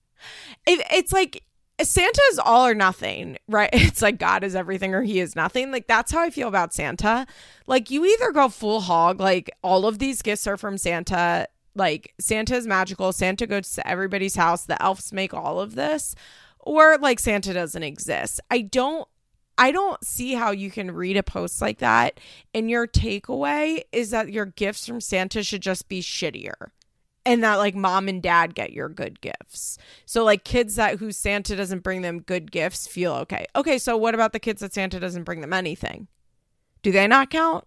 it, 0.68 0.86
it's 0.92 1.12
like 1.12 1.42
Santa 1.82 2.22
is 2.30 2.38
all 2.38 2.68
or 2.68 2.74
nothing, 2.74 3.36
right? 3.48 3.70
It's 3.72 4.00
like 4.00 4.20
God 4.20 4.44
is 4.44 4.54
everything 4.54 4.94
or 4.94 5.02
he 5.02 5.18
is 5.18 5.34
nothing. 5.34 5.72
Like 5.72 5.88
that's 5.88 6.12
how 6.12 6.20
I 6.20 6.30
feel 6.30 6.46
about 6.46 6.72
Santa. 6.72 7.26
Like 7.66 7.90
you 7.90 8.04
either 8.04 8.30
go 8.30 8.48
full 8.48 8.82
hog, 8.82 9.18
like 9.18 9.50
all 9.64 9.86
of 9.86 9.98
these 9.98 10.22
gifts 10.22 10.46
are 10.46 10.56
from 10.56 10.78
Santa 10.78 11.48
like 11.74 12.14
Santa 12.18 12.56
is 12.56 12.66
magical, 12.66 13.12
Santa 13.12 13.46
goes 13.46 13.72
to 13.72 13.86
everybody's 13.86 14.36
house, 14.36 14.64
the 14.64 14.80
elves 14.82 15.12
make 15.12 15.34
all 15.34 15.60
of 15.60 15.74
this, 15.74 16.14
or 16.58 16.98
like 16.98 17.18
Santa 17.18 17.52
doesn't 17.52 17.82
exist. 17.82 18.40
I 18.50 18.62
don't 18.62 19.08
I 19.60 19.72
don't 19.72 20.02
see 20.04 20.34
how 20.34 20.52
you 20.52 20.70
can 20.70 20.92
read 20.92 21.16
a 21.16 21.22
post 21.22 21.60
like 21.60 21.78
that 21.78 22.20
and 22.54 22.70
your 22.70 22.86
takeaway 22.86 23.82
is 23.90 24.10
that 24.10 24.32
your 24.32 24.46
gifts 24.46 24.86
from 24.86 25.00
Santa 25.00 25.42
should 25.42 25.62
just 25.62 25.88
be 25.88 26.00
shittier. 26.00 26.70
And 27.26 27.42
that 27.42 27.56
like 27.56 27.74
mom 27.74 28.08
and 28.08 28.22
dad 28.22 28.54
get 28.54 28.72
your 28.72 28.88
good 28.88 29.20
gifts. 29.20 29.76
So 30.06 30.24
like 30.24 30.44
kids 30.44 30.76
that 30.76 30.98
who 30.98 31.10
Santa 31.10 31.56
doesn't 31.56 31.82
bring 31.82 32.02
them 32.02 32.22
good 32.22 32.52
gifts 32.52 32.86
feel 32.86 33.12
okay. 33.14 33.46
Okay, 33.56 33.78
so 33.78 33.96
what 33.96 34.14
about 34.14 34.32
the 34.32 34.38
kids 34.38 34.60
that 34.60 34.72
Santa 34.72 35.00
doesn't 35.00 35.24
bring 35.24 35.40
them 35.40 35.52
anything? 35.52 36.06
Do 36.82 36.92
they 36.92 37.06
not 37.08 37.30
count? 37.30 37.64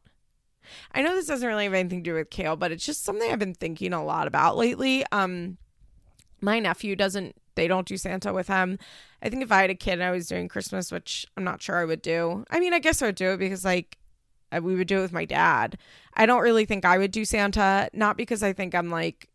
I 0.94 1.02
know 1.02 1.16
this 1.16 1.28
doesn't 1.28 1.48
really 1.48 1.66
have 1.66 1.74
anything 1.74 2.04
to 2.04 2.10
do 2.10 2.16
with 2.16 2.30
kale, 2.30 2.56
but 2.56 2.72
it's 2.72 2.86
just 2.86 3.04
something 3.04 3.32
I've 3.32 3.40
been 3.40 3.54
thinking 3.54 3.94
a 3.94 4.04
lot 4.04 4.28
about 4.28 4.58
lately. 4.58 5.04
Um, 5.12 5.58
my 6.42 6.60
nephew 6.60 6.96
doesn't 6.96 7.36
they 7.56 7.68
don't 7.68 7.88
do 7.88 7.98
Santa 7.98 8.34
with 8.34 8.48
him. 8.48 8.80
I 9.22 9.30
think 9.30 9.44
if 9.44 9.52
I 9.52 9.62
had 9.62 9.70
a 9.70 9.76
kid 9.76 9.94
and 9.94 10.04
I 10.04 10.12
was 10.12 10.28
doing 10.28 10.48
Christmas, 10.48 10.92
which 10.92 11.26
I'm 11.36 11.44
not 11.44 11.62
sure 11.62 11.78
I 11.78 11.86
would 11.86 12.02
do. 12.02 12.46
I 12.50 12.60
mean, 12.60 12.74
I 12.74 12.80
guess 12.80 13.02
I 13.02 13.08
would 13.08 13.16
do 13.16 13.32
it 13.32 13.38
because 13.38 13.66
like 13.66 13.98
we 14.52 14.76
would 14.76 14.88
do 14.88 15.00
it 15.00 15.02
with 15.02 15.14
my 15.14 15.26
dad. 15.26 15.78
I 16.14 16.26
don't 16.26 16.42
really 16.42 16.66
think 16.66 16.86
I 16.86 16.98
would 16.98 17.12
do 17.12 17.26
Santa, 17.26 17.90
not 17.94 18.18
because 18.18 18.44
I 18.44 18.54
think 18.54 18.74
I'm 18.74 18.90
like 18.90 19.30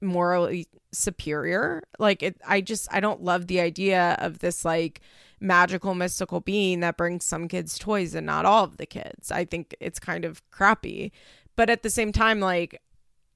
morally 0.00 0.66
superior. 0.92 1.82
Like 1.98 2.22
it 2.22 2.40
I 2.46 2.60
just 2.60 2.88
I 2.90 3.00
don't 3.00 3.22
love 3.22 3.46
the 3.46 3.60
idea 3.60 4.16
of 4.18 4.38
this 4.38 4.64
like 4.64 5.00
magical 5.40 5.94
mystical 5.94 6.40
being 6.40 6.80
that 6.80 6.96
brings 6.96 7.24
some 7.24 7.48
kids 7.48 7.78
toys 7.78 8.14
and 8.14 8.26
not 8.26 8.44
all 8.44 8.64
of 8.64 8.76
the 8.76 8.86
kids. 8.86 9.30
I 9.30 9.44
think 9.44 9.76
it's 9.80 9.98
kind 9.98 10.24
of 10.24 10.42
crappy. 10.50 11.12
But 11.56 11.70
at 11.70 11.82
the 11.82 11.90
same 11.90 12.12
time 12.12 12.40
like 12.40 12.80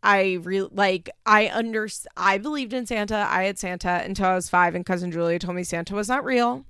I 0.03 0.39
really 0.43 0.71
like 0.73 1.11
I 1.25 1.51
under 1.53 1.89
I 2.17 2.39
believed 2.39 2.73
in 2.73 2.87
Santa. 2.87 3.27
I 3.29 3.45
had 3.45 3.59
Santa 3.59 4.03
until 4.05 4.27
I 4.27 4.35
was 4.35 4.49
5 4.49 4.75
and 4.75 4.87
cousin 4.87 5.13
Julia 5.13 5.39
told 5.39 5.57
me 5.57 5.65
Santa 5.65 5.95
was 5.95 6.09
not 6.09 6.25
real. 6.25 6.65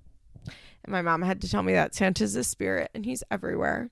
And 0.85 0.93
my 0.93 1.03
mom 1.03 1.23
had 1.23 1.41
to 1.43 1.51
tell 1.51 1.63
me 1.63 1.73
that 1.75 1.95
Santa's 1.95 2.37
a 2.37 2.45
spirit 2.45 2.91
and 2.95 3.05
he's 3.05 3.23
everywhere. 3.31 3.91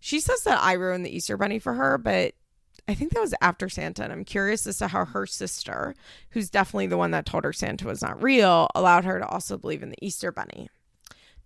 She 0.00 0.20
says 0.20 0.42
that 0.42 0.60
I 0.60 0.74
ruined 0.74 1.04
the 1.04 1.14
Easter 1.14 1.36
bunny 1.36 1.58
for 1.58 1.74
her, 1.74 1.98
but 1.98 2.34
I 2.86 2.94
think 2.94 3.12
that 3.12 3.20
was 3.20 3.34
after 3.40 3.68
Santa. 3.68 4.04
And 4.04 4.12
I'm 4.12 4.24
curious 4.24 4.66
as 4.66 4.78
to 4.78 4.88
how 4.88 5.04
her 5.04 5.26
sister, 5.26 5.94
who's 6.30 6.50
definitely 6.50 6.86
the 6.86 6.98
one 6.98 7.12
that 7.12 7.26
told 7.26 7.44
her 7.44 7.52
Santa 7.52 7.86
was 7.86 8.02
not 8.02 8.22
real, 8.22 8.68
allowed 8.74 9.04
her 9.04 9.18
to 9.18 9.26
also 9.26 9.56
believe 9.56 9.82
in 9.82 9.90
the 9.90 10.04
Easter 10.04 10.30
Bunny. 10.30 10.68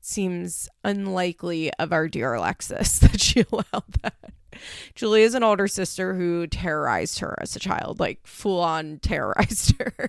Seems 0.01 0.68
unlikely 0.85 1.72
of 1.74 1.92
our 1.92 2.09
dear 2.09 2.35
Alexis 2.35 2.98
that 3.01 3.20
she 3.20 3.44
allowed 3.53 3.92
that. 4.03 4.33
Julie 4.94 5.22
is 5.22 5.35
an 5.35 5.44
older 5.44 5.68
sister 5.68 6.14
who 6.14 6.46
terrorized 6.48 7.20
her 7.20 7.37
as 7.40 7.55
a 7.55 7.61
child, 7.61 8.01
like 8.01 8.27
full 8.27 8.61
on 8.61 8.98
terrorized 9.03 9.74
her. 9.79 10.09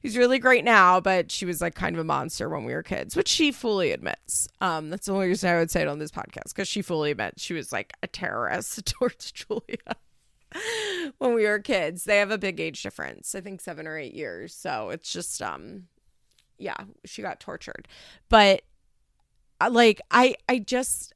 He's 0.00 0.16
really 0.16 0.38
great 0.38 0.64
now, 0.64 1.00
but 1.00 1.30
she 1.30 1.46
was 1.46 1.60
like 1.60 1.74
kind 1.74 1.94
of 1.94 2.00
a 2.00 2.04
monster 2.04 2.48
when 2.48 2.64
we 2.64 2.74
were 2.74 2.82
kids, 2.82 3.14
which 3.14 3.28
she 3.28 3.52
fully 3.52 3.92
admits. 3.92 4.48
Um, 4.60 4.90
that's 4.90 5.06
the 5.06 5.12
only 5.12 5.28
reason 5.28 5.50
I 5.50 5.58
would 5.58 5.70
say 5.70 5.82
it 5.82 5.88
on 5.88 6.00
this 6.00 6.10
podcast 6.10 6.48
because 6.48 6.66
she 6.68 6.82
fully 6.82 7.12
admits 7.12 7.42
she 7.42 7.54
was 7.54 7.72
like 7.72 7.92
a 8.02 8.08
terrorist 8.08 8.84
towards 8.98 9.30
Julia 9.32 9.96
when 11.18 11.34
we 11.34 11.46
were 11.46 11.58
kids. 11.58 12.04
They 12.04 12.18
have 12.18 12.30
a 12.30 12.38
big 12.38 12.60
age 12.60 12.82
difference, 12.82 13.34
I 13.34 13.40
think 13.40 13.60
seven 13.60 13.86
or 13.86 13.98
eight 13.98 14.14
years. 14.14 14.54
So 14.54 14.90
it's 14.90 15.12
just, 15.12 15.40
um, 15.42 15.84
yeah, 16.58 16.76
she 17.04 17.22
got 17.22 17.40
tortured. 17.40 17.88
But 18.28 18.62
uh, 19.60 19.70
like, 19.70 20.00
I, 20.10 20.36
I 20.48 20.58
just, 20.58 21.14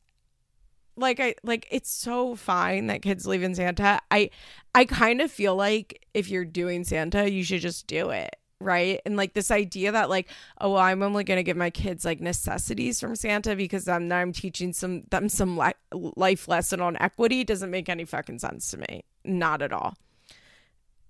like 0.96 1.18
I 1.18 1.34
like 1.42 1.66
it's 1.72 1.90
so 1.90 2.36
fine 2.36 2.86
that 2.86 3.02
kids 3.02 3.26
leave 3.26 3.42
in 3.42 3.56
Santa. 3.56 4.00
I 4.12 4.30
I 4.76 4.84
kind 4.84 5.20
of 5.20 5.28
feel 5.28 5.56
like 5.56 6.06
if 6.14 6.30
you're 6.30 6.44
doing 6.44 6.84
Santa, 6.84 7.28
you 7.28 7.42
should 7.42 7.62
just 7.62 7.88
do 7.88 8.10
it 8.10 8.36
right? 8.60 9.00
And 9.04 9.16
like 9.16 9.34
this 9.34 9.50
idea 9.50 9.92
that 9.92 10.08
like, 10.10 10.28
oh, 10.60 10.70
well, 10.70 10.82
I'm 10.82 11.02
only 11.02 11.24
gonna 11.24 11.42
give 11.42 11.56
my 11.56 11.70
kids 11.70 12.04
like 12.04 12.20
necessities 12.20 13.00
from 13.00 13.14
Santa 13.14 13.54
because 13.54 13.88
I'm 13.88 14.10
I'm 14.10 14.32
teaching 14.32 14.72
some 14.72 15.02
them 15.10 15.28
some 15.28 15.56
li- 15.56 15.72
life 15.92 16.48
lesson 16.48 16.80
on 16.80 16.96
equity 17.00 17.44
doesn't 17.44 17.70
make 17.70 17.88
any 17.88 18.04
fucking 18.04 18.38
sense 18.38 18.70
to 18.70 18.78
me. 18.78 19.04
Not 19.24 19.62
at 19.62 19.72
all. 19.72 19.96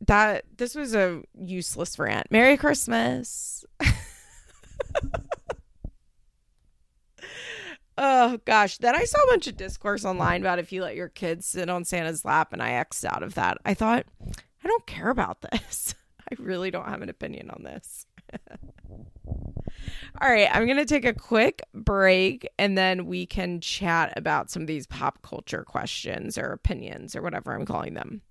That 0.07 0.45
this 0.57 0.75
was 0.75 0.95
a 0.95 1.23
useless 1.39 1.99
rant. 1.99 2.31
Merry 2.31 2.57
Christmas. 2.57 3.65
oh 7.97 8.39
gosh. 8.45 8.79
Then 8.79 8.95
I 8.95 9.05
saw 9.05 9.19
a 9.23 9.29
bunch 9.29 9.47
of 9.47 9.57
discourse 9.57 10.05
online 10.05 10.43
about 10.43 10.59
if 10.59 10.73
you 10.73 10.83
let 10.83 10.97
your 10.97 11.09
kids 11.09 11.47
sit 11.47 11.71
on 11.71 11.85
Santa's 11.85 12.25
lap 12.25 12.53
and 12.53 12.63
I 12.63 12.73
X'd 12.73 13.07
out 13.07 13.23
of 13.23 13.35
that. 13.35 13.59
I 13.65 13.75
thought, 13.75 14.07
I 14.65 14.69
don't 14.69 14.87
care 14.87 15.11
about 15.11 15.41
this. 15.41 15.95
I 16.31 16.35
really 16.39 16.71
don't 16.71 16.89
have 16.89 17.03
an 17.03 17.09
opinion 17.09 17.51
on 17.51 17.63
this. 17.65 18.07
All 20.21 20.31
right, 20.31 20.49
I'm 20.53 20.67
going 20.67 20.79
to 20.79 20.85
take 20.85 21.05
a 21.05 21.13
quick 21.13 21.63
break 21.75 22.49
and 22.59 22.79
then 22.79 23.07
we 23.07 23.27
can 23.27 23.61
chat 23.61 24.13
about 24.17 24.51
some 24.51 24.63
of 24.63 24.69
these 24.69 24.87
pop 24.87 25.23
culture 25.23 25.65
questions 25.65 26.39
or 26.39 26.53
opinions 26.53 27.17
or 27.17 27.23
whatever 27.23 27.53
I'm 27.53 27.67
calling 27.67 27.95
them. 27.95 28.23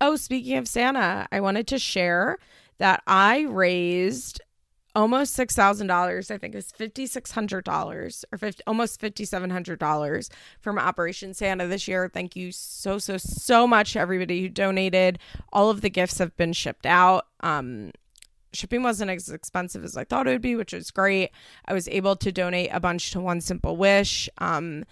Oh, 0.00 0.16
speaking 0.16 0.56
of 0.56 0.68
Santa, 0.68 1.26
I 1.32 1.40
wanted 1.40 1.66
to 1.68 1.78
share 1.78 2.38
that 2.78 3.02
I 3.06 3.42
raised 3.42 4.40
almost 4.98 5.34
six 5.34 5.54
thousand 5.54 5.86
dollars. 5.86 6.30
I 6.30 6.38
think 6.38 6.54
it 6.54 6.58
was 6.58 6.72
fifty 6.72 7.06
six 7.06 7.30
hundred 7.30 7.64
dollars 7.64 8.24
or 8.32 8.38
50, 8.38 8.62
almost 8.66 9.00
fifty 9.00 9.24
seven 9.24 9.50
hundred 9.50 9.78
dollars 9.78 10.28
from 10.60 10.78
Operation 10.78 11.34
Santa 11.34 11.66
this 11.66 11.86
year. 11.86 12.10
Thank 12.12 12.34
you 12.34 12.50
so 12.52 12.98
so 12.98 13.16
so 13.16 13.66
much 13.66 13.92
to 13.92 14.00
everybody 14.00 14.42
who 14.42 14.48
donated. 14.48 15.18
All 15.52 15.70
of 15.70 15.80
the 15.80 15.90
gifts 15.90 16.18
have 16.18 16.36
been 16.36 16.52
shipped 16.52 16.86
out. 16.86 17.26
Um, 17.40 17.92
shipping 18.52 18.82
wasn't 18.82 19.10
as 19.10 19.28
expensive 19.28 19.84
as 19.84 19.96
I 19.96 20.04
thought 20.04 20.26
it 20.26 20.30
would 20.30 20.42
be, 20.42 20.56
which 20.56 20.72
was 20.72 20.90
great. 20.90 21.30
I 21.66 21.74
was 21.74 21.86
able 21.88 22.16
to 22.16 22.32
donate 22.32 22.70
a 22.72 22.80
bunch 22.80 23.12
to 23.12 23.20
One 23.20 23.40
Simple 23.40 23.76
Wish. 23.76 24.28
Um, 24.38 24.84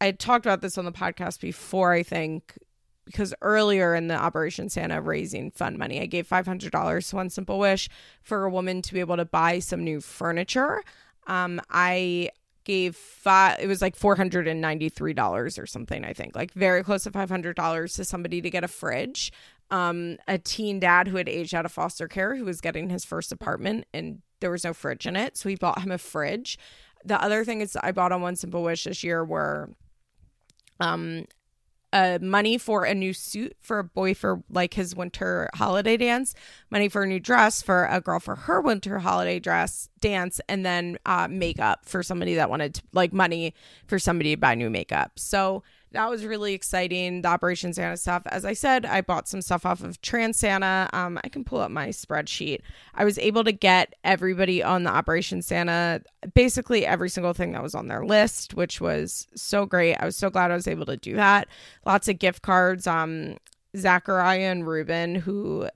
I 0.00 0.12
talked 0.12 0.46
about 0.46 0.60
this 0.60 0.78
on 0.78 0.84
the 0.84 0.92
podcast 0.92 1.40
before. 1.40 1.92
I 1.92 2.02
think 2.02 2.56
because 3.04 3.34
earlier 3.42 3.94
in 3.94 4.08
the 4.08 4.14
Operation 4.14 4.68
Santa 4.68 5.00
raising 5.00 5.50
fund 5.50 5.78
money, 5.78 6.00
I 6.00 6.06
gave 6.06 6.28
$500 6.28 7.10
to 7.10 7.16
One 7.16 7.30
Simple 7.30 7.58
Wish 7.58 7.88
for 8.22 8.44
a 8.44 8.50
woman 8.50 8.82
to 8.82 8.94
be 8.94 9.00
able 9.00 9.16
to 9.16 9.24
buy 9.24 9.58
some 9.58 9.84
new 9.84 10.00
furniture. 10.00 10.82
Um, 11.26 11.60
I 11.70 12.30
gave 12.64 12.96
five, 12.96 13.58
it 13.60 13.66
was 13.66 13.82
like 13.82 13.96
$493 13.96 15.58
or 15.58 15.66
something, 15.66 16.04
I 16.04 16.12
think, 16.12 16.36
like 16.36 16.52
very 16.52 16.82
close 16.84 17.04
to 17.04 17.10
$500 17.10 17.96
to 17.96 18.04
somebody 18.04 18.40
to 18.40 18.50
get 18.50 18.64
a 18.64 18.68
fridge. 18.68 19.32
Um, 19.70 20.18
a 20.28 20.38
teen 20.38 20.78
dad 20.78 21.08
who 21.08 21.16
had 21.16 21.28
aged 21.28 21.54
out 21.54 21.64
of 21.64 21.72
foster 21.72 22.06
care 22.06 22.36
who 22.36 22.44
was 22.44 22.60
getting 22.60 22.90
his 22.90 23.04
first 23.04 23.32
apartment 23.32 23.86
and 23.94 24.20
there 24.40 24.50
was 24.50 24.64
no 24.64 24.74
fridge 24.74 25.06
in 25.06 25.16
it. 25.16 25.36
So 25.36 25.48
we 25.48 25.56
bought 25.56 25.80
him 25.80 25.90
a 25.90 25.98
fridge. 25.98 26.58
The 27.04 27.20
other 27.20 27.44
thing 27.44 27.62
is 27.62 27.76
I 27.82 27.90
bought 27.92 28.12
on 28.12 28.20
One 28.20 28.36
Simple 28.36 28.62
Wish 28.62 28.84
this 28.84 29.02
year 29.02 29.24
were 29.24 29.70
um 30.78 31.24
uh, 31.92 32.18
money 32.20 32.58
for 32.58 32.84
a 32.84 32.94
new 32.94 33.12
suit 33.12 33.56
for 33.60 33.78
a 33.78 33.84
boy 33.84 34.14
for 34.14 34.42
like 34.50 34.74
his 34.74 34.96
winter 34.96 35.50
holiday 35.54 35.96
dance, 35.96 36.34
money 36.70 36.88
for 36.88 37.02
a 37.02 37.06
new 37.06 37.20
dress 37.20 37.62
for 37.62 37.86
a 37.86 38.00
girl 38.00 38.18
for 38.18 38.36
her 38.36 38.60
winter 38.60 38.98
holiday 38.98 39.38
dress 39.38 39.88
dance, 40.00 40.40
and 40.48 40.64
then 40.64 40.98
uh, 41.06 41.28
makeup 41.28 41.84
for 41.84 42.02
somebody 42.02 42.34
that 42.34 42.50
wanted 42.50 42.74
to, 42.74 42.82
like 42.92 43.12
money 43.12 43.54
for 43.86 43.98
somebody 43.98 44.34
to 44.34 44.40
buy 44.40 44.54
new 44.54 44.70
makeup. 44.70 45.12
So 45.16 45.62
that 45.92 46.10
was 46.10 46.24
really 46.24 46.54
exciting. 46.54 47.22
The 47.22 47.28
Operation 47.28 47.72
Santa 47.72 47.96
stuff. 47.96 48.22
As 48.26 48.44
I 48.44 48.52
said, 48.52 48.84
I 48.86 49.00
bought 49.00 49.28
some 49.28 49.42
stuff 49.42 49.64
off 49.64 49.82
of 49.82 50.00
Trans 50.02 50.38
Santa. 50.38 50.88
Um, 50.92 51.18
I 51.22 51.28
can 51.28 51.44
pull 51.44 51.60
up 51.60 51.70
my 51.70 51.88
spreadsheet. 51.88 52.60
I 52.94 53.04
was 53.04 53.18
able 53.18 53.44
to 53.44 53.52
get 53.52 53.94
everybody 54.04 54.62
on 54.62 54.84
the 54.84 54.90
Operation 54.90 55.42
Santa, 55.42 56.02
basically 56.34 56.84
every 56.86 57.08
single 57.08 57.32
thing 57.32 57.52
that 57.52 57.62
was 57.62 57.74
on 57.74 57.88
their 57.88 58.04
list, 58.04 58.54
which 58.54 58.80
was 58.80 59.26
so 59.34 59.66
great. 59.66 59.96
I 59.96 60.04
was 60.04 60.16
so 60.16 60.30
glad 60.30 60.50
I 60.50 60.54
was 60.54 60.68
able 60.68 60.86
to 60.86 60.96
do 60.96 61.14
that. 61.16 61.48
Lots 61.86 62.08
of 62.08 62.18
gift 62.18 62.42
cards. 62.42 62.86
Um, 62.86 63.36
Zachariah 63.76 64.50
and 64.50 64.66
Ruben, 64.66 65.14
who 65.14 65.68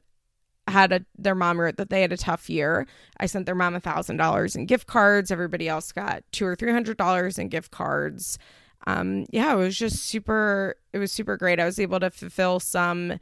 had 0.69 0.93
a 0.93 1.05
their 1.17 1.35
mom 1.35 1.61
wrote 1.61 1.77
that 1.77 1.91
they 1.91 2.03
had 2.03 2.13
a 2.13 2.17
tough 2.17 2.51
year. 2.51 2.87
I 3.19 3.27
sent 3.27 3.47
their 3.47 3.55
mom 3.55 3.75
a 3.75 3.81
thousand 3.81 4.17
dollars 4.17 4.57
in 4.57 4.67
gift 4.67 4.87
cards. 4.87 5.31
Everybody 5.31 5.69
else 5.69 5.93
got 5.93 6.25
two 6.33 6.45
or 6.45 6.57
three 6.57 6.73
hundred 6.73 6.97
dollars 6.97 7.39
in 7.39 7.49
gift 7.49 7.71
cards 7.71 8.39
um, 8.87 9.27
yeah, 9.31 9.53
it 9.53 9.57
was 9.57 9.77
just 9.77 10.05
super, 10.05 10.77
it 10.93 10.99
was 10.99 11.13
super 11.13 11.37
great. 11.37 11.61
I 11.61 11.65
was 11.65 11.79
able 11.79 12.01
to 12.01 12.11
fulfill 12.11 12.61
some 12.61 13.19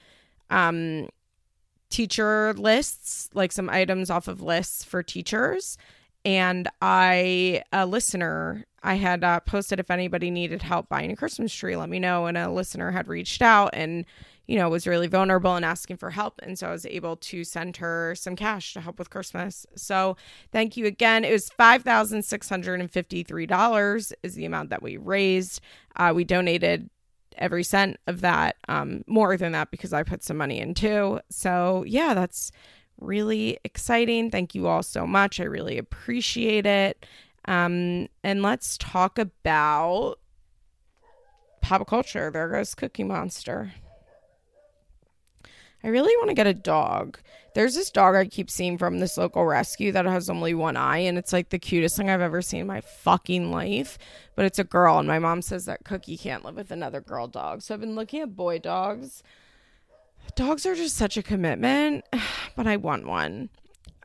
um, 0.50 1.08
teacher 1.90 2.52
lists, 2.54 3.30
like 3.34 3.52
some 3.52 3.70
items 3.70 4.10
off 4.10 4.28
of 4.28 4.42
lists 4.42 4.84
for 4.84 5.02
teachers. 5.02 5.78
And 6.24 6.68
I, 6.80 7.62
a 7.72 7.86
listener, 7.86 8.64
I 8.82 8.94
had 8.94 9.22
uh, 9.24 9.40
posted 9.40 9.78
if 9.78 9.90
anybody 9.90 10.30
needed 10.30 10.62
help 10.62 10.88
buying 10.88 11.12
a 11.12 11.16
Christmas 11.16 11.52
tree, 11.54 11.76
let 11.76 11.88
me 11.88 11.98
know. 11.98 12.26
And 12.26 12.36
a 12.36 12.50
listener 12.50 12.90
had 12.90 13.08
reached 13.08 13.42
out 13.42 13.70
and 13.74 14.04
you 14.46 14.59
know, 14.59 14.68
was 14.68 14.87
really 14.87 15.07
vulnerable 15.07 15.57
and 15.57 15.64
asking 15.64 15.96
for 15.96 16.11
help. 16.11 16.38
And 16.42 16.59
so 16.59 16.68
I 16.68 16.72
was 16.72 16.85
able 16.87 17.16
to 17.16 17.44
send 17.44 17.76
her 17.78 18.14
some 18.14 18.37
cash 18.37 18.74
to 18.74 18.80
help 18.80 18.98
with 18.98 19.09
Christmas. 19.11 19.66
So 19.74 20.16
thank 20.52 20.76
you 20.76 20.85
again. 20.87 21.24
It 21.24 21.33
was 21.33 21.50
$5,653 21.59 24.12
is 24.22 24.35
the 24.35 24.44
amount 24.44 24.68
that 24.70 24.83
we 24.83 24.98
raised. 24.98 25.61
Uh, 25.96 26.12
we 26.14 26.24
donated 26.24 26.90
every 27.38 27.64
cent 27.64 27.96
of 28.07 28.20
that, 28.20 28.57
um, 28.68 29.02
more 29.07 29.37
than 29.37 29.52
that 29.52 29.70
because 29.70 29.92
I 29.92 30.02
put 30.02 30.22
some 30.22 30.37
money 30.37 30.61
in 30.61 30.74
too. 30.74 31.20
So 31.30 31.85
yeah, 31.87 32.14
that's 32.14 32.52
really 33.00 33.59
exciting. 33.64 34.30
Thank 34.30 34.54
you 34.54 34.66
all 34.66 34.83
so 34.83 35.07
much. 35.07 35.40
I 35.40 35.44
really 35.44 35.78
appreciate 35.78 36.66
it. 36.66 37.07
Um, 37.46 38.09
and 38.22 38.42
let's 38.42 38.78
talk 38.78 39.18
about 39.18 40.16
pop 41.61 41.87
culture. 41.87 42.30
There 42.30 42.48
goes 42.48 42.74
Cookie 42.74 43.04
Monster. 43.04 43.72
I 45.84 45.88
really 45.88 46.16
want 46.16 46.30
to 46.30 46.34
get 46.34 46.46
a 46.46 46.54
dog. 46.54 47.18
There's 47.54 47.74
this 47.74 47.90
dog 47.90 48.14
I 48.14 48.24
keep 48.24 48.50
seeing 48.50 48.78
from 48.78 48.98
this 48.98 49.18
local 49.18 49.44
rescue 49.44 49.92
that 49.92 50.06
has 50.06 50.30
only 50.30 50.54
one 50.54 50.78
eye, 50.78 50.98
and 50.98 51.18
it's 51.18 51.32
like 51.32 51.50
the 51.50 51.58
cutest 51.58 51.96
thing 51.96 52.08
I've 52.08 52.22
ever 52.22 52.40
seen 52.40 52.62
in 52.62 52.66
my 52.66 52.80
fucking 52.80 53.52
life. 53.52 53.98
But 54.34 54.46
it's 54.46 54.58
a 54.58 54.64
girl, 54.64 54.98
and 54.98 55.06
my 55.06 55.18
mom 55.18 55.42
says 55.42 55.66
that 55.66 55.84
Cookie 55.84 56.16
can't 56.16 56.42
live 56.42 56.56
with 56.56 56.70
another 56.70 57.02
girl 57.02 57.28
dog. 57.28 57.60
So 57.60 57.74
I've 57.74 57.80
been 57.80 57.94
looking 57.94 58.22
at 58.22 58.34
boy 58.34 58.58
dogs. 58.60 59.22
Dogs 60.34 60.64
are 60.64 60.74
just 60.74 60.96
such 60.96 61.18
a 61.18 61.22
commitment, 61.22 62.06
but 62.56 62.66
I 62.66 62.76
want 62.76 63.06
one. 63.06 63.50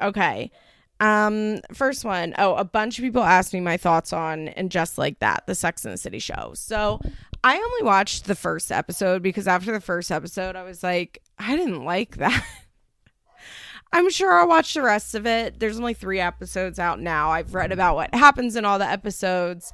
Okay. 0.01 0.51
Um, 0.99 1.61
first 1.73 2.03
one. 2.03 2.35
Oh, 2.37 2.55
a 2.55 2.65
bunch 2.65 2.99
of 2.99 3.03
people 3.03 3.23
asked 3.23 3.53
me 3.53 3.61
my 3.61 3.77
thoughts 3.77 4.11
on 4.11 4.49
and 4.49 4.69
just 4.69 4.97
like 4.97 5.19
that, 5.19 5.47
the 5.47 5.55
Sex 5.55 5.85
and 5.85 5.93
the 5.93 5.97
City 5.97 6.19
show. 6.19 6.51
So 6.55 6.99
I 7.41 7.55
only 7.55 7.83
watched 7.83 8.25
the 8.25 8.35
first 8.35 8.69
episode 8.69 9.23
because 9.23 9.47
after 9.47 9.71
the 9.71 9.79
first 9.79 10.11
episode, 10.11 10.57
I 10.57 10.63
was 10.63 10.83
like, 10.83 11.21
I 11.39 11.55
didn't 11.55 11.85
like 11.85 12.17
that. 12.17 12.45
I'm 13.91 14.09
sure 14.11 14.37
I'll 14.37 14.47
watch 14.47 14.73
the 14.73 14.83
rest 14.83 15.15
of 15.15 15.25
it. 15.25 15.59
There's 15.59 15.79
only 15.79 15.95
three 15.95 16.19
episodes 16.19 16.77
out 16.77 16.99
now. 16.99 17.31
I've 17.31 17.55
read 17.55 17.71
about 17.71 17.95
what 17.95 18.13
happens 18.13 18.55
in 18.55 18.65
all 18.65 18.77
the 18.77 18.85
episodes. 18.85 19.73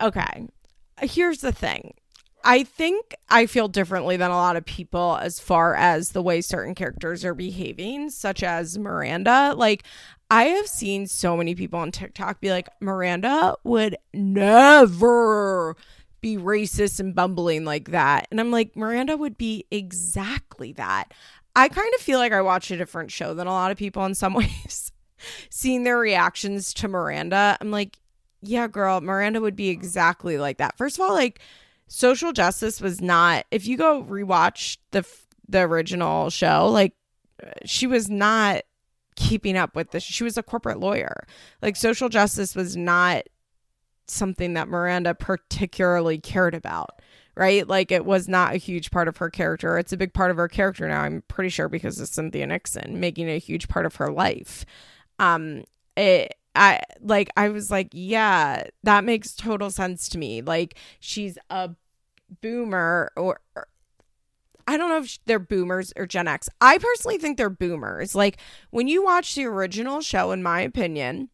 Okay. 0.00 0.46
Here's 1.02 1.40
the 1.40 1.52
thing 1.52 1.94
I 2.44 2.62
think 2.62 3.14
I 3.28 3.46
feel 3.46 3.68
differently 3.68 4.16
than 4.16 4.30
a 4.30 4.36
lot 4.36 4.56
of 4.56 4.64
people 4.64 5.18
as 5.20 5.40
far 5.40 5.74
as 5.74 6.10
the 6.10 6.22
way 6.22 6.40
certain 6.40 6.74
characters 6.74 7.24
are 7.24 7.34
behaving, 7.34 8.10
such 8.10 8.42
as 8.42 8.78
Miranda. 8.78 9.54
Like, 9.56 9.84
I 10.30 10.44
have 10.44 10.68
seen 10.68 11.06
so 11.06 11.36
many 11.36 11.54
people 11.54 11.80
on 11.80 11.90
TikTok 11.90 12.40
be 12.40 12.50
like, 12.50 12.68
Miranda 12.80 13.56
would 13.64 13.96
never 14.14 15.76
be 16.20 16.36
racist 16.36 17.00
and 17.00 17.14
bumbling 17.14 17.64
like 17.64 17.90
that. 17.90 18.28
And 18.30 18.40
I'm 18.40 18.50
like, 18.50 18.76
Miranda 18.76 19.16
would 19.16 19.38
be 19.38 19.66
exactly 19.70 20.72
that. 20.74 21.12
I 21.56 21.68
kind 21.68 21.92
of 21.94 22.00
feel 22.00 22.18
like 22.18 22.32
I 22.32 22.42
watch 22.42 22.70
a 22.70 22.76
different 22.76 23.10
show 23.10 23.34
than 23.34 23.46
a 23.46 23.52
lot 23.52 23.70
of 23.70 23.76
people 23.76 24.04
in 24.04 24.14
some 24.14 24.34
ways. 24.34 24.92
Seeing 25.50 25.84
their 25.84 25.98
reactions 25.98 26.72
to 26.74 26.88
Miranda, 26.88 27.58
I'm 27.60 27.70
like, 27.70 27.98
yeah, 28.40 28.66
girl, 28.68 29.00
Miranda 29.00 29.40
would 29.40 29.56
be 29.56 29.68
exactly 29.68 30.38
like 30.38 30.58
that. 30.58 30.78
First 30.78 30.98
of 30.98 31.02
all, 31.02 31.12
like 31.12 31.40
social 31.88 32.32
justice 32.32 32.80
was 32.80 33.00
not 33.00 33.44
if 33.50 33.66
you 33.66 33.76
go 33.76 34.02
rewatch 34.02 34.78
the 34.92 35.04
the 35.48 35.60
original 35.60 36.30
show, 36.30 36.68
like 36.68 36.94
she 37.64 37.86
was 37.86 38.08
not 38.08 38.62
keeping 39.16 39.56
up 39.56 39.76
with 39.76 39.90
this. 39.90 40.02
She 40.02 40.24
was 40.24 40.38
a 40.38 40.42
corporate 40.42 40.80
lawyer. 40.80 41.26
Like 41.60 41.76
social 41.76 42.08
justice 42.08 42.54
was 42.54 42.76
not 42.76 43.24
something 44.12 44.54
that 44.54 44.68
Miranda 44.68 45.14
particularly 45.14 46.18
cared 46.18 46.54
about, 46.54 47.00
right? 47.36 47.66
Like 47.66 47.90
it 47.92 48.04
was 48.04 48.28
not 48.28 48.54
a 48.54 48.58
huge 48.58 48.90
part 48.90 49.08
of 49.08 49.16
her 49.18 49.30
character. 49.30 49.78
It's 49.78 49.92
a 49.92 49.96
big 49.96 50.12
part 50.14 50.30
of 50.30 50.36
her 50.36 50.48
character 50.48 50.88
now, 50.88 51.02
I'm 51.02 51.22
pretty 51.28 51.50
sure 51.50 51.68
because 51.68 52.00
of 52.00 52.08
Cynthia 52.08 52.46
Nixon 52.46 53.00
making 53.00 53.28
a 53.28 53.38
huge 53.38 53.68
part 53.68 53.86
of 53.86 53.96
her 53.96 54.10
life. 54.12 54.64
Um 55.18 55.64
it 55.96 56.34
I 56.54 56.80
like 57.00 57.30
I 57.36 57.48
was 57.50 57.70
like, 57.70 57.88
yeah, 57.92 58.64
that 58.82 59.04
makes 59.04 59.34
total 59.34 59.70
sense 59.70 60.08
to 60.10 60.18
me. 60.18 60.42
Like 60.42 60.76
she's 60.98 61.38
a 61.48 61.70
boomer 62.40 63.12
or, 63.16 63.40
or 63.54 63.66
I 64.66 64.76
don't 64.76 64.88
know 64.88 64.98
if 64.98 65.18
they're 65.26 65.38
boomers 65.38 65.92
or 65.96 66.06
Gen 66.06 66.28
X. 66.28 66.48
I 66.60 66.78
personally 66.78 67.18
think 67.18 67.36
they're 67.36 67.50
boomers. 67.50 68.14
Like 68.14 68.38
when 68.70 68.88
you 68.88 69.02
watch 69.02 69.34
the 69.34 69.44
original 69.46 70.00
show 70.00 70.32
in 70.32 70.42
my 70.42 70.60
opinion, 70.60 71.28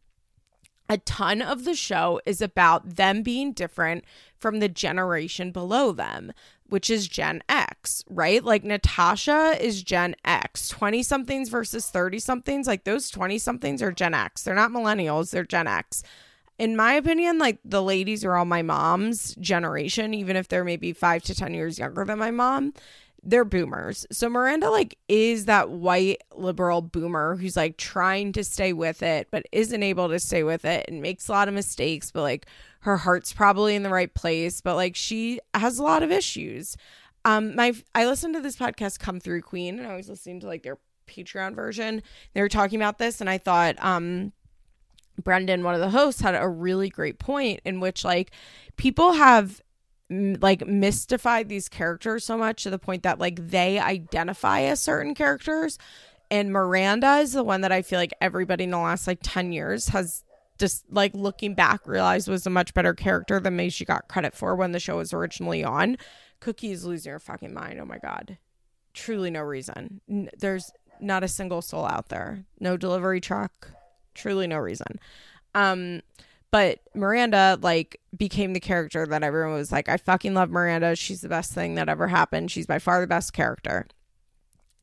a 0.89 0.97
ton 0.99 1.41
of 1.41 1.63
the 1.65 1.75
show 1.75 2.21
is 2.25 2.41
about 2.41 2.95
them 2.95 3.21
being 3.21 3.51
different 3.51 4.05
from 4.37 4.59
the 4.59 4.69
generation 4.69 5.51
below 5.51 5.91
them, 5.91 6.31
which 6.67 6.89
is 6.89 7.07
Gen 7.07 7.41
X, 7.49 8.03
right? 8.09 8.43
Like 8.43 8.63
Natasha 8.63 9.57
is 9.59 9.83
Gen 9.83 10.15
X, 10.23 10.69
20 10.69 11.03
somethings 11.03 11.49
versus 11.49 11.89
30 11.89 12.19
somethings. 12.19 12.67
Like 12.67 12.83
those 12.83 13.09
20 13.09 13.37
somethings 13.37 13.81
are 13.81 13.91
Gen 13.91 14.13
X. 14.13 14.43
They're 14.43 14.55
not 14.55 14.71
millennials, 14.71 15.31
they're 15.31 15.43
Gen 15.43 15.67
X. 15.67 16.03
In 16.57 16.75
my 16.75 16.93
opinion, 16.93 17.37
like 17.37 17.59
the 17.63 17.83
ladies 17.83 18.25
are 18.25 18.35
all 18.35 18.45
my 18.45 18.63
mom's 18.63 19.35
generation, 19.35 20.13
even 20.13 20.35
if 20.35 20.47
they're 20.47 20.63
maybe 20.63 20.91
five 20.91 21.21
to 21.23 21.35
10 21.35 21.53
years 21.53 21.77
younger 21.77 22.03
than 22.05 22.17
my 22.17 22.31
mom 22.31 22.73
they're 23.27 23.45
boomers. 23.45 24.07
So 24.09 24.29
Miranda 24.29 24.69
like 24.69 24.97
is 25.09 25.45
that 25.45 25.69
white 25.69 26.21
liberal 26.33 26.81
boomer 26.81 27.35
who's 27.35 27.57
like 27.57 27.75
trying 27.75 28.31
to 28.31 28.43
stay 28.43 28.71
with 28.71 29.03
it 29.03 29.27
but 29.31 29.45
isn't 29.51 29.83
able 29.83 30.07
to 30.07 30.17
stay 30.17 30.43
with 30.43 30.63
it 30.63 30.85
and 30.87 31.01
makes 31.01 31.27
a 31.27 31.33
lot 31.33 31.49
of 31.49 31.53
mistakes 31.53 32.09
but 32.09 32.21
like 32.21 32.47
her 32.81 32.95
heart's 32.95 33.33
probably 33.33 33.75
in 33.75 33.83
the 33.83 33.89
right 33.89 34.13
place 34.13 34.61
but 34.61 34.75
like 34.75 34.95
she 34.95 35.41
has 35.53 35.77
a 35.77 35.83
lot 35.83 36.03
of 36.03 36.11
issues. 36.11 36.77
Um 37.25 37.53
my 37.53 37.73
I 37.93 38.05
listened 38.05 38.33
to 38.35 38.41
this 38.41 38.55
podcast 38.55 38.99
Come 38.99 39.19
Through 39.19 39.41
Queen 39.41 39.77
and 39.77 39.87
I 39.87 39.97
was 39.97 40.07
listening 40.07 40.39
to 40.39 40.47
like 40.47 40.63
their 40.63 40.77
Patreon 41.05 41.53
version. 41.53 42.01
They 42.33 42.41
were 42.41 42.47
talking 42.47 42.79
about 42.79 42.97
this 42.97 43.19
and 43.19 43.29
I 43.29 43.39
thought 43.39 43.75
um 43.83 44.31
Brendan, 45.21 45.63
one 45.63 45.73
of 45.73 45.81
the 45.81 45.89
hosts, 45.89 46.21
had 46.21 46.35
a 46.35 46.47
really 46.47 46.89
great 46.89 47.19
point 47.19 47.59
in 47.65 47.81
which 47.81 48.05
like 48.05 48.31
people 48.77 49.13
have 49.13 49.61
like 50.09 50.65
mystify 50.65 51.43
these 51.43 51.67
characters 51.67 52.23
so 52.23 52.37
much 52.37 52.63
to 52.63 52.69
the 52.69 52.79
point 52.79 53.03
that 53.03 53.19
like 53.19 53.49
they 53.49 53.77
identify 53.79 54.61
as 54.61 54.79
certain 54.79 55.13
characters 55.13 55.77
and 56.29 56.51
Miranda 56.51 57.17
is 57.17 57.33
the 57.33 57.43
one 57.43 57.61
that 57.61 57.71
I 57.71 57.81
feel 57.81 57.99
like 57.99 58.13
everybody 58.21 58.65
in 58.65 58.71
the 58.71 58.77
last 58.77 59.07
like 59.07 59.19
10 59.21 59.51
years 59.51 59.89
has 59.89 60.23
just 60.57 60.85
like 60.89 61.13
looking 61.13 61.53
back 61.53 61.85
realized 61.87 62.27
was 62.27 62.45
a 62.45 62.49
much 62.49 62.73
better 62.73 62.93
character 62.93 63.39
than 63.39 63.55
maybe 63.55 63.69
she 63.69 63.85
got 63.85 64.07
credit 64.07 64.33
for 64.33 64.55
when 64.55 64.71
the 64.71 64.79
show 64.79 64.97
was 64.97 65.13
originally 65.13 65.63
on. 65.63 65.97
Cookie 66.39 66.71
is 66.71 66.85
losing 66.85 67.11
her 67.11 67.19
fucking 67.19 67.53
mind. 67.53 67.79
Oh 67.79 67.85
my 67.85 67.97
god. 67.97 68.37
Truly 68.93 69.29
no 69.29 69.41
reason. 69.41 70.01
N- 70.09 70.29
there's 70.37 70.71
not 70.99 71.23
a 71.23 71.27
single 71.27 71.61
soul 71.61 71.85
out 71.85 72.09
there. 72.09 72.45
No 72.59 72.75
delivery 72.75 73.21
truck. 73.21 73.71
Truly 74.15 74.47
no 74.47 74.57
reason. 74.57 74.99
Um 75.53 76.01
but 76.51 76.79
Miranda 76.93 77.57
like 77.61 77.99
became 78.15 78.53
the 78.53 78.59
character 78.59 79.05
that 79.05 79.23
everyone 79.23 79.53
was 79.53 79.71
like, 79.71 79.89
I 79.89 79.97
fucking 79.97 80.33
love 80.33 80.49
Miranda. 80.49 80.95
She's 80.95 81.21
the 81.21 81.29
best 81.29 81.53
thing 81.53 81.75
that 81.75 81.89
ever 81.89 82.07
happened. 82.07 82.51
She's 82.51 82.65
by 82.67 82.79
far 82.79 83.01
the 83.01 83.07
best 83.07 83.33
character. 83.33 83.87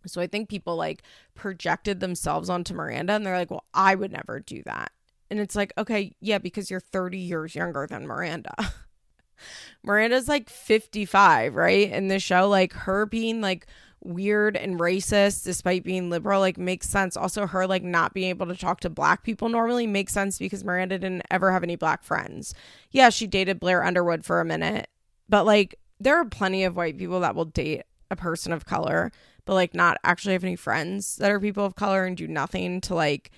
So 0.06 0.20
I 0.20 0.26
think 0.26 0.48
people 0.48 0.76
like 0.76 1.02
projected 1.34 2.00
themselves 2.00 2.50
onto 2.50 2.74
Miranda 2.74 3.14
and 3.14 3.24
they're 3.24 3.38
like, 3.38 3.50
well, 3.50 3.64
I 3.72 3.94
would 3.94 4.12
never 4.12 4.40
do 4.40 4.62
that. 4.64 4.92
And 5.30 5.40
it's 5.40 5.56
like, 5.56 5.72
okay, 5.78 6.14
yeah, 6.20 6.38
because 6.38 6.70
you're 6.70 6.80
30 6.80 7.18
years 7.18 7.54
younger 7.54 7.86
than 7.88 8.06
Miranda. 8.06 8.54
Miranda's 9.82 10.28
like 10.28 10.50
55, 10.50 11.54
right? 11.54 11.90
In 11.90 12.08
the 12.08 12.18
show, 12.18 12.48
like 12.48 12.72
her 12.72 13.06
being 13.06 13.40
like 13.40 13.66
weird 14.04 14.56
and 14.56 14.78
racist 14.78 15.44
despite 15.44 15.82
being 15.82 16.10
liberal 16.10 16.40
like 16.40 16.58
makes 16.58 16.88
sense. 16.88 17.16
Also 17.16 17.46
her 17.46 17.66
like 17.66 17.82
not 17.82 18.14
being 18.14 18.28
able 18.28 18.46
to 18.46 18.56
talk 18.56 18.80
to 18.80 18.90
black 18.90 19.22
people 19.22 19.48
normally 19.48 19.86
makes 19.86 20.12
sense 20.12 20.38
because 20.38 20.62
miranda 20.62 20.98
didn't 20.98 21.22
ever 21.30 21.50
have 21.50 21.62
any 21.62 21.76
black 21.76 22.04
friends. 22.04 22.54
Yeah 22.90 23.08
she 23.08 23.26
dated 23.26 23.58
blair 23.58 23.82
underwood 23.82 24.24
for 24.24 24.40
a 24.40 24.44
minute 24.44 24.88
but 25.28 25.46
like 25.46 25.74
there 25.98 26.16
are 26.16 26.24
plenty 26.24 26.64
of 26.64 26.76
white 26.76 26.98
people 26.98 27.20
that 27.20 27.34
will 27.34 27.46
date 27.46 27.82
a 28.10 28.16
person 28.16 28.52
of 28.52 28.66
color 28.66 29.10
but 29.46 29.54
like 29.54 29.74
not 29.74 29.96
actually 30.04 30.34
have 30.34 30.44
any 30.44 30.56
friends 30.56 31.16
that 31.16 31.30
are 31.30 31.40
people 31.40 31.64
of 31.64 31.74
color 31.74 32.04
and 32.04 32.16
do 32.16 32.28
nothing 32.28 32.80
to 32.82 32.94
like 32.94 33.30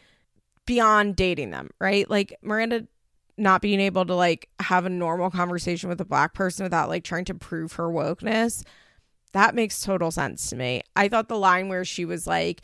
beyond 0.67 1.15
dating 1.15 1.51
them 1.51 1.71
right? 1.81 2.11
Like 2.11 2.35
miranda 2.43 2.87
not 3.39 3.63
being 3.63 3.81
able 3.81 4.05
to 4.05 4.15
like 4.15 4.49
have 4.61 4.85
a 4.85 4.91
normal 4.91 5.31
conversation 5.31 5.89
with 5.89 6.01
a 6.01 6.05
black 6.05 6.35
person 6.35 6.65
without 6.65 6.89
like 6.89 7.05
trying 7.05 7.25
to 7.27 7.35
prove 7.35 7.75
her 7.75 7.89
wokeness 7.89 8.65
that 9.33 9.55
makes 9.55 9.83
total 9.83 10.11
sense 10.11 10.51
to 10.51 10.57
me. 10.57 10.83
I 10.95 11.09
thought 11.09 11.29
the 11.29 11.39
line 11.39 11.69
where 11.69 11.85
she 11.85 12.05
was 12.05 12.27
like, 12.27 12.63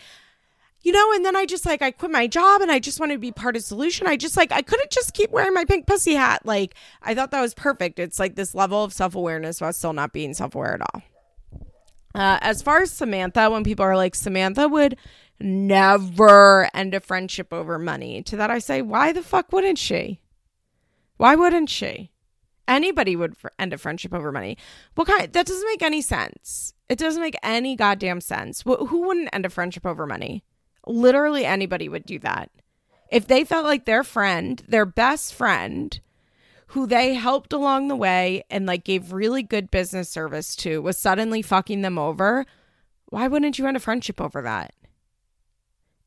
you 0.83 0.93
know, 0.93 1.13
and 1.13 1.25
then 1.25 1.37
I 1.37 1.47
just 1.47 1.65
like 1.65 1.81
I 1.83 1.91
quit 1.91 2.11
my 2.11 2.27
job 2.27 2.61
and 2.61 2.71
I 2.71 2.79
just 2.79 2.99
wanted 2.99 3.15
to 3.15 3.21
be 3.21 3.33
part 3.33 3.57
of 3.57 3.63
solution. 3.63 4.07
I 4.07 4.17
just 4.17 4.37
like 4.37 4.51
I 4.53 4.63
couldn't 4.63 4.91
just 4.91 5.15
keep 5.15 5.31
wearing 5.31 5.55
my 5.55 5.65
pink 5.65 5.87
pussy 5.87 6.15
hat. 6.15 6.45
Like 6.45 6.75
I 7.03 7.15
thought 7.15 7.31
that 7.31 7.41
was 7.41 7.55
perfect. 7.55 7.99
It's 7.99 8.19
like 8.19 8.35
this 8.35 8.55
level 8.55 8.83
of 8.83 8.93
self 8.93 9.15
awareness 9.15 9.61
while 9.61 9.73
still 9.73 9.93
not 9.93 10.13
being 10.13 10.35
self 10.35 10.55
aware 10.55 10.75
at 10.75 10.81
all. 10.81 11.03
Uh, 12.15 12.39
as 12.43 12.61
far 12.63 12.83
as 12.83 12.91
Samantha, 12.91 13.49
when 13.49 13.65
people 13.65 13.85
are 13.85 13.97
like 13.97 14.15
Samantha 14.15 14.69
would 14.69 14.97
never 15.41 16.69
end 16.75 16.95
a 16.95 17.01
friendship 17.01 17.53
over 17.53 17.79
money, 17.79 18.23
to 18.23 18.37
that 18.37 18.51
I 18.51 18.59
say, 18.59 18.83
why 18.83 19.13
the 19.13 19.23
fuck 19.23 19.53
wouldn't 19.53 19.79
she? 19.79 20.21
Why 21.17 21.35
wouldn't 21.35 21.71
she? 21.71 22.12
Anybody 22.69 23.17
would 23.17 23.35
end 23.59 23.73
a 23.73 23.79
friendship 23.79 24.15
over 24.15 24.31
money. 24.33 24.57
What 24.95 25.09
kind? 25.09 25.33
That 25.33 25.47
doesn't 25.47 25.69
make 25.69 25.83
any 25.83 26.01
sense. 26.01 26.75
It 26.89 26.99
doesn't 26.99 27.23
make 27.23 27.37
any 27.43 27.77
goddamn 27.77 28.21
sense. 28.21 28.63
Who 28.63 29.07
wouldn't 29.07 29.31
end 29.33 29.47
a 29.47 29.51
friendship 29.51 29.85
over 29.85 30.07
money? 30.07 30.45
Literally 30.87 31.45
anybody 31.45 31.89
would 31.89 32.07
do 32.07 32.19
that. 32.21 32.51
If 33.11 33.27
they 33.27 33.45
felt 33.45 33.67
like 33.67 33.85
their 33.85 34.05
friend, 34.05 34.63
their 34.69 34.87
best 34.87 35.35
friend, 35.35 36.01
who 36.69 36.87
they 36.87 37.15
helped 37.15 37.53
along 37.53 37.89
the 37.89 37.97
way 37.97 38.45
and 38.49 38.65
like 38.65 38.85
gave 38.85 39.13
really 39.13 39.43
good 39.43 39.71
business 39.71 40.09
service 40.09 40.57
to, 40.57 40.81
was 40.81 40.97
suddenly 40.97 41.43
fucking 41.43 41.83
them 41.83 41.99
over, 41.99 42.47
why 43.11 43.29
wouldn't 43.29 43.59
you 43.59 43.67
end 43.67 43.77
a 43.77 43.81
friendship 43.81 44.21
over 44.21 44.41
that? 44.41 44.73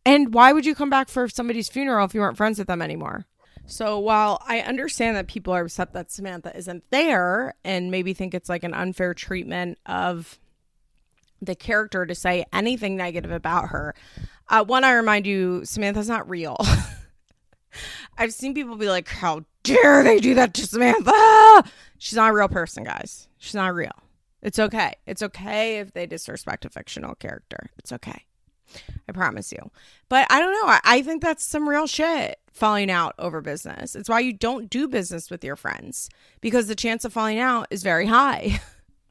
And 0.05 0.33
why 0.33 0.53
would 0.53 0.65
you 0.65 0.73
come 0.73 0.89
back 0.89 1.09
for 1.09 1.27
somebody's 1.29 1.69
funeral 1.69 2.05
if 2.05 2.13
you 2.13 2.21
weren't 2.21 2.37
friends 2.37 2.57
with 2.57 2.67
them 2.67 2.81
anymore? 2.81 3.25
So 3.67 3.99
while 3.99 4.41
I 4.47 4.59
understand 4.59 5.17
that 5.17 5.27
people 5.27 5.53
are 5.53 5.63
upset 5.63 5.93
that 5.93 6.11
Samantha 6.11 6.55
isn't 6.55 6.83
there 6.91 7.55
and 7.63 7.89
maybe 7.89 8.13
think 8.13 8.33
it's 8.33 8.49
like 8.49 8.63
an 8.63 8.73
unfair 8.73 9.13
treatment 9.13 9.79
of 9.85 10.39
the 11.41 11.55
character 11.55 12.05
to 12.05 12.15
say 12.15 12.45
anything 12.53 12.95
negative 12.95 13.31
about 13.31 13.69
her, 13.69 13.95
uh, 14.49 14.63
one, 14.63 14.83
I 14.83 14.93
remind 14.93 15.25
you, 15.25 15.65
Samantha's 15.65 16.07
not 16.07 16.29
real. 16.29 16.57
I've 18.17 18.33
seen 18.33 18.53
people 18.53 18.77
be 18.77 18.87
like, 18.87 19.09
how 19.09 19.43
dare 19.63 20.03
they 20.03 20.19
do 20.19 20.35
that 20.35 20.53
to 20.53 20.67
Samantha? 20.67 21.69
She's 21.97 22.15
not 22.15 22.31
a 22.31 22.33
real 22.33 22.47
person, 22.47 22.83
guys. 22.83 23.27
She's 23.37 23.55
not 23.55 23.73
real. 23.73 23.91
It's 24.41 24.59
okay. 24.59 24.93
It's 25.07 25.23
okay 25.23 25.79
if 25.79 25.93
they 25.93 26.05
disrespect 26.05 26.65
a 26.65 26.69
fictional 26.69 27.15
character. 27.15 27.71
It's 27.79 27.91
okay. 27.91 28.25
I 29.07 29.11
promise 29.11 29.51
you. 29.51 29.71
But 30.09 30.27
I 30.29 30.39
don't 30.39 30.53
know. 30.53 30.67
I, 30.67 30.79
I 30.83 31.01
think 31.01 31.21
that's 31.21 31.45
some 31.45 31.67
real 31.67 31.87
shit 31.87 32.39
falling 32.55 32.89
out 32.89 33.13
over 33.19 33.41
business. 33.41 33.95
It's 33.95 34.09
why 34.09 34.21
you 34.21 34.31
don't 34.31 34.69
do 34.69 34.87
business 34.87 35.29
with 35.29 35.43
your 35.43 35.57
friends 35.57 36.09
because 36.39 36.67
the 36.67 36.75
chance 36.75 37.03
of 37.03 37.13
falling 37.13 37.37
out 37.37 37.67
is 37.69 37.83
very 37.83 38.05
high. 38.05 38.61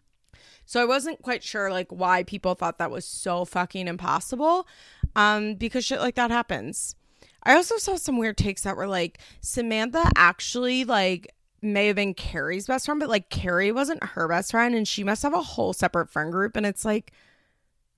so 0.64 0.80
I 0.80 0.86
wasn't 0.86 1.22
quite 1.22 1.42
sure 1.42 1.70
like 1.70 1.90
why 1.90 2.22
people 2.22 2.54
thought 2.54 2.78
that 2.78 2.90
was 2.90 3.04
so 3.04 3.44
fucking 3.44 3.86
impossible 3.86 4.66
um 5.14 5.54
because 5.56 5.84
shit 5.84 6.00
like 6.00 6.14
that 6.14 6.30
happens. 6.30 6.96
I 7.42 7.54
also 7.54 7.76
saw 7.76 7.96
some 7.96 8.16
weird 8.16 8.38
takes 8.38 8.62
that 8.62 8.76
were 8.76 8.86
like 8.86 9.18
Samantha 9.42 10.10
actually 10.16 10.84
like 10.84 11.32
may 11.60 11.86
have 11.88 11.96
been 11.96 12.14
Carrie's 12.14 12.66
best 12.66 12.86
friend, 12.86 13.00
but 13.00 13.10
like 13.10 13.28
Carrie 13.28 13.72
wasn't 13.72 14.02
her 14.02 14.26
best 14.26 14.52
friend 14.52 14.74
and 14.74 14.88
she 14.88 15.04
must 15.04 15.22
have 15.22 15.34
a 15.34 15.42
whole 15.42 15.74
separate 15.74 16.10
friend 16.10 16.32
group 16.32 16.56
and 16.56 16.64
it's 16.64 16.84
like 16.84 17.12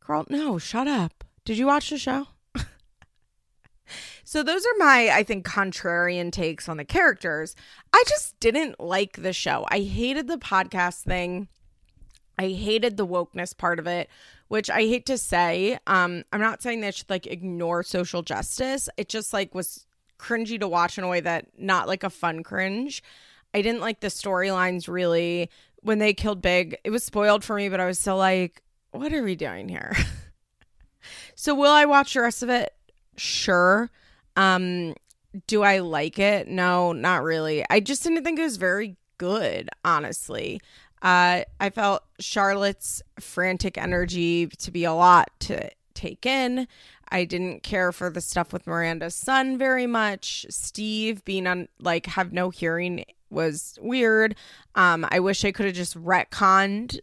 girl, 0.05 0.27
no, 0.29 0.59
shut 0.59 0.89
up. 0.89 1.25
Did 1.47 1.57
you 1.57 1.67
watch 1.67 1.89
the 1.89 1.97
show? 1.97 2.27
So 4.29 4.43
those 4.43 4.67
are 4.67 4.79
my, 4.79 5.11
I 5.13 5.23
think, 5.23 5.47
contrarian 5.47 6.33
takes 6.33 6.69
on 6.69 6.79
the 6.79 6.85
characters. 6.85 7.55
I 7.93 8.03
just 8.09 8.39
didn't 8.41 8.81
like 8.81 9.23
the 9.23 9.33
show. 9.33 9.65
I 9.69 9.79
hated 9.79 10.27
the 10.27 10.37
podcast 10.37 11.03
thing. 11.05 11.47
I 12.37 12.49
hated 12.49 12.97
the 12.97 13.07
wokeness 13.07 13.57
part 13.57 13.79
of 13.79 13.87
it, 13.87 14.11
which 14.49 14.69
I 14.69 14.81
hate 14.81 15.07
to 15.07 15.17
say. 15.17 15.79
Um, 15.87 16.25
I'm 16.33 16.41
not 16.41 16.61
saying 16.61 16.81
they 16.81 16.91
should 16.91 17.09
like 17.09 17.29
ignore 17.29 17.85
social 17.85 18.23
justice. 18.23 18.89
It 18.97 19.09
just 19.09 19.33
like 19.33 19.55
was 19.55 19.87
cringy 20.19 20.59
to 20.59 20.67
watch 20.67 20.99
in 20.99 21.05
a 21.05 21.09
way 21.09 21.21
that 21.21 21.47
not 21.57 21.87
like 21.87 22.03
a 22.03 22.11
fun 22.11 22.43
cringe. 22.43 23.05
I 23.55 23.63
didn't 23.63 23.81
like 23.81 24.01
the 24.01 24.09
storylines 24.09 24.89
really. 24.89 25.51
When 25.83 26.01
they 26.01 26.13
killed 26.15 26.43
Big, 26.43 26.77
it 26.83 26.91
was 26.91 27.05
spoiled 27.05 27.45
for 27.45 27.55
me, 27.55 27.69
but 27.69 27.79
I 27.79 27.87
was 27.87 28.01
still 28.01 28.17
like, 28.17 28.61
what 28.91 29.13
are 29.13 29.23
we 29.23 29.37
doing 29.37 29.69
here? 29.69 29.97
so 31.37 31.55
will 31.55 31.71
I 31.71 31.85
watch 31.85 32.15
the 32.15 32.23
rest 32.23 32.43
of 32.43 32.49
it? 32.49 32.73
Sure. 33.17 33.91
Um, 34.35 34.95
do 35.47 35.63
I 35.63 35.79
like 35.79 36.19
it? 36.19 36.49
No, 36.49 36.93
not 36.93 37.23
really. 37.23 37.65
I 37.71 37.81
just 37.81 38.03
didn't 38.03 38.25
think 38.25 38.39
it 38.39 38.43
was 38.43 38.57
very 38.57 38.97
good, 39.19 39.69
honestly. 39.85 40.61
Uh, 41.03 41.43
I 41.61 41.71
felt 41.71 42.03
Charlotte's 42.19 43.03
frantic 43.21 43.79
energy 43.79 44.47
to 44.47 44.71
be 44.71 44.85
a 44.85 44.95
lot 44.95 45.29
to 45.41 45.71
take 45.95 46.27
in. 46.27 46.67
I 47.11 47.25
didn't 47.25 47.63
care 47.63 47.93
for 47.93 48.11
the 48.11 48.21
stuff 48.21 48.53
with 48.53 48.67
Miranda's 48.67 49.15
son 49.15 49.59
very 49.59 49.87
much. 49.87 50.47
Steve 50.49 51.25
being 51.25 51.47
on 51.47 51.69
like 51.79 52.07
have 52.07 52.33
no 52.33 52.51
hearing 52.51 53.05
was 53.31 53.79
weird. 53.81 54.35
Um, 54.75 55.07
I 55.11 55.21
wish 55.21 55.45
I 55.45 55.53
could 55.53 55.67
have 55.67 55.75
just 55.75 56.03
retconned 56.03 56.99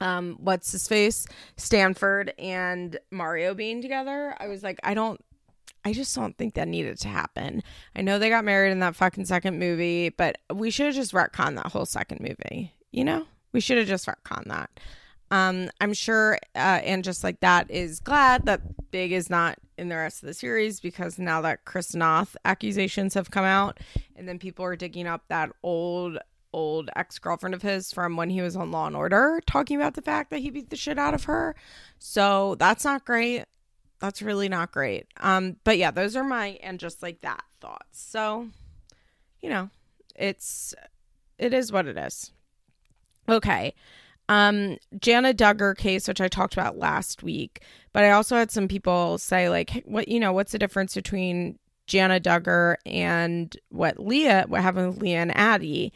um 0.00 0.36
what's 0.40 0.72
his 0.72 0.88
face 0.88 1.26
Stanford 1.56 2.32
and 2.38 2.98
Mario 3.10 3.54
being 3.54 3.82
together. 3.82 4.34
I 4.38 4.48
was 4.48 4.62
like, 4.62 4.80
I 4.82 4.94
don't 4.94 5.20
I 5.84 5.92
just 5.92 6.14
don't 6.14 6.36
think 6.36 6.54
that 6.54 6.68
needed 6.68 6.98
to 7.00 7.08
happen. 7.08 7.62
I 7.96 8.02
know 8.02 8.18
they 8.18 8.28
got 8.28 8.44
married 8.44 8.72
in 8.72 8.80
that 8.80 8.96
fucking 8.96 9.24
second 9.24 9.58
movie, 9.58 10.10
but 10.10 10.38
we 10.52 10.70
should 10.70 10.86
have 10.86 10.94
just 10.94 11.12
retconned 11.12 11.56
that 11.56 11.72
whole 11.72 11.86
second 11.86 12.20
movie. 12.20 12.74
You 12.90 13.04
know, 13.04 13.26
we 13.52 13.60
should 13.60 13.78
have 13.78 13.88
just 13.88 14.06
retconned 14.06 14.48
that. 14.48 14.70
Um, 15.30 15.70
I'm 15.80 15.94
sure, 15.94 16.38
uh, 16.56 16.80
and 16.84 17.04
just 17.04 17.22
like 17.22 17.40
that 17.40 17.70
is 17.70 18.00
glad 18.00 18.46
that 18.46 18.90
Big 18.90 19.12
is 19.12 19.30
not 19.30 19.58
in 19.78 19.88
the 19.88 19.96
rest 19.96 20.22
of 20.22 20.26
the 20.26 20.34
series 20.34 20.80
because 20.80 21.18
now 21.18 21.40
that 21.42 21.64
Chris 21.64 21.94
Noth 21.94 22.36
accusations 22.44 23.14
have 23.14 23.30
come 23.30 23.44
out, 23.44 23.78
and 24.16 24.28
then 24.28 24.38
people 24.38 24.64
are 24.64 24.76
digging 24.76 25.06
up 25.06 25.22
that 25.28 25.50
old 25.62 26.18
old 26.52 26.90
ex 26.96 27.18
girlfriend 27.18 27.54
of 27.54 27.62
his 27.62 27.92
from 27.92 28.16
when 28.16 28.30
he 28.30 28.42
was 28.42 28.56
on 28.56 28.70
Law 28.70 28.86
and 28.86 28.96
Order, 28.96 29.40
talking 29.46 29.76
about 29.76 29.94
the 29.94 30.02
fact 30.02 30.30
that 30.30 30.40
he 30.40 30.50
beat 30.50 30.70
the 30.70 30.76
shit 30.76 30.98
out 30.98 31.14
of 31.14 31.24
her. 31.24 31.54
So 31.98 32.56
that's 32.58 32.84
not 32.84 33.04
great. 33.04 33.44
That's 34.00 34.22
really 34.22 34.48
not 34.48 34.72
great. 34.72 35.06
Um, 35.18 35.56
but 35.64 35.78
yeah, 35.78 35.90
those 35.90 36.16
are 36.16 36.24
my 36.24 36.58
and 36.62 36.80
just 36.80 37.02
like 37.02 37.20
that 37.20 37.44
thoughts. 37.60 38.00
So, 38.00 38.48
you 39.40 39.50
know, 39.50 39.70
it's 40.16 40.74
it 41.38 41.54
is 41.54 41.72
what 41.72 41.86
it 41.86 41.96
is. 41.96 42.32
Okay. 43.28 43.74
Um, 44.28 44.76
Jana 45.00 45.34
Duggar 45.34 45.76
case, 45.76 46.06
which 46.06 46.20
I 46.20 46.28
talked 46.28 46.54
about 46.54 46.78
last 46.78 47.22
week, 47.22 47.62
but 47.92 48.04
I 48.04 48.12
also 48.12 48.36
had 48.36 48.52
some 48.52 48.68
people 48.68 49.18
say, 49.18 49.48
like, 49.48 49.82
what, 49.86 50.06
you 50.06 50.20
know, 50.20 50.32
what's 50.32 50.52
the 50.52 50.58
difference 50.58 50.94
between 50.94 51.58
Jana 51.88 52.20
Duggar 52.20 52.76
and 52.86 53.56
what 53.70 53.98
Leah, 53.98 54.44
what 54.46 54.60
happened 54.60 54.94
with 54.94 55.02
Leah 55.02 55.18
and 55.22 55.36
Addie? 55.36 55.92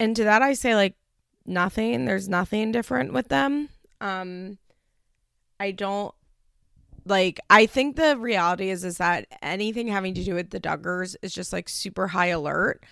And 0.00 0.16
to 0.16 0.24
that, 0.24 0.42
I 0.42 0.54
say, 0.54 0.74
like, 0.74 0.96
nothing. 1.46 2.06
There's 2.06 2.28
nothing 2.28 2.72
different 2.72 3.12
with 3.12 3.28
them. 3.28 3.68
Um, 4.00 4.58
I 5.60 5.72
don't 5.72 6.14
like 7.06 7.40
I 7.48 7.66
think 7.66 7.96
the 7.96 8.16
reality 8.16 8.70
is 8.70 8.84
is 8.84 8.98
that 8.98 9.26
anything 9.42 9.88
having 9.88 10.14
to 10.14 10.24
do 10.24 10.34
with 10.34 10.50
the 10.50 10.60
Duggars 10.60 11.16
is 11.22 11.34
just 11.34 11.52
like 11.52 11.68
super 11.68 12.08
high 12.08 12.26
alert. 12.26 12.84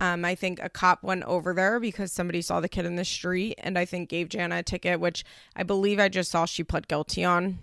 Um, 0.00 0.24
I 0.24 0.34
think 0.34 0.60
a 0.62 0.70
cop 0.70 1.02
went 1.02 1.24
over 1.24 1.52
there 1.52 1.78
because 1.78 2.10
somebody 2.10 2.40
saw 2.40 2.60
the 2.60 2.68
kid 2.68 2.86
in 2.86 2.96
the 2.96 3.04
street 3.04 3.54
and 3.58 3.78
I 3.78 3.84
think 3.84 4.08
gave 4.08 4.30
Jana 4.30 4.58
a 4.58 4.62
ticket, 4.62 4.98
which 4.98 5.24
I 5.56 5.62
believe 5.62 5.98
I 5.98 6.08
just 6.08 6.30
saw 6.30 6.46
she 6.46 6.64
pled 6.64 6.88
guilty 6.88 7.22
on. 7.22 7.58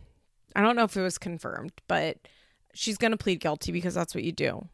I 0.55 0.62
don't 0.62 0.75
know 0.75 0.83
if 0.83 0.95
it 0.95 1.01
was 1.01 1.17
confirmed, 1.17 1.71
but 1.88 2.17
she's 2.73 2.97
going 2.97 3.12
to 3.12 3.17
plead 3.17 3.39
guilty 3.39 3.71
because 3.71 3.95
that's 3.95 4.13
what 4.13 4.23
you 4.23 4.31
do 4.31 4.67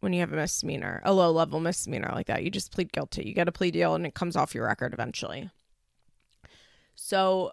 when 0.00 0.12
you 0.12 0.20
have 0.20 0.32
a 0.32 0.36
misdemeanor, 0.36 1.00
a 1.04 1.12
low 1.12 1.30
level 1.30 1.60
misdemeanor 1.60 2.10
like 2.12 2.26
that. 2.26 2.42
You 2.42 2.50
just 2.50 2.72
plead 2.72 2.92
guilty. 2.92 3.24
You 3.26 3.34
get 3.34 3.48
a 3.48 3.52
plea 3.52 3.70
deal 3.70 3.94
and 3.94 4.06
it 4.06 4.14
comes 4.14 4.36
off 4.36 4.54
your 4.54 4.66
record 4.66 4.92
eventually. 4.92 5.50
So, 6.94 7.52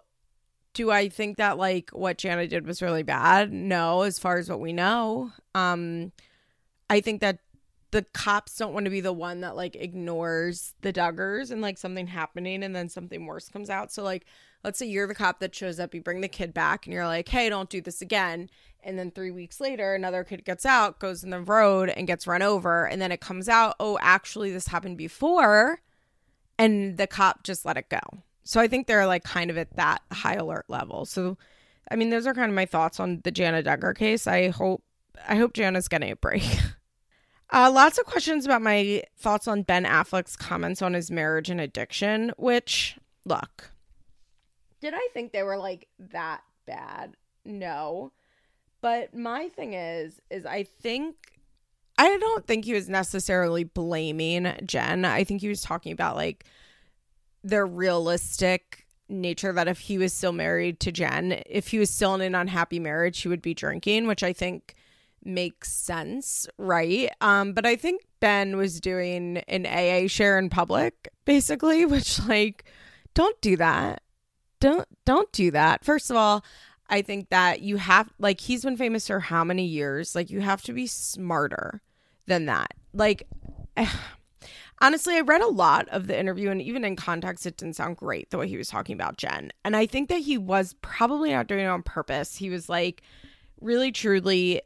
do 0.74 0.90
I 0.90 1.08
think 1.08 1.38
that 1.38 1.58
like 1.58 1.90
what 1.90 2.18
Jana 2.18 2.46
did 2.46 2.66
was 2.66 2.82
really 2.82 3.02
bad? 3.02 3.52
No, 3.52 4.02
as 4.02 4.18
far 4.18 4.38
as 4.38 4.48
what 4.48 4.60
we 4.60 4.72
know. 4.72 5.32
Um, 5.54 6.12
I 6.90 7.00
think 7.00 7.20
that 7.20 7.38
the 7.90 8.04
cops 8.12 8.56
don't 8.56 8.74
want 8.74 8.84
to 8.84 8.90
be 8.90 9.00
the 9.00 9.12
one 9.12 9.40
that 9.40 9.56
like 9.56 9.74
ignores 9.74 10.74
the 10.82 10.92
Duggars 10.92 11.50
and 11.50 11.62
like 11.62 11.78
something 11.78 12.06
happening 12.06 12.62
and 12.62 12.76
then 12.76 12.88
something 12.88 13.26
worse 13.26 13.48
comes 13.48 13.70
out. 13.70 13.90
So 13.92 14.02
like 14.02 14.26
let's 14.64 14.78
say 14.78 14.86
you're 14.86 15.06
the 15.06 15.14
cop 15.14 15.40
that 15.40 15.54
shows 15.54 15.78
up, 15.78 15.94
you 15.94 16.00
bring 16.00 16.20
the 16.20 16.28
kid 16.28 16.52
back 16.54 16.86
and 16.86 16.92
you're 16.92 17.06
like, 17.06 17.28
"Hey, 17.28 17.48
don't 17.48 17.70
do 17.70 17.80
this 17.80 18.00
again." 18.00 18.50
And 18.82 18.98
then 18.98 19.10
3 19.10 19.30
weeks 19.30 19.60
later, 19.60 19.94
another 19.94 20.24
kid 20.24 20.44
gets 20.44 20.64
out, 20.64 20.98
goes 20.98 21.24
in 21.24 21.30
the 21.30 21.40
road 21.40 21.90
and 21.90 22.06
gets 22.06 22.26
run 22.26 22.42
over, 22.42 22.86
and 22.86 23.00
then 23.02 23.12
it 23.12 23.20
comes 23.20 23.48
out, 23.48 23.76
"Oh, 23.80 23.98
actually 24.00 24.50
this 24.52 24.68
happened 24.68 24.98
before." 24.98 25.80
And 26.58 26.96
the 26.96 27.06
cop 27.06 27.44
just 27.44 27.64
let 27.64 27.76
it 27.76 27.88
go. 27.88 28.00
So 28.44 28.60
I 28.60 28.68
think 28.68 28.86
they're 28.86 29.06
like 29.06 29.24
kind 29.24 29.50
of 29.50 29.58
at 29.58 29.76
that 29.76 30.02
high 30.12 30.34
alert 30.34 30.64
level. 30.68 31.04
So 31.04 31.36
I 31.90 31.96
mean, 31.96 32.10
those 32.10 32.26
are 32.26 32.34
kind 32.34 32.50
of 32.50 32.54
my 32.54 32.66
thoughts 32.66 33.00
on 33.00 33.20
the 33.24 33.30
Jana 33.30 33.62
Duggar 33.62 33.96
case. 33.96 34.26
I 34.26 34.48
hope 34.48 34.82
I 35.26 35.36
hope 35.36 35.52
Jana's 35.52 35.88
getting 35.88 36.10
a 36.10 36.16
break. 36.16 36.42
Uh, 37.50 37.70
lots 37.72 37.96
of 37.96 38.04
questions 38.04 38.44
about 38.44 38.60
my 38.60 39.02
thoughts 39.16 39.48
on 39.48 39.62
Ben 39.62 39.84
Affleck's 39.84 40.36
comments 40.36 40.82
on 40.82 40.92
his 40.92 41.10
marriage 41.10 41.48
and 41.48 41.60
addiction, 41.60 42.30
which, 42.36 42.98
look, 43.24 43.70
did 44.80 44.94
I 44.94 45.08
think 45.12 45.32
they 45.32 45.42
were 45.42 45.56
like 45.56 45.88
that 45.98 46.42
bad? 46.66 47.16
No. 47.44 48.12
But 48.80 49.14
my 49.14 49.48
thing 49.48 49.74
is, 49.74 50.20
is 50.30 50.46
I 50.46 50.62
think, 50.62 51.16
I 51.98 52.16
don't 52.18 52.46
think 52.46 52.64
he 52.64 52.74
was 52.74 52.88
necessarily 52.88 53.64
blaming 53.64 54.52
Jen. 54.64 55.04
I 55.04 55.24
think 55.24 55.40
he 55.40 55.48
was 55.48 55.62
talking 55.62 55.92
about 55.92 56.16
like 56.16 56.44
their 57.42 57.66
realistic 57.66 58.86
nature 59.08 59.52
that 59.52 59.68
if 59.68 59.80
he 59.80 59.98
was 59.98 60.12
still 60.12 60.32
married 60.32 60.80
to 60.80 60.92
Jen, 60.92 61.42
if 61.46 61.68
he 61.68 61.78
was 61.78 61.90
still 61.90 62.14
in 62.14 62.20
an 62.20 62.34
unhappy 62.34 62.78
marriage, 62.78 63.20
he 63.20 63.28
would 63.28 63.42
be 63.42 63.54
drinking, 63.54 64.06
which 64.06 64.22
I 64.22 64.32
think 64.32 64.74
makes 65.24 65.72
sense, 65.72 66.46
right? 66.58 67.10
Um, 67.20 67.52
but 67.52 67.66
I 67.66 67.76
think 67.76 68.02
Ben 68.20 68.56
was 68.56 68.80
doing 68.80 69.38
an 69.48 69.66
AA 69.66 70.06
share 70.08 70.38
in 70.38 70.50
public, 70.50 71.08
basically, 71.24 71.84
which 71.86 72.20
like, 72.26 72.64
don't 73.14 73.40
do 73.40 73.56
that. 73.56 74.02
Don't 74.60 74.86
don't 75.04 75.30
do 75.32 75.50
that. 75.52 75.84
First 75.84 76.10
of 76.10 76.16
all, 76.16 76.44
I 76.88 77.02
think 77.02 77.28
that 77.30 77.60
you 77.60 77.76
have 77.76 78.12
like 78.18 78.40
he's 78.40 78.64
been 78.64 78.76
famous 78.76 79.06
for 79.06 79.20
how 79.20 79.44
many 79.44 79.64
years? 79.64 80.14
Like 80.14 80.30
you 80.30 80.40
have 80.40 80.62
to 80.62 80.72
be 80.72 80.86
smarter 80.86 81.82
than 82.26 82.46
that. 82.46 82.74
Like 82.92 83.28
honestly, 84.80 85.16
I 85.16 85.20
read 85.20 85.42
a 85.42 85.48
lot 85.48 85.88
of 85.88 86.06
the 86.06 86.18
interview 86.18 86.50
and 86.50 86.62
even 86.62 86.84
in 86.84 86.96
context 86.96 87.46
it 87.46 87.56
didn't 87.56 87.76
sound 87.76 87.96
great 87.96 88.30
the 88.30 88.38
way 88.38 88.48
he 88.48 88.56
was 88.56 88.68
talking 88.68 88.94
about 88.94 89.16
Jen. 89.16 89.52
And 89.64 89.76
I 89.76 89.86
think 89.86 90.08
that 90.08 90.20
he 90.20 90.38
was 90.38 90.74
probably 90.80 91.32
not 91.32 91.46
doing 91.46 91.64
it 91.64 91.68
on 91.68 91.82
purpose. 91.82 92.36
He 92.36 92.50
was 92.50 92.68
like 92.68 93.02
really 93.60 93.92
truly 93.92 94.62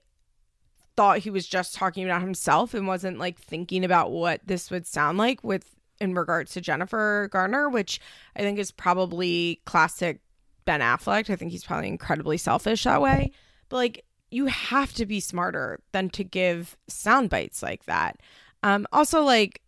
thought 0.97 1.19
he 1.19 1.31
was 1.31 1.47
just 1.47 1.75
talking 1.75 2.05
about 2.05 2.21
himself 2.21 2.75
and 2.75 2.87
wasn't 2.87 3.19
like 3.19 3.39
thinking 3.39 3.85
about 3.85 4.11
what 4.11 4.41
this 4.47 4.71
would 4.71 4.87
sound 4.87 5.19
like 5.19 5.43
with 5.43 5.75
in 6.03 6.15
regards 6.15 6.53
to 6.53 6.61
Jennifer 6.61 7.29
Garner, 7.31 7.69
which 7.69 8.01
I 8.37 8.41
think 8.41 8.59
is 8.59 8.73
probably 8.73 9.63
classic 9.65 10.21
Ben 10.65 10.81
Affleck. 10.81 11.31
I 11.31 11.37
think 11.37 11.53
he's 11.53 11.65
probably 11.65 11.89
incredibly 11.89 12.37
selfish 12.37 12.85
that 12.85 13.01
way. 13.01 13.31
But 13.69 13.77
like 13.77 14.05
you 14.31 14.47
have 14.47 14.93
to 14.95 15.07
be 15.07 15.21
smarter 15.21 15.79
than 15.93 16.11
to 16.11 16.25
give 16.25 16.77
sound 16.89 17.31
bites 17.31 17.63
like 17.63 17.85
that. 17.85 18.19
Um 18.65 18.87
also 18.93 19.23
like 19.23 19.63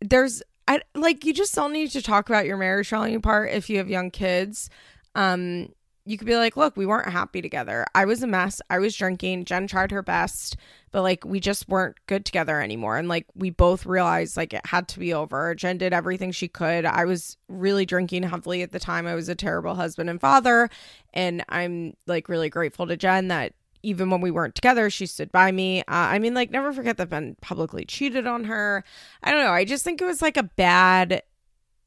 there's 0.00 0.42
I 0.66 0.80
like 0.94 1.24
you 1.24 1.32
just 1.32 1.54
don't 1.54 1.72
need 1.72 1.90
to 1.92 2.02
talk 2.02 2.28
about 2.28 2.46
your 2.46 2.56
marriage 2.56 2.88
falling 2.88 3.14
apart 3.14 3.50
if 3.52 3.70
you 3.70 3.78
have 3.78 3.88
young 3.88 4.10
kids. 4.10 4.70
Um 5.14 5.68
you 6.06 6.18
could 6.18 6.26
be 6.26 6.36
like, 6.36 6.56
look, 6.56 6.76
we 6.76 6.84
weren't 6.86 7.10
happy 7.10 7.40
together. 7.40 7.86
I 7.94 8.04
was 8.04 8.22
a 8.22 8.26
mess. 8.26 8.60
I 8.68 8.78
was 8.78 8.94
drinking. 8.94 9.46
Jen 9.46 9.66
tried 9.66 9.90
her 9.90 10.02
best, 10.02 10.56
but 10.90 11.02
like 11.02 11.24
we 11.24 11.40
just 11.40 11.68
weren't 11.68 11.96
good 12.06 12.26
together 12.26 12.60
anymore. 12.60 12.98
And 12.98 13.08
like 13.08 13.26
we 13.34 13.50
both 13.50 13.86
realized 13.86 14.36
like 14.36 14.52
it 14.52 14.66
had 14.66 14.86
to 14.88 14.98
be 14.98 15.14
over. 15.14 15.54
Jen 15.54 15.78
did 15.78 15.94
everything 15.94 16.30
she 16.30 16.48
could. 16.48 16.84
I 16.84 17.06
was 17.06 17.38
really 17.48 17.86
drinking 17.86 18.24
heavily 18.24 18.62
at 18.62 18.72
the 18.72 18.78
time. 18.78 19.06
I 19.06 19.14
was 19.14 19.30
a 19.30 19.34
terrible 19.34 19.74
husband 19.74 20.10
and 20.10 20.20
father. 20.20 20.68
And 21.14 21.42
I'm 21.48 21.94
like 22.06 22.28
really 22.28 22.50
grateful 22.50 22.86
to 22.86 22.96
Jen 22.96 23.28
that 23.28 23.54
even 23.82 24.10
when 24.10 24.20
we 24.20 24.30
weren't 24.30 24.54
together, 24.54 24.90
she 24.90 25.06
stood 25.06 25.30
by 25.30 25.52
me. 25.52 25.80
Uh, 25.80 25.84
I 25.88 26.18
mean, 26.18 26.32
like, 26.32 26.50
never 26.50 26.72
forget 26.72 26.96
that 26.96 27.10
Ben 27.10 27.36
publicly 27.42 27.84
cheated 27.84 28.26
on 28.26 28.44
her. 28.44 28.82
I 29.22 29.30
don't 29.30 29.44
know. 29.44 29.52
I 29.52 29.66
just 29.66 29.84
think 29.84 30.00
it 30.00 30.06
was 30.06 30.22
like 30.22 30.38
a 30.38 30.42
bad 30.42 31.22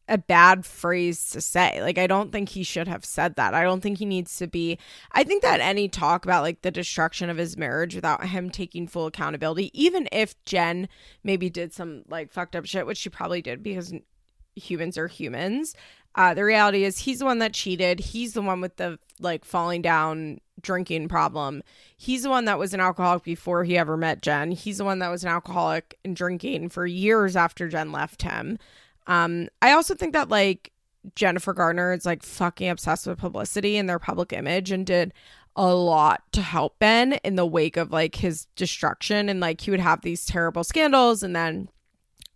a 0.08 0.18
bad 0.18 0.66
phrase 0.66 1.30
to 1.32 1.42
say. 1.42 1.82
Like, 1.82 1.98
I 1.98 2.08
don't 2.08 2.32
think 2.32 2.50
he 2.50 2.64
should 2.64 2.88
have 2.88 3.04
said 3.04 3.36
that. 3.36 3.54
I 3.54 3.64
don't 3.64 3.82
think 3.82 3.98
he 3.98 4.06
needs 4.06 4.38
to 4.38 4.48
be. 4.48 4.78
I 5.12 5.24
think 5.24 5.42
that 5.42 5.60
any 5.60 5.90
talk 5.90 6.26
about 6.26 6.44
like 6.44 6.62
the 6.62 6.72
destruction 6.72 7.30
of 7.30 7.38
his 7.38 7.58
marriage 7.58 7.96
without 7.96 8.26
him 8.26 8.50
taking 8.50 8.88
full 8.88 9.06
accountability, 9.06 9.72
even 9.80 10.08
if 10.12 10.42
Jen 10.46 10.88
maybe 11.24 11.50
did 11.50 11.74
some 11.74 12.04
like 12.08 12.32
fucked 12.32 12.56
up 12.56 12.66
shit, 12.66 12.86
which 12.86 12.98
she 12.98 13.10
probably 13.10 13.42
did 13.42 13.62
because 13.64 13.94
humans 14.56 14.98
are 14.98 15.08
humans. 15.08 15.76
Uh, 16.16 16.34
the 16.34 16.44
reality 16.44 16.84
is 16.84 17.00
he's 17.00 17.20
the 17.20 17.26
one 17.26 17.40
that 17.40 17.54
cheated. 17.54 18.00
He's 18.00 18.34
the 18.34 18.42
one 18.42 18.60
with 18.60 18.78
the 18.78 18.98
like 19.20 19.46
falling 19.46 19.84
down 19.84 20.40
drinking 20.60 21.08
problem. 21.08 21.62
He's 21.96 22.24
the 22.24 22.30
one 22.30 22.46
that 22.46 22.58
was 22.58 22.74
an 22.74 22.80
alcoholic 22.80 23.24
before 23.24 23.64
he 23.64 23.78
ever 23.78 23.96
met 23.96 24.24
Jen. 24.24 24.52
He's 24.52 24.80
the 24.80 24.86
one 24.86 25.00
that 25.00 25.10
was 25.10 25.24
an 25.24 25.30
alcoholic 25.30 25.98
and 26.04 26.16
drinking 26.16 26.70
for 26.70 26.88
years 26.88 27.36
after 27.36 27.68
Jen 27.68 27.92
left 27.92 28.24
him. 28.24 28.58
Um, 29.08 29.48
I 29.62 29.72
also 29.72 29.96
think 29.96 30.14
that 30.14 30.30
like 30.30 30.72
Jennifer 31.16 31.54
Garner 31.54 31.94
is 31.94 32.06
like 32.06 32.24
fucking 32.24 32.70
obsessed 32.70 33.08
with 33.08 33.18
publicity 33.18 33.78
and 33.78 33.90
their 33.90 34.00
public 34.00 34.34
image 34.34 34.72
and 34.72 34.86
did 34.86 35.14
a 35.56 35.74
lot 35.74 36.22
to 36.34 36.42
help 36.42 36.78
Ben 36.80 37.14
in 37.24 37.36
the 37.36 37.46
wake 37.46 37.78
of 37.78 37.92
like 37.92 38.16
his 38.16 38.46
destruction. 38.56 39.30
And 39.30 39.40
like 39.40 39.62
he 39.62 39.72
would 39.72 39.80
have 39.80 40.02
these 40.02 40.26
terrible 40.26 40.64
scandals 40.64 41.24
and 41.24 41.36
then 41.36 41.70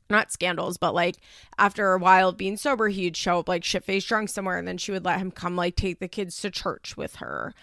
not 0.09 0.31
scandals, 0.31 0.77
but 0.77 0.93
like 0.93 1.17
after 1.57 1.93
a 1.93 1.99
while 1.99 2.29
of 2.29 2.37
being 2.37 2.57
sober, 2.57 2.89
he'd 2.89 3.15
show 3.15 3.39
up 3.39 3.47
like 3.47 3.63
shit 3.63 3.83
faced 3.83 4.07
drunk 4.07 4.29
somewhere 4.29 4.57
and 4.57 4.67
then 4.67 4.77
she 4.77 4.91
would 4.91 5.05
let 5.05 5.19
him 5.19 5.31
come 5.31 5.55
like 5.55 5.75
take 5.75 5.99
the 5.99 6.07
kids 6.07 6.39
to 6.41 6.49
church 6.51 6.97
with 6.97 7.17
her. 7.17 7.53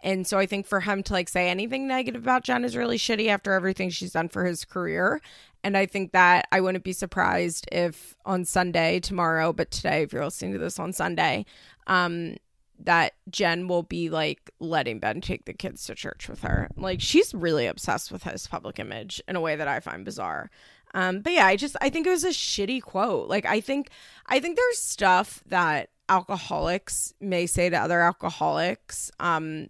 And 0.00 0.26
so 0.26 0.38
I 0.38 0.46
think 0.46 0.66
for 0.66 0.80
him 0.80 1.02
to 1.04 1.12
like 1.12 1.28
say 1.28 1.48
anything 1.48 1.88
negative 1.88 2.22
about 2.22 2.44
Jen 2.44 2.64
is 2.64 2.76
really 2.76 2.98
shitty 2.98 3.28
after 3.28 3.52
everything 3.52 3.90
she's 3.90 4.12
done 4.12 4.28
for 4.28 4.44
his 4.44 4.64
career. 4.64 5.20
And 5.64 5.76
I 5.76 5.86
think 5.86 6.12
that 6.12 6.46
I 6.52 6.60
wouldn't 6.60 6.84
be 6.84 6.92
surprised 6.92 7.68
if 7.72 8.16
on 8.24 8.44
Sunday, 8.44 9.00
tomorrow, 9.00 9.52
but 9.52 9.70
today, 9.70 10.02
if 10.02 10.12
you're 10.12 10.24
listening 10.24 10.52
to 10.52 10.58
this 10.58 10.78
on 10.78 10.92
Sunday, 10.92 11.46
um, 11.88 12.36
that 12.80 13.14
Jen 13.28 13.66
will 13.66 13.82
be 13.82 14.08
like 14.08 14.50
letting 14.60 15.00
Ben 15.00 15.20
take 15.20 15.44
the 15.46 15.52
kids 15.52 15.84
to 15.86 15.94
church 15.94 16.28
with 16.28 16.42
her. 16.42 16.68
Like 16.76 17.00
she's 17.00 17.34
really 17.34 17.66
obsessed 17.66 18.12
with 18.12 18.22
his 18.22 18.46
public 18.46 18.78
image 18.78 19.20
in 19.26 19.36
a 19.36 19.40
way 19.40 19.56
that 19.56 19.68
I 19.68 19.80
find 19.80 20.04
bizarre. 20.04 20.50
Um, 20.94 21.20
but 21.20 21.32
yeah, 21.32 21.46
I 21.46 21.56
just 21.56 21.76
I 21.80 21.90
think 21.90 22.06
it 22.06 22.10
was 22.10 22.24
a 22.24 22.28
shitty 22.28 22.82
quote. 22.82 23.28
Like 23.28 23.46
I 23.46 23.60
think 23.60 23.90
I 24.26 24.40
think 24.40 24.56
there's 24.56 24.78
stuff 24.78 25.42
that 25.46 25.90
alcoholics 26.08 27.12
may 27.20 27.46
say 27.46 27.68
to 27.68 27.76
other 27.76 28.00
alcoholics 28.00 29.10
um 29.20 29.68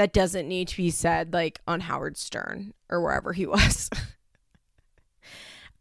that 0.00 0.14
doesn't 0.14 0.48
need 0.48 0.66
to 0.66 0.78
be 0.78 0.88
said 0.88 1.34
like 1.34 1.60
on 1.68 1.80
Howard 1.80 2.16
Stern 2.16 2.72
or 2.88 3.02
wherever 3.02 3.34
he 3.34 3.44
was. 3.54 3.90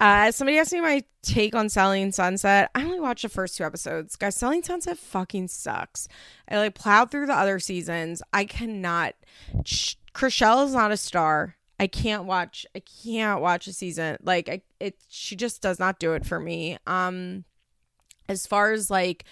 uh 0.02 0.30
somebody 0.34 0.58
asked 0.58 0.74
me 0.74 0.82
my 0.82 1.06
take 1.22 1.56
on 1.56 1.70
Selling 1.70 2.12
Sunset. 2.12 2.70
I 2.76 2.84
only 2.84 3.00
watched 3.00 3.22
the 3.22 3.30
first 3.30 3.56
two 3.56 3.64
episodes. 3.64 4.18
Guys, 4.18 4.36
Selling 4.36 4.62
Sunset 4.62 4.98
fucking 4.98 5.48
sucks. 5.48 6.10
I 6.50 6.58
like 6.58 6.76
plowed 6.76 7.12
through 7.12 7.28
the 7.28 7.34
other 7.34 7.60
seasons. 7.60 8.22
I 8.34 8.44
cannot 8.44 9.16
Chrishell 10.14 10.66
is 10.66 10.74
not 10.74 10.92
a 10.92 10.98
star. 10.98 11.56
I 11.80 11.88
can't 11.88 12.26
watch 12.26 12.66
I 12.76 12.82
can't 12.82 13.40
watch 13.40 13.68
a 13.68 13.74
season. 13.74 14.18
Like 14.22 14.50
I 14.50 14.64
it 14.82 14.98
she 15.08 15.38
just 15.38 15.62
does 15.62 15.80
not 15.80 16.00
do 16.00 16.12
it 16.12 16.26
for 16.26 16.42
me. 16.42 16.78
Um 16.86 17.46
as 18.28 18.46
far 18.46 18.74
as 18.74 18.92
like 18.92 19.24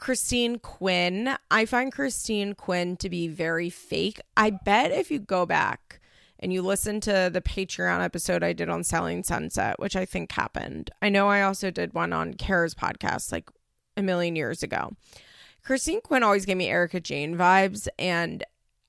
Christine 0.00 0.58
Quinn, 0.58 1.36
I 1.50 1.66
find 1.66 1.92
Christine 1.92 2.54
Quinn 2.54 2.96
to 2.96 3.10
be 3.10 3.28
very 3.28 3.68
fake. 3.68 4.18
I 4.34 4.48
bet 4.48 4.92
if 4.92 5.10
you 5.10 5.18
go 5.18 5.44
back 5.44 6.00
and 6.38 6.54
you 6.54 6.62
listen 6.62 7.00
to 7.02 7.28
the 7.30 7.42
Patreon 7.42 8.02
episode 8.02 8.42
I 8.42 8.54
did 8.54 8.70
on 8.70 8.82
Selling 8.82 9.22
Sunset, 9.22 9.78
which 9.78 9.96
I 9.96 10.06
think 10.06 10.32
happened. 10.32 10.90
I 11.02 11.10
know 11.10 11.28
I 11.28 11.42
also 11.42 11.70
did 11.70 11.92
one 11.92 12.14
on 12.14 12.32
Kara's 12.32 12.74
podcast 12.74 13.30
like 13.30 13.50
a 13.94 14.02
million 14.02 14.36
years 14.36 14.62
ago. 14.62 14.96
Christine 15.62 16.00
Quinn 16.00 16.22
always 16.22 16.46
gave 16.46 16.56
me 16.56 16.68
Erika 16.70 16.98
Jayne 16.98 17.36
vibes 17.36 17.86
and 17.98 18.42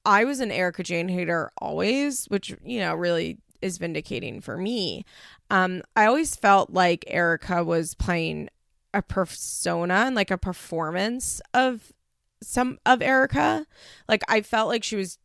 I 0.06 0.24
was 0.24 0.40
an 0.40 0.50
Erika 0.50 0.82
Jayne 0.82 1.10
hater 1.10 1.52
always, 1.58 2.24
which, 2.28 2.56
you 2.64 2.80
know, 2.80 2.96
really 2.96 3.38
is 3.62 3.78
vindicating 3.78 4.40
for 4.40 4.56
me. 4.56 5.04
Um, 5.50 5.82
I 5.98 6.06
always 6.06 6.38
felt 6.38 6.70
like 6.70 7.04
Erika 7.08 7.66
was 7.66 7.96
playing 7.96 8.48
a 8.94 9.02
persona 9.02 9.94
and 10.08 10.16
like 10.16 10.32
a 10.32 10.38
performance 10.38 11.42
of 11.54 11.94
some 12.42 12.80
of 12.86 13.02
Erika. 13.02 13.66
Like 14.08 14.24
I 14.28 14.42
felt 14.42 14.70
like 14.70 14.84
she 14.84 14.96
was 14.96 15.18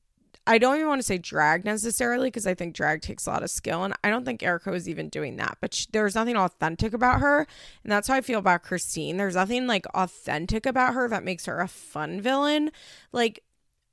I 0.48 0.58
don't 0.58 0.76
even 0.76 0.86
want 0.86 1.00
to 1.00 1.06
say 1.06 1.18
drag 1.18 1.64
necessarily 1.64 2.28
because 2.28 2.46
I 2.46 2.54
think 2.54 2.74
drag 2.74 3.02
takes 3.02 3.26
a 3.26 3.30
lot 3.30 3.42
of 3.42 3.50
skill 3.50 3.82
and 3.82 3.94
I 4.04 4.10
don't 4.10 4.24
think 4.24 4.44
Erika 4.44 4.70
was 4.70 4.88
even 4.88 5.08
doing 5.08 5.36
that. 5.36 5.58
But 5.60 5.74
she, 5.74 5.86
nothing 5.92 6.36
authentic 6.36 6.92
about 6.92 7.20
her, 7.20 7.46
and 7.82 7.90
that's 7.90 8.06
how 8.06 8.14
I 8.14 8.20
feel 8.20 8.38
about 8.38 8.62
Christine. 8.62 9.16
There's 9.16 9.34
nothing 9.34 9.66
like 9.66 9.86
authentic 9.86 10.64
about 10.64 10.94
her 10.94 11.08
that 11.08 11.24
makes 11.24 11.46
her 11.46 11.60
a 11.60 11.66
fun 11.66 12.20
villain. 12.20 12.70
Like 13.10 13.42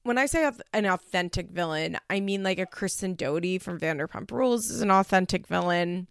when 0.04 0.20
I 0.20 0.28
say 0.28 0.52
an 0.74 0.86
authentic 0.86 1.50
villain, 1.50 1.98
I 2.10 2.20
mean 2.20 2.44
like 2.44 2.60
a 2.60 2.68
Kristen 2.68 3.16
Doute 3.16 3.62
from 3.62 3.80
Vanderpump 3.80 4.30
Rules 4.30 4.70
is 4.70 4.82
an 4.82 4.92
authentic 4.92 5.48
villain. 5.48 6.08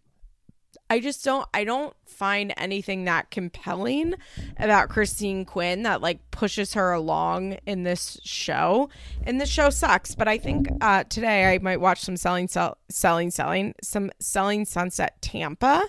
I 0.93 1.01
just 1.01 1.25
don't 1.25 1.49
I 1.55 1.65
don't 1.65 1.97
find 2.05 2.53
anything 2.59 3.05
that 3.05 3.31
compelling 3.31 4.15
about 4.59 4.91
Christine 4.91 5.47
Quinn 5.47 5.85
that 5.85 6.03
like 6.03 6.31
pushes 6.31 6.75
her 6.75 6.93
along 6.93 7.55
in 7.65 7.85
this 7.85 8.21
show. 8.25 8.91
And 9.23 9.41
this 9.41 9.49
show 9.49 9.71
sucks, 9.71 10.15
but 10.15 10.29
I 10.29 10.37
think 10.37 10.69
uh 10.83 11.05
today 11.05 11.55
I 11.55 11.59
might 11.61 11.81
watch 11.81 12.03
some 12.03 12.19
selling 12.19 12.47
sell, 12.47 12.77
selling 12.91 13.31
selling 13.31 13.75
some 13.83 14.11
selling 14.19 14.67
sunset 14.67 15.23
Tampa. 15.23 15.89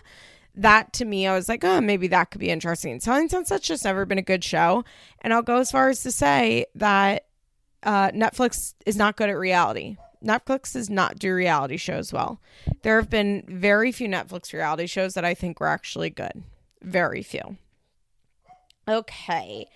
That 0.56 0.94
to 0.94 1.04
me 1.04 1.28
I 1.28 1.36
was 1.36 1.50
like, 1.50 1.66
"Oh, 1.66 1.82
maybe 1.82 2.08
that 2.08 2.32
could 2.32 2.40
be 2.40 2.50
interesting." 2.50 3.02
Selling 3.02 3.28
Sunset's 3.28 3.68
just 3.68 3.84
never 3.84 4.06
been 4.06 4.20
a 4.20 4.22
good 4.22 4.44
show, 4.44 4.86
and 5.20 5.34
I'll 5.34 5.42
go 5.42 5.58
as 5.58 5.70
far 5.70 5.90
as 5.90 6.02
to 6.04 6.12
say 6.14 6.68
that 6.76 7.26
uh, 7.82 8.12
Netflix 8.12 8.74
is 8.86 8.96
not 8.96 9.18
good 9.18 9.30
at 9.30 9.38
reality. 9.38 9.98
Netflix 10.24 10.74
does 10.74 10.90
not 10.90 11.20
do 11.20 11.34
reality 11.34 11.78
shows 11.78 12.14
well. 12.14 12.42
There 12.82 13.00
have 13.00 13.10
been 13.10 13.44
very 13.48 13.92
few 13.92 14.08
Netflix 14.08 14.54
reality 14.54 14.88
shows 14.88 15.14
that 15.14 15.26
I 15.26 15.34
think 15.34 15.60
were 15.60 15.68
actually 15.68 16.10
good. 16.10 16.44
Very 16.82 17.24
few. 17.24 17.58
Okay. 18.88 19.68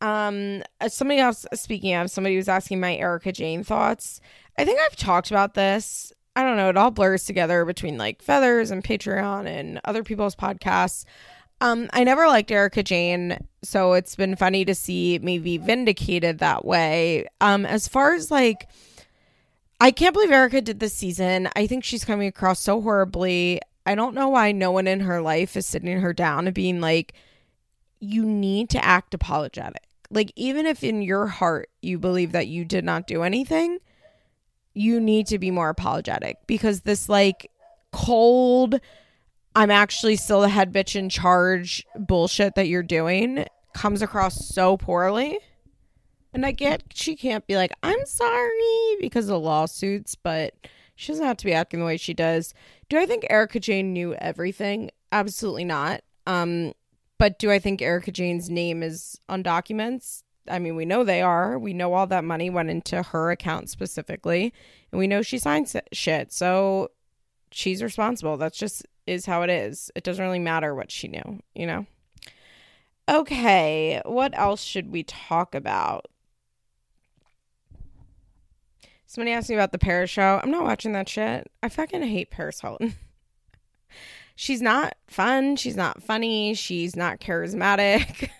Um, 0.00 0.62
uh, 0.80 0.88
somebody 0.88 1.20
else, 1.20 1.46
speaking 1.54 1.94
of, 1.94 2.10
somebody 2.10 2.36
was 2.36 2.48
asking 2.48 2.80
my 2.80 2.96
Erika 2.96 3.32
Jayne 3.32 3.64
thoughts. 3.64 4.20
I 4.58 4.64
think 4.64 4.80
I've 4.80 4.96
talked 4.96 5.30
about 5.30 5.54
this. 5.54 6.12
I 6.36 6.42
don't 6.42 6.56
know. 6.56 6.68
It 6.70 6.76
all 6.76 6.90
blurs 6.90 7.24
together 7.24 7.64
between 7.64 7.98
like 7.98 8.22
Feathers 8.22 8.70
and 8.70 8.82
Patreon 8.84 9.46
and 9.46 9.80
other 9.84 10.02
people's 10.02 10.36
podcasts. 10.36 11.04
Um, 11.60 11.90
I 11.92 12.04
never 12.04 12.26
liked 12.26 12.50
Erika 12.50 12.82
Jayne, 12.82 13.46
so 13.62 13.92
it's 13.92 14.16
been 14.16 14.36
funny 14.36 14.64
to 14.64 14.74
see 14.74 15.18
me 15.18 15.38
be 15.38 15.58
vindicated 15.58 16.38
that 16.38 16.64
way. 16.64 17.26
Um, 17.42 17.66
as 17.66 17.86
far 17.86 18.14
as 18.14 18.30
like, 18.30 18.68
I 19.80 19.90
can't 19.90 20.12
believe 20.12 20.30
Erika 20.30 20.60
did 20.60 20.78
this 20.78 20.92
season. 20.92 21.48
I 21.56 21.66
think 21.66 21.84
she's 21.84 22.04
coming 22.04 22.28
across 22.28 22.60
so 22.60 22.82
horribly. 22.82 23.60
I 23.86 23.94
don't 23.94 24.14
know 24.14 24.28
why 24.28 24.52
no 24.52 24.70
one 24.70 24.86
in 24.86 25.00
her 25.00 25.22
life 25.22 25.56
is 25.56 25.66
sitting 25.66 26.00
her 26.00 26.12
down 26.12 26.46
and 26.46 26.54
being 26.54 26.80
like, 26.82 27.14
you 27.98 28.24
need 28.24 28.68
to 28.70 28.84
act 28.84 29.14
apologetic. 29.14 29.82
Like, 30.10 30.32
even 30.36 30.66
if 30.66 30.84
in 30.84 31.02
your 31.02 31.26
heart 31.28 31.70
you 31.80 31.98
believe 31.98 32.32
that 32.32 32.48
you 32.48 32.64
did 32.64 32.84
not 32.84 33.06
do 33.06 33.22
anything, 33.22 33.78
you 34.74 35.00
need 35.00 35.26
to 35.28 35.38
be 35.38 35.50
more 35.50 35.70
apologetic 35.70 36.36
because 36.46 36.82
this, 36.82 37.08
like, 37.08 37.50
cold, 37.92 38.80
I'm 39.56 39.70
actually 39.70 40.16
still 40.16 40.42
the 40.42 40.48
head 40.48 40.72
bitch 40.72 40.94
in 40.94 41.08
charge 41.08 41.86
bullshit 41.96 42.54
that 42.54 42.68
you're 42.68 42.82
doing 42.82 43.46
comes 43.72 44.02
across 44.02 44.46
so 44.48 44.76
poorly. 44.76 45.38
And 46.32 46.46
I 46.46 46.52
get 46.52 46.84
she 46.94 47.16
can't 47.16 47.46
be 47.46 47.56
like, 47.56 47.72
I'm 47.82 48.04
sorry 48.06 48.96
because 49.00 49.28
of 49.28 49.42
lawsuits, 49.42 50.14
but 50.14 50.54
she 50.94 51.12
doesn't 51.12 51.26
have 51.26 51.38
to 51.38 51.44
be 51.44 51.52
acting 51.52 51.80
the 51.80 51.86
way 51.86 51.96
she 51.96 52.14
does. 52.14 52.54
Do 52.88 52.98
I 52.98 53.06
think 53.06 53.26
Erika 53.28 53.58
Jayne 53.58 53.92
knew 53.92 54.14
everything? 54.14 54.90
Absolutely 55.12 55.64
not. 55.64 56.02
Um, 56.26 56.72
but 57.18 57.38
do 57.38 57.50
I 57.50 57.58
think 57.58 57.82
Erika 57.82 58.12
Jayne's 58.12 58.48
name 58.48 58.82
is 58.82 59.20
on 59.28 59.42
documents? 59.42 60.22
I 60.48 60.58
mean, 60.58 60.76
we 60.76 60.84
know 60.84 61.04
they 61.04 61.22
are. 61.22 61.58
We 61.58 61.74
know 61.74 61.92
all 61.94 62.06
that 62.06 62.24
money 62.24 62.50
went 62.50 62.70
into 62.70 63.02
her 63.02 63.30
account 63.30 63.68
specifically, 63.68 64.52
and 64.90 64.98
we 64.98 65.06
know 65.06 65.22
she 65.22 65.38
signed 65.38 65.72
shit. 65.92 66.32
So 66.32 66.90
she's 67.50 67.82
responsible. 67.82 68.36
That's 68.36 68.58
just 68.58 68.86
is 69.06 69.26
how 69.26 69.42
it 69.42 69.50
is. 69.50 69.90
It 69.94 70.04
doesn't 70.04 70.24
really 70.24 70.38
matter 70.38 70.74
what 70.74 70.90
she 70.90 71.08
knew, 71.08 71.40
you 71.54 71.66
know? 71.66 71.86
Okay, 73.08 74.00
what 74.04 74.38
else 74.38 74.62
should 74.62 74.92
we 74.92 75.02
talk 75.02 75.54
about? 75.54 76.06
Somebody 79.10 79.32
asked 79.32 79.48
me 79.48 79.56
about 79.56 79.72
the 79.72 79.78
Paris 79.78 80.08
show. 80.08 80.38
I'm 80.40 80.52
not 80.52 80.62
watching 80.62 80.92
that 80.92 81.08
shit. 81.08 81.50
I 81.64 81.68
fucking 81.68 82.00
hate 82.00 82.30
Paris 82.30 82.60
Hilton. 82.60 82.94
she's 84.36 84.62
not 84.62 84.94
fun. 85.08 85.56
She's 85.56 85.74
not 85.74 86.00
funny. 86.00 86.54
She's 86.54 86.94
not 86.94 87.18
charismatic. 87.18 88.30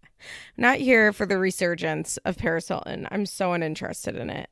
not 0.56 0.78
here 0.78 1.12
for 1.12 1.26
the 1.26 1.36
resurgence 1.36 2.16
of 2.18 2.38
Paris 2.38 2.68
Hilton. 2.68 3.08
I'm 3.10 3.26
so 3.26 3.54
uninterested 3.54 4.14
in 4.14 4.30
it. 4.30 4.48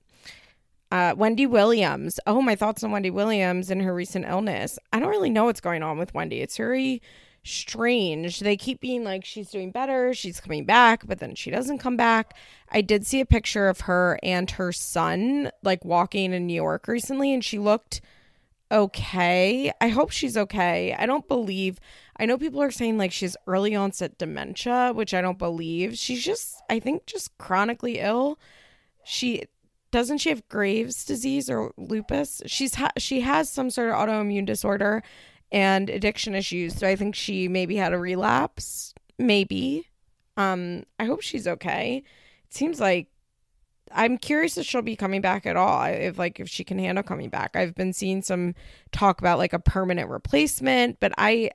Uh, 0.91 1.15
Wendy 1.17 1.47
Williams. 1.47 2.19
Oh, 2.27 2.43
my 2.43 2.57
thoughts 2.57 2.83
on 2.83 2.91
Wendy 2.91 3.11
Williams 3.11 3.71
and 3.71 3.81
her 3.81 3.95
recent 3.95 4.27
illness. 4.27 4.81
I 4.93 4.99
don't 4.99 5.11
really 5.11 5.31
know 5.31 5.45
what's 5.45 5.61
going 5.61 5.85
on 5.85 5.97
with 5.97 6.13
Wendy. 6.13 6.41
It's 6.41 6.57
very 6.57 7.01
strange. 7.49 8.41
They 8.41 8.57
keep 8.57 8.81
being 8.81 9.05
like 9.05 9.25
she's 9.25 9.51
doing 9.51 9.71
better, 9.71 10.15
she's 10.15 10.41
coming 10.41 10.65
back, 10.65 11.07
but 11.07 11.19
then 11.19 11.35
she 11.35 11.51
doesn't 11.51 11.79
come 11.79 11.97
back. 11.97 12.35
I 12.71 12.81
did 12.81 13.07
see 13.07 13.21
a 13.21 13.27
picture 13.27 13.69
of 13.69 13.81
her 13.81 14.19
and 14.23 14.51
her 14.53 14.73
son 14.73 15.51
like 15.63 15.85
walking 15.85 16.33
in 16.33 16.47
New 16.47 16.55
York 16.55 16.89
recently, 16.89 17.33
and 17.33 17.45
she 17.45 17.59
looked 17.59 18.01
okay. 18.71 19.73
I 19.81 19.89
hope 19.89 20.11
she's 20.11 20.37
okay. 20.37 20.95
I 20.99 21.07
don't 21.07 21.27
believe 21.27 21.81
I 22.19 22.27
know 22.27 22.37
people 22.37 22.61
are 22.63 22.71
saying 22.71 22.99
like 22.99 23.13
she's 23.13 23.37
early 23.47 23.75
onset 23.77 24.19
dementia, 24.19 24.93
which 24.93 25.15
I 25.15 25.21
don't 25.21 25.39
believe. 25.39 25.97
She's 25.97 26.25
just 26.25 26.63
I 26.69 26.81
think 26.81 27.07
just 27.07 27.37
chronically 27.39 27.99
ill. 28.01 28.39
She 29.05 29.45
doesn't 29.91 30.19
she 30.19 30.31
have 30.31 30.49
Graves 30.49 31.05
disease 31.05 31.49
or 31.49 31.73
lupus? 31.77 32.43
She's 32.47 32.75
ha- 32.75 32.93
she 32.99 33.21
has 33.21 33.49
some 33.49 33.71
sort 33.71 33.91
of 33.91 33.97
autoimmune 33.97 34.47
disorder 34.47 35.03
and 35.51 35.89
addiction 35.91 36.35
issues. 36.35 36.77
So 36.77 36.87
I 36.87 36.97
think 36.97 37.15
she 37.15 37.49
maybe 37.49 37.77
had 37.77 37.93
a 37.93 37.99
relapse, 37.99 38.95
maybe. 39.19 39.87
Um 40.37 40.85
I 40.99 41.05
hope 41.05 41.23
she's 41.23 41.47
okay. 41.47 42.03
It 42.47 42.55
seems 42.55 42.81
like 42.81 43.09
I'm 43.93 44.19
curious 44.19 44.59
if 44.59 44.67
she'll 44.67 44.83
be 44.83 44.97
coming 44.97 45.21
back 45.21 45.47
at 45.47 45.57
all. 45.57 45.85
If 45.85 46.19
like 46.19 46.41
if 46.41 46.49
she 46.49 46.65
can 46.65 46.79
handle 46.79 47.03
coming 47.03 47.29
back. 47.31 47.57
I've 47.57 47.75
been 47.75 47.93
seeing 47.93 48.23
some 48.23 48.55
talk 48.93 49.21
about 49.21 49.39
like 49.39 49.53
a 49.53 49.59
permanent 49.59 50.11
replacement, 50.11 51.01
but 51.01 51.13
I 51.19 51.51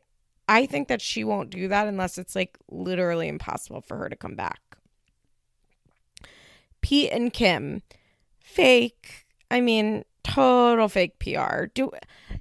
I 0.48 0.66
think 0.66 0.88
that 0.88 1.02
she 1.02 1.24
won't 1.24 1.50
do 1.50 1.68
that 1.68 1.88
unless 1.88 2.18
it's 2.18 2.36
like 2.36 2.58
literally 2.70 3.28
impossible 3.28 3.82
for 3.82 3.98
her 3.98 4.10
to 4.10 4.16
come 4.16 4.36
back. 4.36 4.60
Pete 6.82 7.12
and 7.12 7.32
Kim, 7.32 7.82
fake. 8.40 9.26
I 9.50 9.62
mean, 9.62 10.04
total 10.24 10.90
fake 10.90 11.20
PR. 11.20 11.66
Do 11.74 11.92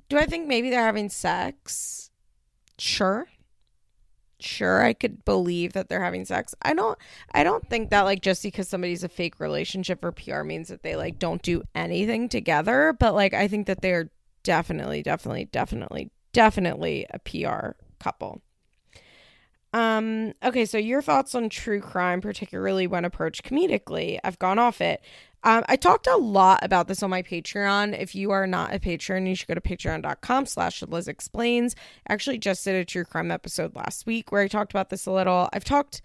do 0.08 0.18
I 0.18 0.26
think 0.26 0.46
maybe 0.46 0.70
they're 0.70 0.84
having 0.84 1.08
sex? 1.08 2.10
Sure 2.78 3.28
sure 4.44 4.82
I 4.82 4.92
could 4.92 5.24
believe 5.24 5.72
that 5.72 5.88
they're 5.88 6.02
having 6.02 6.24
sex. 6.24 6.54
I 6.62 6.74
don't 6.74 6.98
I 7.32 7.44
don't 7.44 7.68
think 7.68 7.90
that 7.90 8.02
like 8.02 8.20
just 8.20 8.42
because 8.42 8.68
somebody's 8.68 9.04
a 9.04 9.08
fake 9.08 9.40
relationship 9.40 10.04
or 10.04 10.12
PR 10.12 10.42
means 10.42 10.68
that 10.68 10.82
they 10.82 10.96
like 10.96 11.18
don't 11.18 11.42
do 11.42 11.62
anything 11.74 12.28
together, 12.28 12.94
but 12.98 13.14
like 13.14 13.34
I 13.34 13.48
think 13.48 13.66
that 13.66 13.82
they're 13.82 14.10
definitely 14.42 15.02
definitely 15.02 15.46
definitely 15.46 16.10
definitely 16.32 17.06
a 17.10 17.18
PR 17.18 17.70
couple. 17.98 18.42
Um 19.72 20.34
okay, 20.44 20.64
so 20.64 20.78
your 20.78 21.02
thoughts 21.02 21.34
on 21.34 21.48
true 21.48 21.80
crime 21.80 22.20
particularly 22.20 22.86
when 22.86 23.04
approached 23.04 23.44
comedically. 23.44 24.18
I've 24.22 24.38
gone 24.38 24.58
off 24.58 24.80
it. 24.80 25.02
Um, 25.44 25.64
I 25.68 25.76
talked 25.76 26.06
a 26.06 26.16
lot 26.16 26.60
about 26.62 26.86
this 26.86 27.02
on 27.02 27.10
my 27.10 27.22
Patreon. 27.22 27.98
If 27.98 28.14
you 28.14 28.30
are 28.30 28.46
not 28.46 28.74
a 28.74 28.78
patron, 28.78 29.26
you 29.26 29.34
should 29.34 29.48
go 29.48 29.54
to 29.54 29.60
patreon.com 29.60 30.46
slash 30.46 30.82
Liz 30.82 31.08
Explains. 31.08 31.74
I 32.06 32.12
actually 32.12 32.38
just 32.38 32.64
did 32.64 32.76
a 32.76 32.84
true 32.84 33.04
crime 33.04 33.32
episode 33.32 33.74
last 33.74 34.06
week 34.06 34.30
where 34.30 34.42
I 34.42 34.48
talked 34.48 34.72
about 34.72 34.90
this 34.90 35.06
a 35.06 35.10
little. 35.10 35.48
I've 35.52 35.64
talked 35.64 36.00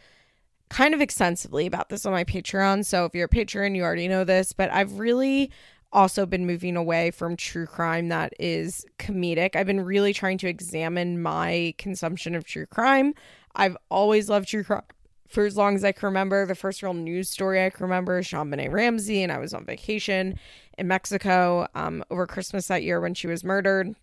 kind 0.69 0.93
of 0.93 1.01
extensively 1.01 1.67
about 1.67 1.89
this 1.89 2.05
on 2.05 2.13
my 2.13 2.23
Patreon. 2.23 2.83
So 2.83 3.05
if 3.05 3.13
you're 3.13 3.25
a 3.25 3.29
patron, 3.29 3.75
you 3.75 3.83
already 3.83 4.07
know 4.07 4.23
this, 4.23 4.53
but 4.53 4.71
I've 4.71 4.97
really 4.97 5.51
also 5.93 6.25
been 6.25 6.45
moving 6.45 6.75
away 6.75 7.11
from 7.11 7.37
true 7.37 7.65
crime 7.65 8.09
that 8.09 8.33
is 8.39 8.85
comedic. 8.99 9.55
I've 9.55 9.67
been 9.67 9.85
really 9.85 10.13
trying 10.13 10.37
to 10.39 10.47
examine 10.47 11.21
my 11.21 11.73
consumption 11.77 12.35
of 12.35 12.43
true 12.43 12.65
crime. 12.65 13.13
I've 13.57 13.75
always 13.89 14.29
loved 14.29 14.47
true 14.47 14.63
crime 14.63 14.83
for 15.27 15.45
as 15.45 15.57
long 15.57 15.75
as 15.75 15.83
I 15.83 15.91
can 15.91 16.07
remember. 16.07 16.45
The 16.45 16.55
first 16.55 16.81
real 16.81 16.93
news 16.93 17.29
story 17.29 17.65
I 17.65 17.69
can 17.69 17.83
remember 17.83 18.19
is 18.19 18.27
JonBenét 18.27 18.71
Ramsey, 18.71 19.23
and 19.23 19.31
I 19.31 19.39
was 19.39 19.53
on 19.53 19.65
vacation 19.65 20.39
in 20.77 20.87
Mexico 20.87 21.67
um, 21.75 22.03
over 22.09 22.25
Christmas 22.27 22.67
that 22.67 22.83
year 22.83 23.01
when 23.01 23.13
she 23.13 23.27
was 23.27 23.43
murdered. 23.43 23.95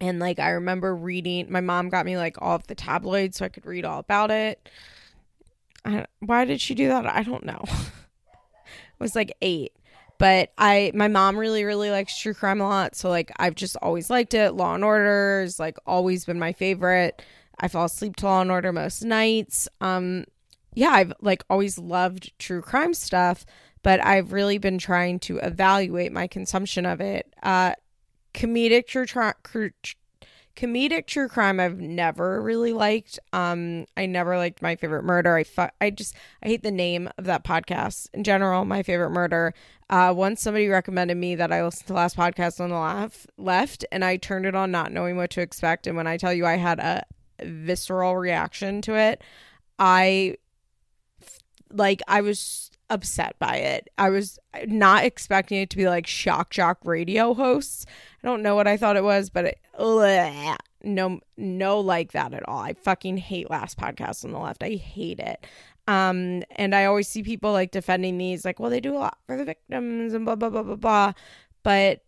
And 0.00 0.18
like 0.18 0.38
I 0.38 0.50
remember 0.50 0.94
reading, 0.94 1.50
my 1.50 1.60
mom 1.60 1.88
got 1.88 2.04
me 2.04 2.16
like 2.16 2.36
all 2.40 2.56
of 2.56 2.66
the 2.66 2.74
tabloids 2.74 3.38
so 3.38 3.44
I 3.44 3.48
could 3.48 3.66
read 3.66 3.84
all 3.84 4.00
about 4.00 4.30
it. 4.30 4.68
I, 5.84 6.06
why 6.20 6.44
did 6.44 6.60
she 6.60 6.74
do 6.74 6.88
that? 6.88 7.06
I 7.06 7.22
don't 7.22 7.44
know. 7.44 7.62
it 7.66 9.00
was 9.00 9.16
like 9.16 9.32
eight, 9.40 9.72
but 10.18 10.52
I 10.58 10.92
my 10.94 11.08
mom 11.08 11.36
really 11.36 11.64
really 11.64 11.90
likes 11.90 12.18
true 12.18 12.34
crime 12.34 12.60
a 12.60 12.68
lot, 12.68 12.94
so 12.94 13.08
like 13.08 13.32
I've 13.38 13.54
just 13.54 13.76
always 13.76 14.10
liked 14.10 14.34
it. 14.34 14.52
Law 14.52 14.74
and 14.74 14.84
Order 14.84 15.42
is 15.44 15.58
like 15.58 15.78
always 15.86 16.24
been 16.24 16.38
my 16.38 16.52
favorite. 16.52 17.22
I 17.58 17.68
fall 17.68 17.86
asleep 17.86 18.16
to 18.16 18.26
Law 18.26 18.40
and 18.40 18.50
Order 18.50 18.72
most 18.72 19.02
nights. 19.02 19.68
Um, 19.80 20.24
yeah, 20.74 20.90
I've 20.90 21.12
like 21.20 21.44
always 21.50 21.78
loved 21.78 22.32
true 22.38 22.62
crime 22.62 22.94
stuff, 22.94 23.44
but 23.82 24.04
I've 24.04 24.32
really 24.32 24.58
been 24.58 24.78
trying 24.78 25.18
to 25.20 25.38
evaluate 25.38 26.12
my 26.12 26.26
consumption 26.26 26.86
of 26.86 27.00
it. 27.00 27.32
Uh, 27.42 27.72
comedic 28.34 28.86
true, 28.86 29.06
true 29.06 29.70
comedic 30.58 31.06
true 31.06 31.28
crime 31.28 31.60
I've 31.60 31.80
never 31.80 32.42
really 32.42 32.72
liked. 32.72 33.20
Um, 33.32 33.86
I 33.96 34.06
never 34.06 34.36
liked 34.36 34.60
my 34.60 34.74
favorite 34.74 35.04
murder. 35.04 35.36
I 35.36 35.44
fu- 35.44 35.68
I 35.80 35.90
just 35.90 36.16
I 36.42 36.48
hate 36.48 36.64
the 36.64 36.72
name 36.72 37.08
of 37.16 37.24
that 37.24 37.44
podcast 37.44 38.08
in 38.12 38.24
general. 38.24 38.64
My 38.64 38.82
favorite 38.82 39.10
murder. 39.10 39.54
Uh, 39.88 40.12
once 40.14 40.42
somebody 40.42 40.68
recommended 40.68 41.16
me 41.16 41.34
that 41.36 41.52
I 41.52 41.64
listened 41.64 41.86
to 41.86 41.88
the 41.88 41.94
last 41.94 42.16
podcast 42.16 42.60
on 42.60 42.70
the 42.70 42.78
left, 42.78 43.26
left, 43.38 43.84
and 43.90 44.04
I 44.04 44.16
turned 44.16 44.46
it 44.46 44.54
on 44.54 44.70
not 44.70 44.92
knowing 44.92 45.16
what 45.16 45.30
to 45.30 45.40
expect. 45.40 45.86
And 45.86 45.96
when 45.96 46.06
I 46.06 46.16
tell 46.16 46.32
you 46.32 46.44
I 46.44 46.56
had 46.56 46.78
a 46.78 47.04
visceral 47.42 48.16
reaction 48.16 48.82
to 48.82 48.94
it. 48.94 49.22
I 49.78 50.36
like 51.72 52.00
I 52.08 52.20
was 52.20 52.70
upset 52.90 53.38
by 53.38 53.56
it. 53.56 53.88
I 53.98 54.10
was 54.10 54.38
not 54.66 55.04
expecting 55.04 55.62
it 55.62 55.70
to 55.70 55.76
be 55.76 55.88
like 55.88 56.06
shock 56.06 56.50
jock 56.50 56.78
radio 56.84 57.34
hosts. 57.34 57.86
I 58.22 58.26
don't 58.26 58.42
know 58.42 58.54
what 58.54 58.66
I 58.66 58.76
thought 58.76 58.96
it 58.96 59.04
was, 59.04 59.30
but 59.30 59.44
it, 59.46 59.60
ugh, 59.78 60.58
no 60.82 61.20
no 61.36 61.80
like 61.80 62.12
that 62.12 62.34
at 62.34 62.48
all. 62.48 62.60
I 62.60 62.74
fucking 62.74 63.18
hate 63.18 63.50
last 63.50 63.78
podcast 63.78 64.24
on 64.24 64.32
the 64.32 64.38
left. 64.38 64.62
I 64.62 64.70
hate 64.70 65.20
it. 65.20 65.46
Um 65.86 66.42
and 66.52 66.74
I 66.74 66.84
always 66.86 67.08
see 67.08 67.22
people 67.22 67.52
like 67.52 67.70
defending 67.70 68.18
these 68.18 68.44
like, 68.44 68.58
well, 68.58 68.70
they 68.70 68.80
do 68.80 68.94
a 68.94 68.98
lot 68.98 69.18
for 69.26 69.36
the 69.36 69.44
victims 69.44 70.14
and 70.14 70.24
blah 70.24 70.36
blah 70.36 70.50
blah 70.50 70.62
blah 70.62 70.76
blah. 70.76 71.12
But 71.62 72.02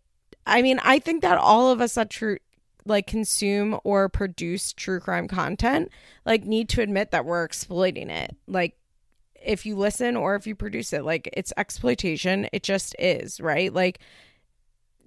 I 0.45 0.61
mean, 0.61 0.79
I 0.83 0.99
think 0.99 1.21
that 1.21 1.37
all 1.37 1.69
of 1.69 1.81
us 1.81 1.95
that 1.95 2.09
true 2.09 2.37
like 2.85 3.07
consume 3.07 3.79
or 3.83 4.09
produce 4.09 4.73
true 4.73 4.99
crime 4.99 5.27
content 5.27 5.89
like 6.25 6.43
need 6.45 6.69
to 6.69 6.81
admit 6.81 7.11
that 7.11 7.25
we're 7.25 7.43
exploiting 7.43 8.09
it. 8.09 8.35
Like 8.47 8.75
if 9.43 9.65
you 9.65 9.75
listen 9.75 10.15
or 10.15 10.35
if 10.35 10.45
you 10.45 10.55
produce 10.55 10.93
it 10.93 11.03
like 11.03 11.29
it's 11.33 11.53
exploitation. 11.57 12.47
It 12.51 12.63
just 12.63 12.95
is 12.99 13.39
right? 13.39 13.73
Like 13.73 13.99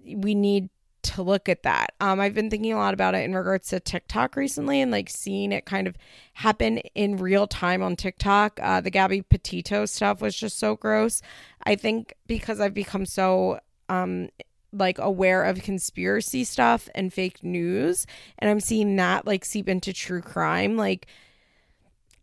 we 0.04 0.34
need 0.34 0.68
to 1.02 1.22
look 1.22 1.48
at 1.48 1.62
that. 1.64 1.92
Um 2.00 2.18
i've 2.18 2.34
been 2.34 2.50
thinking 2.50 2.72
a 2.72 2.78
lot 2.78 2.94
about 2.94 3.14
it 3.14 3.24
in 3.24 3.34
regards 3.34 3.68
to 3.68 3.80
tiktok 3.80 4.36
recently 4.36 4.80
and 4.80 4.90
like 4.90 5.10
seeing 5.10 5.52
it 5.52 5.66
kind 5.66 5.86
of 5.86 5.96
happen 6.32 6.78
in 6.94 7.18
real 7.18 7.46
time 7.46 7.82
on 7.82 7.96
tiktok. 7.96 8.58
Uh 8.62 8.80
the 8.80 8.90
gabby 8.90 9.22
petito 9.22 9.84
stuff 9.86 10.22
was 10.22 10.34
just 10.34 10.58
so 10.58 10.76
gross. 10.76 11.20
I 11.64 11.76
think 11.76 12.14
because 12.26 12.60
i've 12.60 12.74
become 12.74 13.06
so 13.06 13.60
um 13.88 14.30
like 14.74 14.98
aware 14.98 15.44
of 15.44 15.62
conspiracy 15.62 16.44
stuff 16.44 16.88
and 16.94 17.12
fake 17.12 17.42
news 17.42 18.06
and 18.38 18.50
i'm 18.50 18.60
seeing 18.60 18.96
that 18.96 19.26
like 19.26 19.44
seep 19.44 19.68
into 19.68 19.92
true 19.92 20.20
crime 20.20 20.76
like 20.76 21.06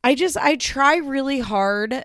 i 0.04 0.14
just 0.14 0.38
i 0.38 0.56
try 0.56 0.98
really 0.98 1.40
hard 1.40 2.04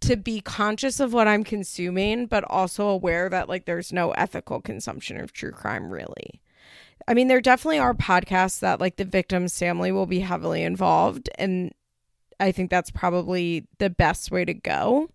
to 0.00 0.16
be 0.16 0.40
conscious 0.40 1.00
of 1.00 1.12
what 1.12 1.26
i'm 1.26 1.42
consuming 1.42 2.26
but 2.26 2.44
also 2.44 2.86
aware 2.88 3.28
that 3.28 3.48
like 3.48 3.64
there's 3.64 3.92
no 3.92 4.10
ethical 4.12 4.60
consumption 4.60 5.18
of 5.18 5.32
true 5.32 5.52
crime 5.52 5.90
really. 5.90 6.40
I 7.08 7.14
mean 7.14 7.28
there 7.28 7.40
definitely 7.40 7.78
are 7.78 7.94
podcasts 7.94 8.60
that 8.60 8.80
like 8.80 8.96
the 8.96 9.04
victim's 9.04 9.58
family 9.58 9.92
will 9.92 10.06
be 10.06 10.20
heavily 10.20 10.62
involved 10.62 11.30
and 11.36 11.72
i 12.40 12.52
think 12.52 12.70
that's 12.70 12.90
probably 12.90 13.66
the 13.78 13.90
best 13.90 14.30
way 14.30 14.44
to 14.44 14.54
go 14.54 15.08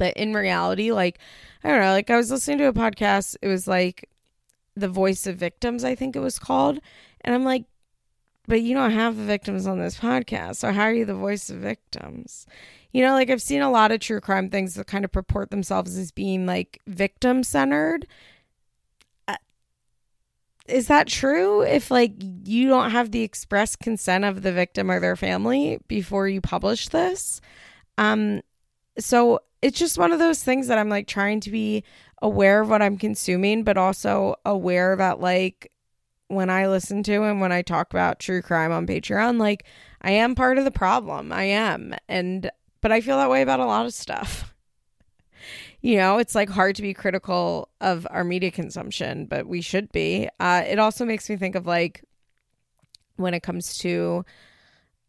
but 0.00 0.16
in 0.16 0.32
reality 0.32 0.92
like 0.92 1.18
I 1.62 1.68
don't 1.68 1.80
know, 1.80 1.92
like 1.92 2.10
I 2.10 2.16
was 2.16 2.30
listening 2.30 2.58
to 2.58 2.68
a 2.68 2.72
podcast, 2.72 3.36
it 3.42 3.48
was 3.48 3.68
like 3.68 4.08
The 4.76 4.88
Voice 4.88 5.26
of 5.26 5.36
Victims, 5.36 5.84
I 5.84 5.94
think 5.94 6.16
it 6.16 6.20
was 6.20 6.38
called. 6.38 6.80
And 7.20 7.34
I'm 7.34 7.44
like, 7.44 7.64
but 8.46 8.62
you 8.62 8.74
don't 8.74 8.92
have 8.92 9.16
the 9.16 9.24
victims 9.24 9.66
on 9.66 9.78
this 9.78 9.98
podcast. 9.98 10.56
So 10.56 10.72
how 10.72 10.84
are 10.84 10.94
you 10.94 11.04
the 11.04 11.14
voice 11.14 11.50
of 11.50 11.58
victims? 11.58 12.46
You 12.92 13.04
know, 13.04 13.12
like 13.12 13.28
I've 13.28 13.42
seen 13.42 13.60
a 13.60 13.70
lot 13.70 13.92
of 13.92 14.00
true 14.00 14.20
crime 14.20 14.48
things 14.48 14.74
that 14.74 14.86
kind 14.86 15.04
of 15.04 15.12
purport 15.12 15.50
themselves 15.50 15.96
as 15.98 16.10
being 16.10 16.46
like 16.46 16.80
victim 16.86 17.44
centered. 17.44 18.06
Uh, 19.28 19.36
is 20.66 20.86
that 20.86 21.08
true? 21.08 21.60
If 21.60 21.90
like 21.90 22.14
you 22.44 22.68
don't 22.68 22.90
have 22.90 23.10
the 23.10 23.22
express 23.22 23.76
consent 23.76 24.24
of 24.24 24.40
the 24.40 24.52
victim 24.52 24.90
or 24.90 24.98
their 24.98 25.14
family 25.14 25.78
before 25.86 26.26
you 26.26 26.40
publish 26.40 26.88
this? 26.88 27.42
Um, 27.98 28.40
so 28.98 29.40
it's 29.62 29.78
just 29.78 29.98
one 29.98 30.12
of 30.12 30.18
those 30.18 30.42
things 30.42 30.68
that 30.68 30.78
I'm 30.78 30.88
like 30.88 31.06
trying 31.06 31.40
to 31.40 31.50
be 31.50 31.84
aware 32.22 32.60
of 32.60 32.68
what 32.68 32.82
I'm 32.82 32.96
consuming, 32.96 33.62
but 33.64 33.76
also 33.76 34.36
aware 34.44 34.96
that 34.96 35.20
like 35.20 35.70
when 36.28 36.48
I 36.48 36.68
listen 36.68 37.02
to 37.04 37.24
and 37.24 37.40
when 37.40 37.52
I 37.52 37.62
talk 37.62 37.92
about 37.92 38.20
true 38.20 38.40
crime 38.40 38.72
on 38.72 38.86
Patreon, 38.86 39.38
like 39.38 39.66
I 40.00 40.12
am 40.12 40.34
part 40.34 40.58
of 40.58 40.64
the 40.64 40.70
problem. 40.70 41.32
I 41.32 41.44
am. 41.44 41.94
And 42.08 42.50
but 42.80 42.92
I 42.92 43.00
feel 43.00 43.16
that 43.18 43.30
way 43.30 43.42
about 43.42 43.60
a 43.60 43.66
lot 43.66 43.84
of 43.84 43.92
stuff. 43.92 44.54
you 45.80 45.96
know, 45.96 46.18
it's 46.18 46.34
like 46.34 46.48
hard 46.48 46.76
to 46.76 46.82
be 46.82 46.94
critical 46.94 47.68
of 47.80 48.06
our 48.10 48.24
media 48.24 48.50
consumption, 48.50 49.26
but 49.26 49.46
we 49.46 49.60
should 49.60 49.90
be. 49.92 50.28
Uh, 50.38 50.62
it 50.66 50.78
also 50.78 51.04
makes 51.04 51.28
me 51.28 51.36
think 51.36 51.54
of 51.54 51.66
like 51.66 52.04
when 53.16 53.34
it 53.34 53.42
comes 53.42 53.76
to 53.78 54.24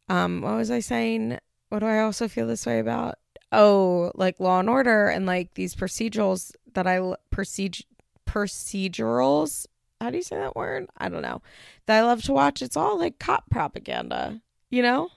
um 0.09 0.41
what 0.41 0.55
was 0.55 0.71
I 0.71 0.79
saying? 0.79 1.37
What 1.69 1.79
do 1.79 1.85
I 1.85 1.99
also 1.99 2.27
feel 2.27 2.47
this 2.47 2.65
way 2.65 2.79
about? 2.79 3.15
Oh, 3.51 4.11
like 4.15 4.39
Law 4.39 4.59
and 4.59 4.69
Order 4.69 5.07
and 5.07 5.25
like 5.25 5.53
these 5.53 5.75
procedurals 5.75 6.53
that 6.73 6.87
I 6.87 7.15
procedure 7.29 7.83
procedurals. 8.25 9.67
How 9.99 10.09
do 10.09 10.17
you 10.17 10.23
say 10.23 10.37
that 10.37 10.55
word? 10.55 10.87
I 10.97 11.09
don't 11.09 11.21
know. 11.21 11.41
That 11.85 11.99
I 11.99 12.05
love 12.05 12.23
to 12.23 12.33
watch. 12.33 12.61
It's 12.61 12.77
all 12.77 12.97
like 12.97 13.19
cop 13.19 13.49
propaganda, 13.49 14.41
you 14.69 14.81
know? 14.81 15.09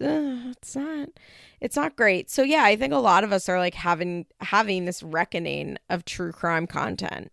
Ugh, 0.00 0.52
it's 0.52 0.76
not 0.76 1.08
it's 1.60 1.76
not 1.76 1.96
great. 1.96 2.28
So 2.30 2.42
yeah, 2.42 2.64
I 2.64 2.76
think 2.76 2.92
a 2.92 2.98
lot 2.98 3.24
of 3.24 3.32
us 3.32 3.48
are 3.48 3.58
like 3.58 3.74
having 3.74 4.26
having 4.40 4.84
this 4.84 5.02
reckoning 5.02 5.78
of 5.88 6.04
true 6.04 6.32
crime 6.32 6.66
content. 6.66 7.32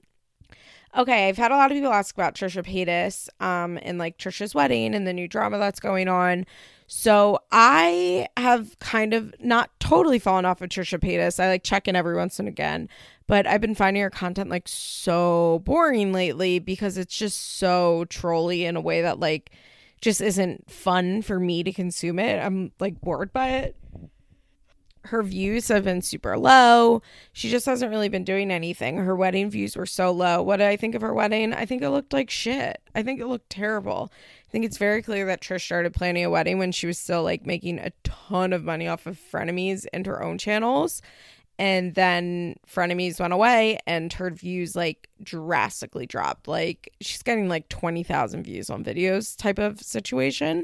Okay, 0.96 1.28
I've 1.28 1.38
had 1.38 1.52
a 1.52 1.56
lot 1.56 1.72
of 1.72 1.76
people 1.76 1.92
ask 1.92 2.16
about 2.16 2.36
Trisha 2.36 2.64
Paytas 2.64 3.28
um 3.44 3.80
and 3.82 3.98
like 3.98 4.18
Trisha's 4.18 4.56
wedding 4.56 4.96
and 4.96 5.06
the 5.06 5.14
new 5.14 5.28
drama 5.28 5.58
that's 5.58 5.82
going 5.82 6.08
on. 6.08 6.46
So 6.88 7.40
I 7.52 8.28
have 8.38 8.78
kind 8.80 9.14
of 9.14 9.34
not 9.40 9.70
totally 9.80 10.20
fallen 10.20 10.46
off 10.46 10.62
of 10.62 10.70
Trisha 10.70 11.00
Paytas. 11.00 11.40
I 11.40 11.48
like 11.48 11.64
check 11.64 11.88
in 11.88 11.96
every 11.96 12.16
once 12.16 12.40
and 12.40 12.48
again, 12.48 12.90
but 13.28 13.48
I've 13.48 13.62
been 13.62 13.76
finding 13.76 14.04
her 14.04 14.10
content 14.10 14.50
like 14.50 14.68
so 14.68 15.62
boring 15.66 16.14
lately 16.14 16.60
because 16.60 16.98
it's 16.98 17.18
just 17.18 17.58
so 17.58 18.06
trolly 18.06 18.66
in 18.66 18.76
a 18.76 18.82
way 18.82 19.02
that 19.02 19.20
like 19.20 19.52
just 20.02 20.22
isn't 20.22 20.70
fun 20.70 21.22
for 21.22 21.40
me 21.40 21.64
to 21.64 21.72
consume 21.72 22.20
it. 22.20 22.44
I'm 22.44 22.72
like 22.80 23.00
bored 23.02 23.32
by 23.32 23.50
it. 23.50 23.76
Her 25.06 25.22
views 25.22 25.68
have 25.68 25.84
been 25.84 26.02
super 26.02 26.38
low. 26.38 27.02
She 27.34 27.50
just 27.50 27.66
hasn't 27.66 27.92
really 27.92 28.10
been 28.10 28.24
doing 28.24 28.52
anything. 28.52 28.98
Her 28.98 29.16
wedding 29.16 29.50
views 29.50 29.76
were 29.76 29.86
so 29.86 30.12
low. 30.12 30.42
What 30.42 30.58
did 30.58 30.68
I 30.68 30.78
think 30.78 30.96
of 30.96 31.02
her 31.02 31.14
wedding? 31.14 31.54
I 31.54 31.66
think 31.66 31.82
it 31.82 31.90
looked 31.90 32.14
like 32.14 32.30
shit. 32.30 32.82
I 32.96 33.04
think 33.04 33.20
it 33.20 33.28
looked 33.28 33.50
terrible. 33.50 34.12
I 34.48 34.52
think 34.52 34.64
it's 34.66 34.78
very 34.78 35.02
clear 35.02 35.26
that 35.26 35.42
Trish 35.42 35.66
started 35.66 35.94
planning 35.94 36.24
a 36.24 36.30
wedding 36.30 36.58
when 36.58 36.72
she 36.72 36.88
was 36.88 36.98
still 36.98 37.24
like 37.24 37.46
making 37.46 37.80
a 37.80 37.92
ton 38.04 38.54
of 38.54 38.64
money 38.64 38.88
off 38.88 39.06
of 39.06 39.20
frenemies 39.20 39.86
and 39.92 40.06
her 40.06 40.24
own 40.24 40.38
channels 40.38 41.02
and 41.60 41.94
then 41.94 42.56
frenemies 42.68 43.20
went 43.20 43.34
away 43.34 43.78
and 43.86 44.14
her 44.14 44.30
views 44.30 44.76
like 44.76 45.10
drastically 45.22 46.06
dropped 46.06 46.48
like 46.48 46.92
she's 47.00 47.22
getting 47.22 47.48
like 47.48 47.70
20,000 47.70 48.44
views 48.44 48.70
on 48.70 48.84
videos 48.84 49.38
type 49.38 49.60
of 49.60 49.80
situation 49.80 50.64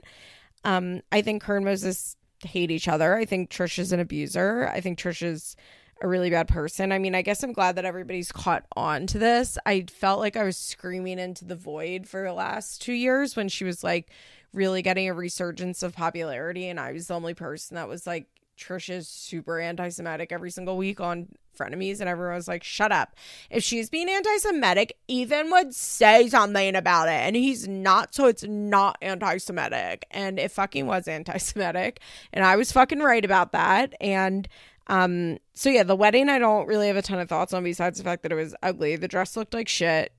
um 0.64 1.02
i 1.12 1.22
think 1.22 1.44
her 1.44 1.58
and 1.58 1.66
moses 1.66 2.16
hate 2.44 2.72
each 2.72 2.88
other. 2.88 3.16
I 3.16 3.26
think 3.26 3.50
trish 3.50 3.80
is 3.80 3.92
an 3.92 4.00
abuser. 4.00 4.68
I 4.68 4.82
think 4.82 4.98
trish 4.98 5.22
is 5.22 5.56
a 6.02 6.08
really 6.08 6.30
bad 6.30 6.48
person. 6.48 6.92
I 6.92 7.00
mean 7.00 7.14
i 7.14 7.22
guess 7.22 7.44
i'm 7.44 7.52
glad 7.52 7.76
that 7.76 7.86
everybody's 7.86 8.32
caught 8.32 8.66
on 8.76 9.06
to 9.08 9.20
this. 9.20 9.58
I 9.66 9.86
felt 9.90 10.20
like 10.20 10.38
i 10.38 10.44
was 10.44 10.58
screaming 10.58 11.20
into 11.20 11.46
the 11.46 11.56
void 11.56 12.08
for 12.08 12.24
the 12.24 12.34
last 12.34 12.82
two 12.82 12.94
years 12.94 13.36
when 13.36 13.50
she 13.50 13.66
was 13.66 13.84
like 13.84 14.10
really 14.54 14.82
getting 14.82 15.10
a 15.10 15.14
resurgence 15.14 15.84
of 15.84 15.94
popularity 15.94 16.70
and 16.70 16.80
i 16.80 16.92
was 16.92 17.08
the 17.08 17.14
only 17.14 17.36
person 17.36 17.76
that 17.76 17.88
was 17.88 18.08
like 18.08 18.26
Trish 18.60 18.90
is 18.90 19.08
super 19.08 19.60
anti 19.60 19.90
Semitic 19.90 20.32
every 20.32 20.52
single 20.52 20.78
week 20.78 21.00
on 21.00 21.30
Frenemies, 21.58 22.00
and 22.00 22.10
everyone 22.10 22.36
was 22.36 22.48
like, 22.48 22.64
shut 22.64 22.92
up. 22.92 23.16
If 23.50 23.64
she's 23.64 23.90
being 23.90 24.10
anti 24.10 24.38
Semitic, 24.38 24.98
Ethan 25.08 25.50
would 25.52 25.74
say 25.74 26.28
something 26.28 26.76
about 26.76 27.08
it, 27.08 27.14
and 27.14 27.36
he's 27.36 27.68
not, 27.68 28.14
so 28.14 28.28
it's 28.28 28.44
not 28.44 28.98
anti 29.02 29.38
Semitic. 29.38 30.06
And 30.12 30.38
it 30.38 30.52
fucking 30.52 30.86
was 30.86 31.08
anti 31.08 31.38
Semitic, 31.38 32.02
and 32.34 32.44
I 32.44 32.56
was 32.56 32.72
fucking 32.72 33.00
right 33.00 33.24
about 33.24 33.54
that. 33.54 33.94
And 34.02 34.48
um, 34.88 35.38
so 35.54 35.70
yeah, 35.70 35.84
the 35.84 35.96
wedding 35.96 36.30
I 36.30 36.40
don't 36.40 36.68
really 36.68 36.88
have 36.88 36.98
a 36.98 37.02
ton 37.02 37.20
of 37.20 37.30
thoughts 37.30 37.54
on 37.54 37.64
besides 37.64 37.98
the 37.98 38.04
fact 38.04 38.24
that 38.24 38.32
it 38.32 38.36
was 38.36 38.56
ugly. 38.62 38.96
The 38.96 39.08
dress 39.08 39.38
looked 39.38 39.54
like 39.54 39.68
shit, 39.68 40.12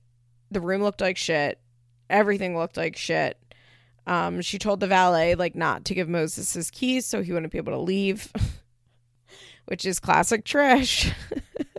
the 0.49 0.61
room 0.61 0.81
looked 0.81 1.01
like 1.01 1.17
shit, 1.17 1.59
everything 2.09 2.57
looked 2.57 2.77
like 2.77 2.97
shit. 2.97 3.37
Um, 4.07 4.41
she 4.41 4.57
told 4.57 4.79
the 4.79 4.87
valet 4.87 5.35
like 5.35 5.55
not 5.55 5.85
to 5.85 5.93
give 5.93 6.09
Moses 6.09 6.53
his 6.53 6.71
keys 6.71 7.05
so 7.05 7.21
he 7.21 7.31
wouldn't 7.31 7.51
be 7.51 7.57
able 7.57 7.73
to 7.73 7.79
leave, 7.79 8.31
which 9.65 9.85
is 9.85 9.99
classic 9.99 10.43
Trish. 10.43 11.13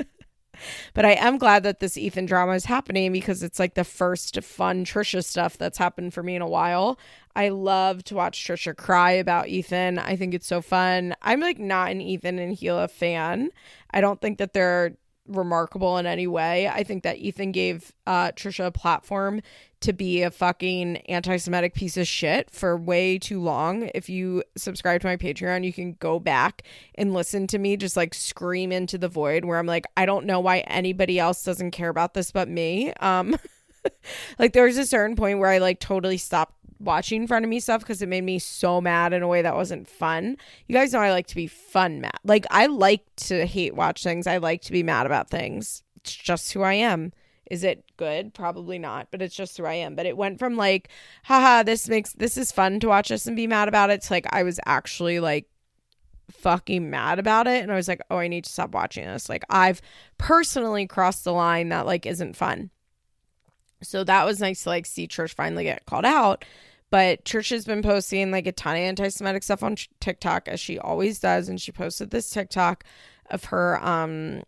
but 0.95 1.05
I 1.05 1.12
am 1.12 1.39
glad 1.39 1.62
that 1.64 1.81
this 1.81 1.97
Ethan 1.97 2.27
drama 2.27 2.53
is 2.53 2.64
happening 2.64 3.12
because 3.12 3.43
it's 3.43 3.59
like 3.59 3.75
the 3.75 3.85
first 3.85 4.43
fun 4.43 4.85
Trisha 4.85 5.25
stuff 5.25 5.59
that's 5.59 5.79
happened 5.79 6.14
for 6.14 6.23
me 6.23 6.37
in 6.37 6.43
a 6.43 6.49
while. 6.49 6.99
I 7.35 7.49
love 7.49 8.05
to 8.05 8.14
watch 8.14 8.45
Trisha 8.45 8.77
cry 8.77 9.12
about 9.12 9.49
Ethan. 9.49 9.99
I 9.99 10.16
think 10.16 10.35
it's 10.35 10.47
so 10.47 10.61
fun. 10.61 11.14
I'm 11.23 11.41
like 11.41 11.59
not 11.59 11.91
an 11.91 12.01
Ethan 12.01 12.39
and 12.39 12.57
Hila 12.57 12.91
fan. 12.91 13.51
I 13.91 14.01
don't 14.01 14.20
think 14.20 14.39
that 14.39 14.53
they're 14.53 14.97
remarkable 15.27 15.99
in 15.99 16.07
any 16.07 16.27
way. 16.27 16.68
I 16.68 16.83
think 16.85 17.05
that 17.05 17.18
Ethan 17.18 17.53
gave 17.53 17.93
uh, 18.07 18.33
Trisha 18.33 18.66
a 18.66 18.73
platform 18.73 19.41
to 19.83 19.93
be 19.93 20.22
a 20.22 20.30
fucking 20.30 20.99
anti 21.09 21.37
Semitic 21.37 21.74
piece 21.74 21.97
of 21.97 22.07
shit 22.07 22.51
for 22.51 22.76
way 22.76 23.18
too 23.18 23.41
long. 23.41 23.91
If 23.95 24.09
you 24.09 24.43
subscribe 24.57 25.01
to 25.03 25.07
my 25.07 25.16
Patreon, 25.16 25.64
you 25.64 25.72
can 25.72 25.95
go 25.95 26.18
back 26.18 26.62
and 26.95 27.12
listen 27.12 27.47
to 27.49 27.59
me 27.59 27.76
just 27.76 27.97
like 27.97 28.14
scream 28.14 28.72
into 28.72 28.99
the 28.99 29.09
void 29.09 29.45
where 29.45 29.59
I'm 29.59 29.66
like, 29.66 29.87
I 29.97 30.07
don't 30.07 30.26
know 30.26 30.41
why 30.41 30.61
anybody 30.61 31.18
else 31.18 31.45
doesn't 31.45 31.72
care 31.72 31.89
about 31.89 32.14
this 32.14 32.30
but 32.30 32.49
me. 32.49 32.93
Um, 32.95 33.37
like 34.39 34.53
there 34.53 34.64
was 34.64 34.78
a 34.78 34.87
certain 34.87 35.16
point 35.16 35.39
where 35.39 35.51
I 35.51 35.59
like 35.59 35.80
totally 35.80 36.18
stopped 36.18 36.55
watching 36.83 37.22
in 37.22 37.28
front 37.28 37.45
of 37.45 37.49
me 37.49 37.61
stuff 37.61 37.80
because 37.80 38.03
it 38.03 38.09
made 38.09 38.24
me 38.24 38.39
so 38.39 38.80
mad 38.80 39.12
in 39.12 39.22
a 39.22 39.28
way 39.28 39.43
that 39.43 39.55
wasn't 39.55 39.89
fun. 39.89 40.37
You 40.66 40.74
guys 40.74 40.93
know 40.93 41.01
I 41.01 41.11
like 41.11 41.28
to 41.28 41.35
be 41.35 41.47
fun 41.47 42.01
mad. 42.01 42.18
Like 42.24 42.47
I 42.51 42.66
like 42.66 43.05
to 43.16 43.47
hate 43.47 43.74
watch 43.74 44.03
things. 44.03 44.26
I 44.26 44.39
like 44.39 44.62
to 44.62 44.72
be 44.72 44.83
mad 44.83 45.07
about 45.07 45.30
things. 45.30 45.83
It's 45.97 46.14
just 46.14 46.53
who 46.53 46.62
I 46.62 46.74
am. 46.74 47.12
Is 47.51 47.64
it 47.64 47.84
good? 47.97 48.34
Probably 48.34 48.78
not, 48.78 49.09
but 49.11 49.20
it's 49.20 49.34
just 49.34 49.57
who 49.57 49.64
I 49.64 49.74
am. 49.74 49.95
But 49.95 50.07
it 50.07 50.16
went 50.16 50.38
from 50.38 50.57
like, 50.57 50.88
haha, 51.24 51.62
this 51.62 51.88
makes 51.88 52.12
this 52.12 52.36
is 52.36 52.53
fun 52.53 52.80
to 52.80 52.88
watch 52.88 53.09
this 53.09 53.26
and 53.26 53.36
be 53.36 53.47
mad 53.47 53.68
about 53.68 53.90
it 53.90 54.03
to 54.03 54.12
like 54.12 54.26
I 54.30 54.43
was 54.43 54.61
actually 54.64 55.20
like 55.20 55.47
fucking 56.30 56.88
mad 56.88 57.18
about 57.18 57.47
it 57.47 57.62
and 57.62 57.72
I 57.72 57.76
was 57.76 57.88
like, 57.88 58.01
"Oh, 58.11 58.18
I 58.18 58.28
need 58.28 58.45
to 58.45 58.53
stop 58.53 58.72
watching 58.72 59.05
this." 59.05 59.28
Like 59.28 59.45
I've 59.51 59.82
personally 60.18 60.86
crossed 60.86 61.24
the 61.24 61.32
line 61.32 61.70
that 61.70 61.86
like 61.86 62.07
isn't 62.07 62.36
fun. 62.36 62.70
So 63.82 64.05
that 64.05 64.24
was 64.24 64.40
nice 64.40 64.62
to 64.62 64.68
like 64.70 64.86
see 64.86 65.09
Trish 65.09 65.34
finally 65.34 65.64
get 65.64 65.86
called 65.86 66.05
out. 66.05 66.45
But 66.90 67.24
Trish 67.24 67.51
has 67.51 67.64
been 67.64 67.82
posting 67.82 68.30
like 68.30 68.47
a 68.47 68.53
ton 68.53 68.76
of 68.76 68.82
anti 68.82 69.09
Semitic 69.09 69.43
stuff 69.43 69.62
on 69.62 69.76
TikTok 70.01 70.47
as 70.49 70.61
she 70.61 70.78
always 70.78 71.18
does. 71.18 71.49
And 71.49 71.61
she 71.61 71.72
posted 71.72 72.11
this 72.11 72.30
TikTok 72.30 72.84
of 73.30 73.45
her 73.45 73.82
um 73.82 74.43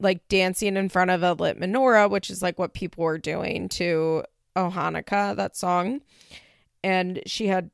like 0.00 0.26
dancing 0.28 0.76
in 0.76 0.88
front 0.88 1.10
of 1.10 1.22
a 1.22 1.34
lit 1.34 1.60
menorah, 1.60 2.10
which 2.10 2.30
is 2.30 2.42
like 2.42 2.58
what 2.58 2.74
people 2.74 3.04
were 3.04 3.18
doing 3.18 3.68
to 3.68 4.24
Oh 4.56 4.70
Hanukkah, 4.74 5.36
that 5.36 5.56
song. 5.56 6.00
And 6.82 7.20
she 7.26 7.46
had 7.46 7.70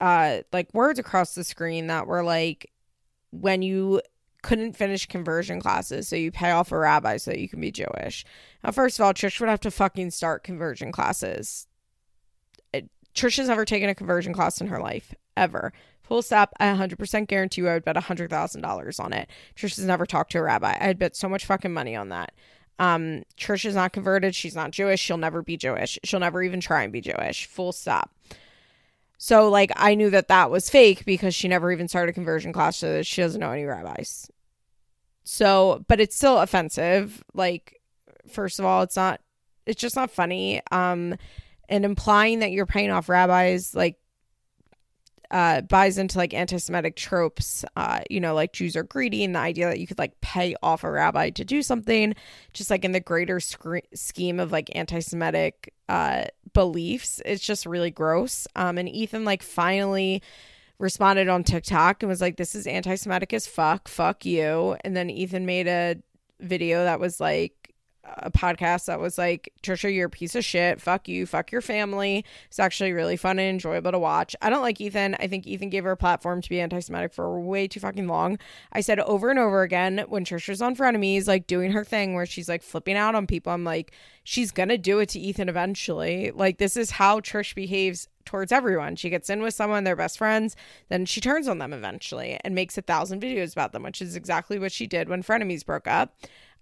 uh 0.00 0.38
like 0.52 0.72
words 0.74 0.98
across 0.98 1.34
the 1.34 1.44
screen 1.44 1.86
that 1.86 2.06
were 2.06 2.24
like 2.24 2.72
when 3.30 3.62
you 3.62 4.00
couldn't 4.42 4.76
finish 4.76 5.06
conversion 5.06 5.60
classes, 5.60 6.06
so 6.06 6.16
you 6.16 6.30
pay 6.30 6.50
off 6.50 6.70
a 6.72 6.78
rabbi 6.78 7.16
so 7.16 7.32
you 7.32 7.48
can 7.48 7.60
be 7.60 7.70
Jewish. 7.70 8.24
Now, 8.62 8.72
first 8.72 8.98
of 8.98 9.06
all, 9.06 9.14
Trish 9.14 9.40
would 9.40 9.48
have 9.48 9.60
to 9.60 9.70
fucking 9.70 10.10
start 10.10 10.44
conversion 10.44 10.92
classes. 10.92 11.66
Trish 13.14 13.38
has 13.38 13.48
never 13.48 13.64
taken 13.64 13.88
a 13.88 13.94
conversion 13.94 14.32
class 14.32 14.60
in 14.60 14.66
her 14.66 14.80
life, 14.80 15.14
ever. 15.36 15.72
Full 16.04 16.22
stop. 16.22 16.52
I 16.60 16.66
100% 16.66 17.26
guarantee 17.28 17.62
you 17.62 17.68
I 17.68 17.74
would 17.74 17.84
bet 17.84 17.96
$100,000 17.96 19.00
on 19.00 19.12
it. 19.12 19.28
Trish 19.56 19.76
has 19.76 19.84
never 19.84 20.04
talked 20.04 20.32
to 20.32 20.38
a 20.38 20.42
rabbi. 20.42 20.76
I'd 20.78 20.98
bet 20.98 21.16
so 21.16 21.28
much 21.28 21.46
fucking 21.46 21.72
money 21.72 21.96
on 21.96 22.10
that. 22.10 22.32
Um, 22.78 23.22
Trish 23.38 23.64
is 23.64 23.74
not 23.74 23.92
converted. 23.92 24.34
She's 24.34 24.54
not 24.54 24.70
Jewish. 24.70 25.00
She'll 25.00 25.16
never 25.16 25.42
be 25.42 25.56
Jewish. 25.56 25.98
She'll 26.04 26.20
never 26.20 26.42
even 26.42 26.60
try 26.60 26.82
and 26.82 26.92
be 26.92 27.00
Jewish. 27.00 27.46
Full 27.46 27.72
stop. 27.72 28.10
So, 29.16 29.48
like, 29.48 29.70
I 29.76 29.94
knew 29.94 30.10
that 30.10 30.28
that 30.28 30.50
was 30.50 30.68
fake 30.68 31.06
because 31.06 31.34
she 31.34 31.48
never 31.48 31.72
even 31.72 31.88
started 31.88 32.12
conversion 32.12 32.52
class, 32.52 32.76
so 32.76 33.02
she 33.02 33.22
doesn't 33.22 33.40
know 33.40 33.52
any 33.52 33.64
rabbis. 33.64 34.30
So, 35.22 35.84
but 35.88 36.00
it's 36.00 36.16
still 36.16 36.40
offensive. 36.40 37.24
Like, 37.32 37.80
first 38.28 38.58
of 38.58 38.66
all, 38.66 38.82
it's 38.82 38.96
not, 38.96 39.20
it's 39.64 39.80
just 39.80 39.96
not 39.96 40.10
funny. 40.10 40.60
Um, 40.70 41.16
and 41.70 41.86
implying 41.86 42.40
that 42.40 42.50
you're 42.50 42.66
paying 42.66 42.90
off 42.90 43.08
rabbis, 43.08 43.74
like, 43.74 43.96
uh, 45.34 45.62
buys 45.62 45.98
into 45.98 46.16
like 46.16 46.32
anti-Semitic 46.32 46.94
tropes, 46.94 47.64
uh, 47.74 48.00
you 48.08 48.20
know, 48.20 48.34
like 48.34 48.52
Jews 48.52 48.76
are 48.76 48.84
greedy, 48.84 49.24
and 49.24 49.34
the 49.34 49.40
idea 49.40 49.66
that 49.66 49.80
you 49.80 49.86
could 49.88 49.98
like 49.98 50.20
pay 50.20 50.54
off 50.62 50.84
a 50.84 50.90
rabbi 50.90 51.30
to 51.30 51.44
do 51.44 51.60
something, 51.60 52.14
just 52.52 52.70
like 52.70 52.84
in 52.84 52.92
the 52.92 53.00
greater 53.00 53.40
sc- 53.40 53.84
scheme 53.94 54.38
of 54.38 54.52
like 54.52 54.70
anti-Semitic 54.76 55.74
uh, 55.88 56.26
beliefs, 56.52 57.20
it's 57.26 57.44
just 57.44 57.66
really 57.66 57.90
gross. 57.90 58.46
Um, 58.54 58.78
and 58.78 58.88
Ethan 58.88 59.24
like 59.24 59.42
finally 59.42 60.22
responded 60.78 61.28
on 61.28 61.42
TikTok 61.42 62.04
and 62.04 62.08
was 62.08 62.20
like, 62.20 62.36
"This 62.36 62.54
is 62.54 62.68
anti-Semitic 62.68 63.32
as 63.32 63.48
fuck, 63.48 63.88
fuck 63.88 64.24
you." 64.24 64.76
And 64.84 64.96
then 64.96 65.10
Ethan 65.10 65.46
made 65.46 65.66
a 65.66 65.96
video 66.38 66.84
that 66.84 67.00
was 67.00 67.18
like 67.18 67.63
a 68.04 68.30
podcast 68.30 68.86
that 68.86 69.00
was 69.00 69.18
like, 69.18 69.52
Trisha, 69.62 69.94
you're 69.94 70.06
a 70.06 70.10
piece 70.10 70.34
of 70.34 70.44
shit. 70.44 70.80
Fuck 70.80 71.08
you. 71.08 71.26
Fuck 71.26 71.50
your 71.50 71.60
family. 71.60 72.24
It's 72.46 72.58
actually 72.58 72.92
really 72.92 73.16
fun 73.16 73.38
and 73.38 73.48
enjoyable 73.48 73.92
to 73.92 73.98
watch. 73.98 74.36
I 74.42 74.50
don't 74.50 74.62
like 74.62 74.80
Ethan. 74.80 75.16
I 75.20 75.26
think 75.26 75.46
Ethan 75.46 75.70
gave 75.70 75.84
her 75.84 75.92
a 75.92 75.96
platform 75.96 76.40
to 76.42 76.48
be 76.48 76.60
anti 76.60 76.80
Semitic 76.80 77.12
for 77.12 77.40
way 77.40 77.66
too 77.66 77.80
fucking 77.80 78.06
long. 78.06 78.38
I 78.72 78.80
said 78.80 79.00
over 79.00 79.30
and 79.30 79.38
over 79.38 79.62
again 79.62 80.04
when 80.08 80.24
Trisha's 80.24 80.62
on 80.62 80.76
frenemies, 80.76 81.26
like 81.26 81.46
doing 81.46 81.72
her 81.72 81.84
thing 81.84 82.14
where 82.14 82.26
she's 82.26 82.48
like 82.48 82.62
flipping 82.62 82.96
out 82.96 83.14
on 83.14 83.26
people, 83.26 83.52
I'm 83.52 83.64
like, 83.64 83.92
she's 84.22 84.52
gonna 84.52 84.78
do 84.78 84.98
it 84.98 85.08
to 85.10 85.20
Ethan 85.20 85.48
eventually. 85.48 86.30
Like, 86.34 86.58
this 86.58 86.76
is 86.76 86.92
how 86.92 87.20
Trish 87.20 87.54
behaves 87.54 88.08
towards 88.24 88.52
everyone. 88.52 88.96
She 88.96 89.10
gets 89.10 89.28
in 89.30 89.42
with 89.42 89.54
someone, 89.54 89.84
they're 89.84 89.96
best 89.96 90.18
friends, 90.18 90.56
then 90.88 91.04
she 91.04 91.20
turns 91.20 91.46
on 91.48 91.58
them 91.58 91.72
eventually 91.72 92.38
and 92.42 92.54
makes 92.54 92.78
a 92.78 92.82
thousand 92.82 93.22
videos 93.22 93.52
about 93.52 93.72
them, 93.72 93.82
which 93.82 94.00
is 94.00 94.16
exactly 94.16 94.58
what 94.58 94.72
she 94.72 94.86
did 94.86 95.08
when 95.08 95.22
frenemies 95.22 95.64
broke 95.64 95.86
up. 95.86 96.16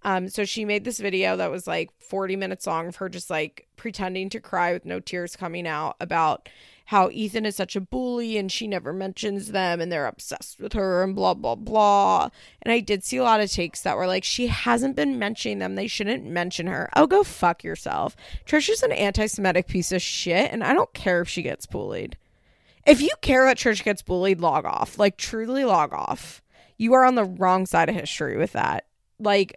Um, 0.05 0.29
so 0.29 0.45
she 0.45 0.65
made 0.65 0.85
this 0.85 0.99
video 0.99 1.37
that 1.37 1.51
was 1.51 1.67
like 1.67 1.91
40 2.01 2.37
minutes 2.37 2.67
long 2.67 2.89
of 2.89 2.97
her 2.97 3.09
just 3.09 3.31
like 3.31 3.69
pretending 3.77 4.29
to 4.31 4.41
cry 4.41 4.73
with 4.73 4.85
no 4.85 5.01
tears 5.01 5.37
coming 5.37 5.67
out 5.67 5.97
about 6.01 6.49
how 6.87 7.09
Ethan 7.11 7.47
is 7.47 7.57
such 7.57 7.77
a 7.77 7.81
bully 7.81 8.37
and 8.37 8.51
she 8.51 8.67
never 8.67 8.93
mentions 8.93 9.53
them 9.53 9.81
and 9.81 9.91
they're 9.91 10.07
obsessed 10.07 10.61
with 10.61 10.73
her 10.73 11.03
and 11.03 11.15
blah 11.15 11.35
blah 11.35 11.55
blah. 11.55 12.29
And 12.61 12.73
I 12.73 12.81
did 12.81 13.05
see 13.05 13.17
a 13.17 13.23
lot 13.23 13.41
of 13.41 13.51
takes 13.51 13.83
that 13.83 13.97
were 13.97 14.07
like, 14.07 14.25
she 14.25 14.49
hasn't 14.49 14.97
been 14.97 15.19
mentioning 15.19 15.59
them. 15.59 15.75
They 15.75 15.87
shouldn't 15.87 16.27
mention 16.27 16.67
her. 16.67 16.91
Oh, 16.95 17.07
go 17.07 17.23
fuck 17.23 17.65
yourself. 17.65 18.17
Trisha's 18.45 18.83
an 18.83 18.93
anti-Semitic 18.93 19.69
piece 19.69 19.93
of 19.93 20.03
shit, 20.03 20.53
and 20.53 20.63
I 20.65 20.75
don't 20.75 20.93
care 20.93 21.23
if 21.23 21.29
she 21.29 21.43
gets 21.43 21.67
bullied. 21.67 22.17
If 22.85 23.01
you 23.01 23.11
care 23.21 23.45
that 23.45 23.59
Trisha 23.59 23.85
gets 23.85 24.03
bullied, 24.03 24.41
log 24.41 24.65
off. 24.65 24.99
Like 24.99 25.17
truly 25.17 25.65
log 25.65 25.93
off. 25.93 26.43
You 26.77 26.95
are 26.95 27.05
on 27.05 27.15
the 27.15 27.25
wrong 27.25 27.65
side 27.65 27.89
of 27.89 27.95
history 27.95 28.37
with 28.37 28.53
that. 28.53 28.87
Like 29.21 29.55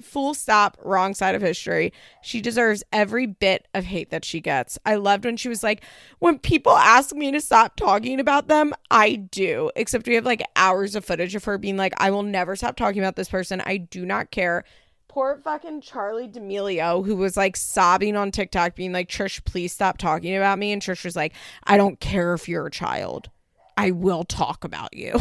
full 0.00 0.34
stop, 0.34 0.76
wrong 0.82 1.14
side 1.14 1.34
of 1.34 1.42
history. 1.42 1.92
She 2.22 2.40
deserves 2.40 2.82
every 2.92 3.26
bit 3.26 3.68
of 3.74 3.84
hate 3.84 4.10
that 4.10 4.24
she 4.24 4.40
gets. 4.40 4.78
I 4.84 4.96
loved 4.96 5.24
when 5.24 5.36
she 5.36 5.48
was 5.48 5.62
like, 5.62 5.82
when 6.18 6.38
people 6.38 6.72
ask 6.72 7.14
me 7.14 7.30
to 7.32 7.40
stop 7.40 7.76
talking 7.76 8.20
about 8.20 8.48
them, 8.48 8.74
I 8.90 9.16
do. 9.16 9.70
Except 9.76 10.06
we 10.06 10.14
have 10.14 10.24
like 10.24 10.42
hours 10.56 10.94
of 10.94 11.04
footage 11.04 11.34
of 11.34 11.44
her 11.44 11.58
being 11.58 11.76
like, 11.76 11.94
I 11.98 12.10
will 12.10 12.22
never 12.22 12.56
stop 12.56 12.76
talking 12.76 13.00
about 13.00 13.16
this 13.16 13.28
person. 13.28 13.60
I 13.64 13.76
do 13.78 14.04
not 14.04 14.30
care. 14.30 14.64
Poor 15.08 15.36
fucking 15.36 15.80
Charli 15.80 16.30
D'Amelio, 16.30 17.04
who 17.04 17.16
was 17.16 17.36
like 17.36 17.56
sobbing 17.56 18.14
on 18.14 18.30
TikTok, 18.30 18.74
being 18.74 18.92
like, 18.92 19.08
Trish, 19.08 19.44
please 19.44 19.72
stop 19.72 19.98
talking 19.98 20.36
about 20.36 20.58
me. 20.58 20.70
And 20.70 20.82
Trish 20.82 21.04
was 21.04 21.16
like, 21.16 21.32
I 21.64 21.76
don't 21.76 21.98
care 21.98 22.34
if 22.34 22.48
you're 22.48 22.66
a 22.66 22.70
child. 22.70 23.30
I 23.76 23.90
will 23.90 24.24
talk 24.24 24.64
about 24.64 24.94
you. 24.94 25.18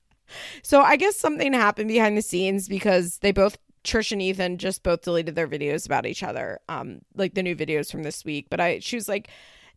so 0.62 0.80
I 0.80 0.96
guess 0.96 1.16
something 1.16 1.52
happened 1.52 1.88
behind 1.88 2.16
the 2.16 2.22
scenes 2.22 2.68
because 2.68 3.18
they 3.18 3.32
both 3.32 3.58
Trish 3.84 4.12
and 4.12 4.22
Ethan 4.22 4.58
just 4.58 4.82
both 4.82 5.02
deleted 5.02 5.34
their 5.34 5.48
videos 5.48 5.86
about 5.86 6.06
each 6.06 6.22
other, 6.22 6.60
um, 6.68 7.00
like 7.14 7.34
the 7.34 7.42
new 7.42 7.56
videos 7.56 7.90
from 7.90 8.02
this 8.02 8.24
week. 8.24 8.46
But 8.50 8.60
I, 8.60 8.78
she 8.80 8.96
was 8.96 9.08
like, 9.08 9.28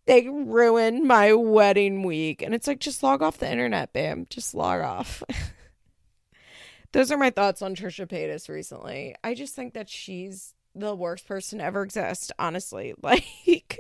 they 0.06 0.28
ruined 0.28 1.08
my 1.08 1.34
wedding 1.34 2.04
week, 2.04 2.42
and 2.42 2.54
it's 2.54 2.68
like, 2.68 2.80
just 2.80 3.04
log 3.04 3.22
off 3.22 3.38
the 3.38 3.52
internet, 3.52 3.94
bam, 3.94 4.26
just 4.30 4.56
log 4.56 4.82
off. 4.82 5.24
Those 6.92 7.12
are 7.12 7.18
my 7.18 7.30
thoughts 7.30 7.62
on 7.62 7.76
Trisha 7.76 8.08
Paytas 8.08 8.50
recently. 8.50 9.16
I 9.24 9.34
just 9.34 9.56
think 9.56 9.74
that 9.74 9.90
she's 9.90 10.54
the 10.76 10.96
worst 10.96 11.28
person 11.28 11.60
to 11.60 11.66
ever 11.66 11.84
exist, 11.84 12.32
honestly. 12.40 12.94
Like, 13.04 13.80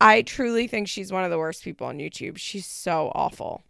I 0.00 0.22
truly 0.22 0.66
think 0.66 0.88
she's 0.88 1.12
one 1.12 1.22
of 1.22 1.30
the 1.30 1.38
worst 1.38 1.62
people 1.62 1.86
on 1.86 1.98
YouTube. 1.98 2.38
She's 2.38 2.66
so 2.66 3.12
awful. 3.14 3.62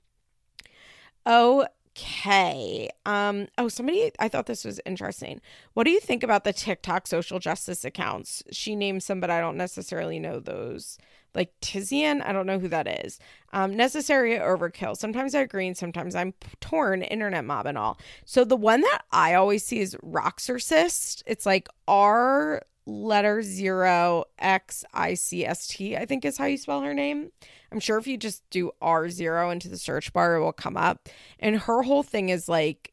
Oh, 1.26 1.66
Okay. 1.96 2.90
Um, 3.06 3.46
oh, 3.56 3.68
somebody, 3.68 4.10
I 4.18 4.28
thought 4.28 4.46
this 4.46 4.64
was 4.64 4.80
interesting. 4.84 5.40
What 5.74 5.84
do 5.84 5.90
you 5.90 6.00
think 6.00 6.24
about 6.24 6.42
the 6.42 6.52
TikTok 6.52 7.06
social 7.06 7.38
justice 7.38 7.84
accounts? 7.84 8.42
She 8.50 8.74
named 8.74 9.04
some, 9.04 9.20
but 9.20 9.30
I 9.30 9.40
don't 9.40 9.56
necessarily 9.56 10.18
know 10.18 10.40
those. 10.40 10.98
Like 11.36 11.52
Tizian, 11.60 12.24
I 12.24 12.32
don't 12.32 12.46
know 12.46 12.58
who 12.58 12.68
that 12.68 13.04
is. 13.04 13.20
Um, 13.52 13.76
necessary 13.76 14.38
overkill. 14.38 14.96
Sometimes 14.96 15.34
I 15.34 15.40
agree 15.40 15.68
and 15.68 15.76
sometimes 15.76 16.16
I'm 16.16 16.34
torn, 16.60 17.02
internet 17.02 17.44
mob 17.44 17.66
and 17.66 17.78
all. 17.78 17.98
So 18.24 18.44
the 18.44 18.56
one 18.56 18.80
that 18.80 19.02
I 19.12 19.34
always 19.34 19.64
see 19.64 19.78
is 19.80 19.96
Roxorcist. 20.02 21.22
It's 21.26 21.46
like 21.46 21.68
R 21.86 22.62
letter 22.86 23.42
zero 23.42 24.24
X 24.38 24.84
I 24.92 25.14
C 25.14 25.44
S 25.44 25.66
T, 25.66 25.96
I 25.96 26.06
think 26.06 26.24
is 26.24 26.38
how 26.38 26.46
you 26.46 26.58
spell 26.58 26.82
her 26.82 26.94
name. 26.94 27.30
I'm 27.72 27.80
sure 27.80 27.98
if 27.98 28.06
you 28.06 28.16
just 28.16 28.48
do 28.50 28.70
R0 28.80 29.52
into 29.52 29.68
the 29.68 29.78
search 29.78 30.12
bar, 30.12 30.36
it 30.36 30.40
will 30.40 30.52
come 30.52 30.76
up. 30.76 31.08
And 31.40 31.56
her 31.58 31.82
whole 31.82 32.02
thing 32.02 32.28
is 32.28 32.48
like 32.48 32.92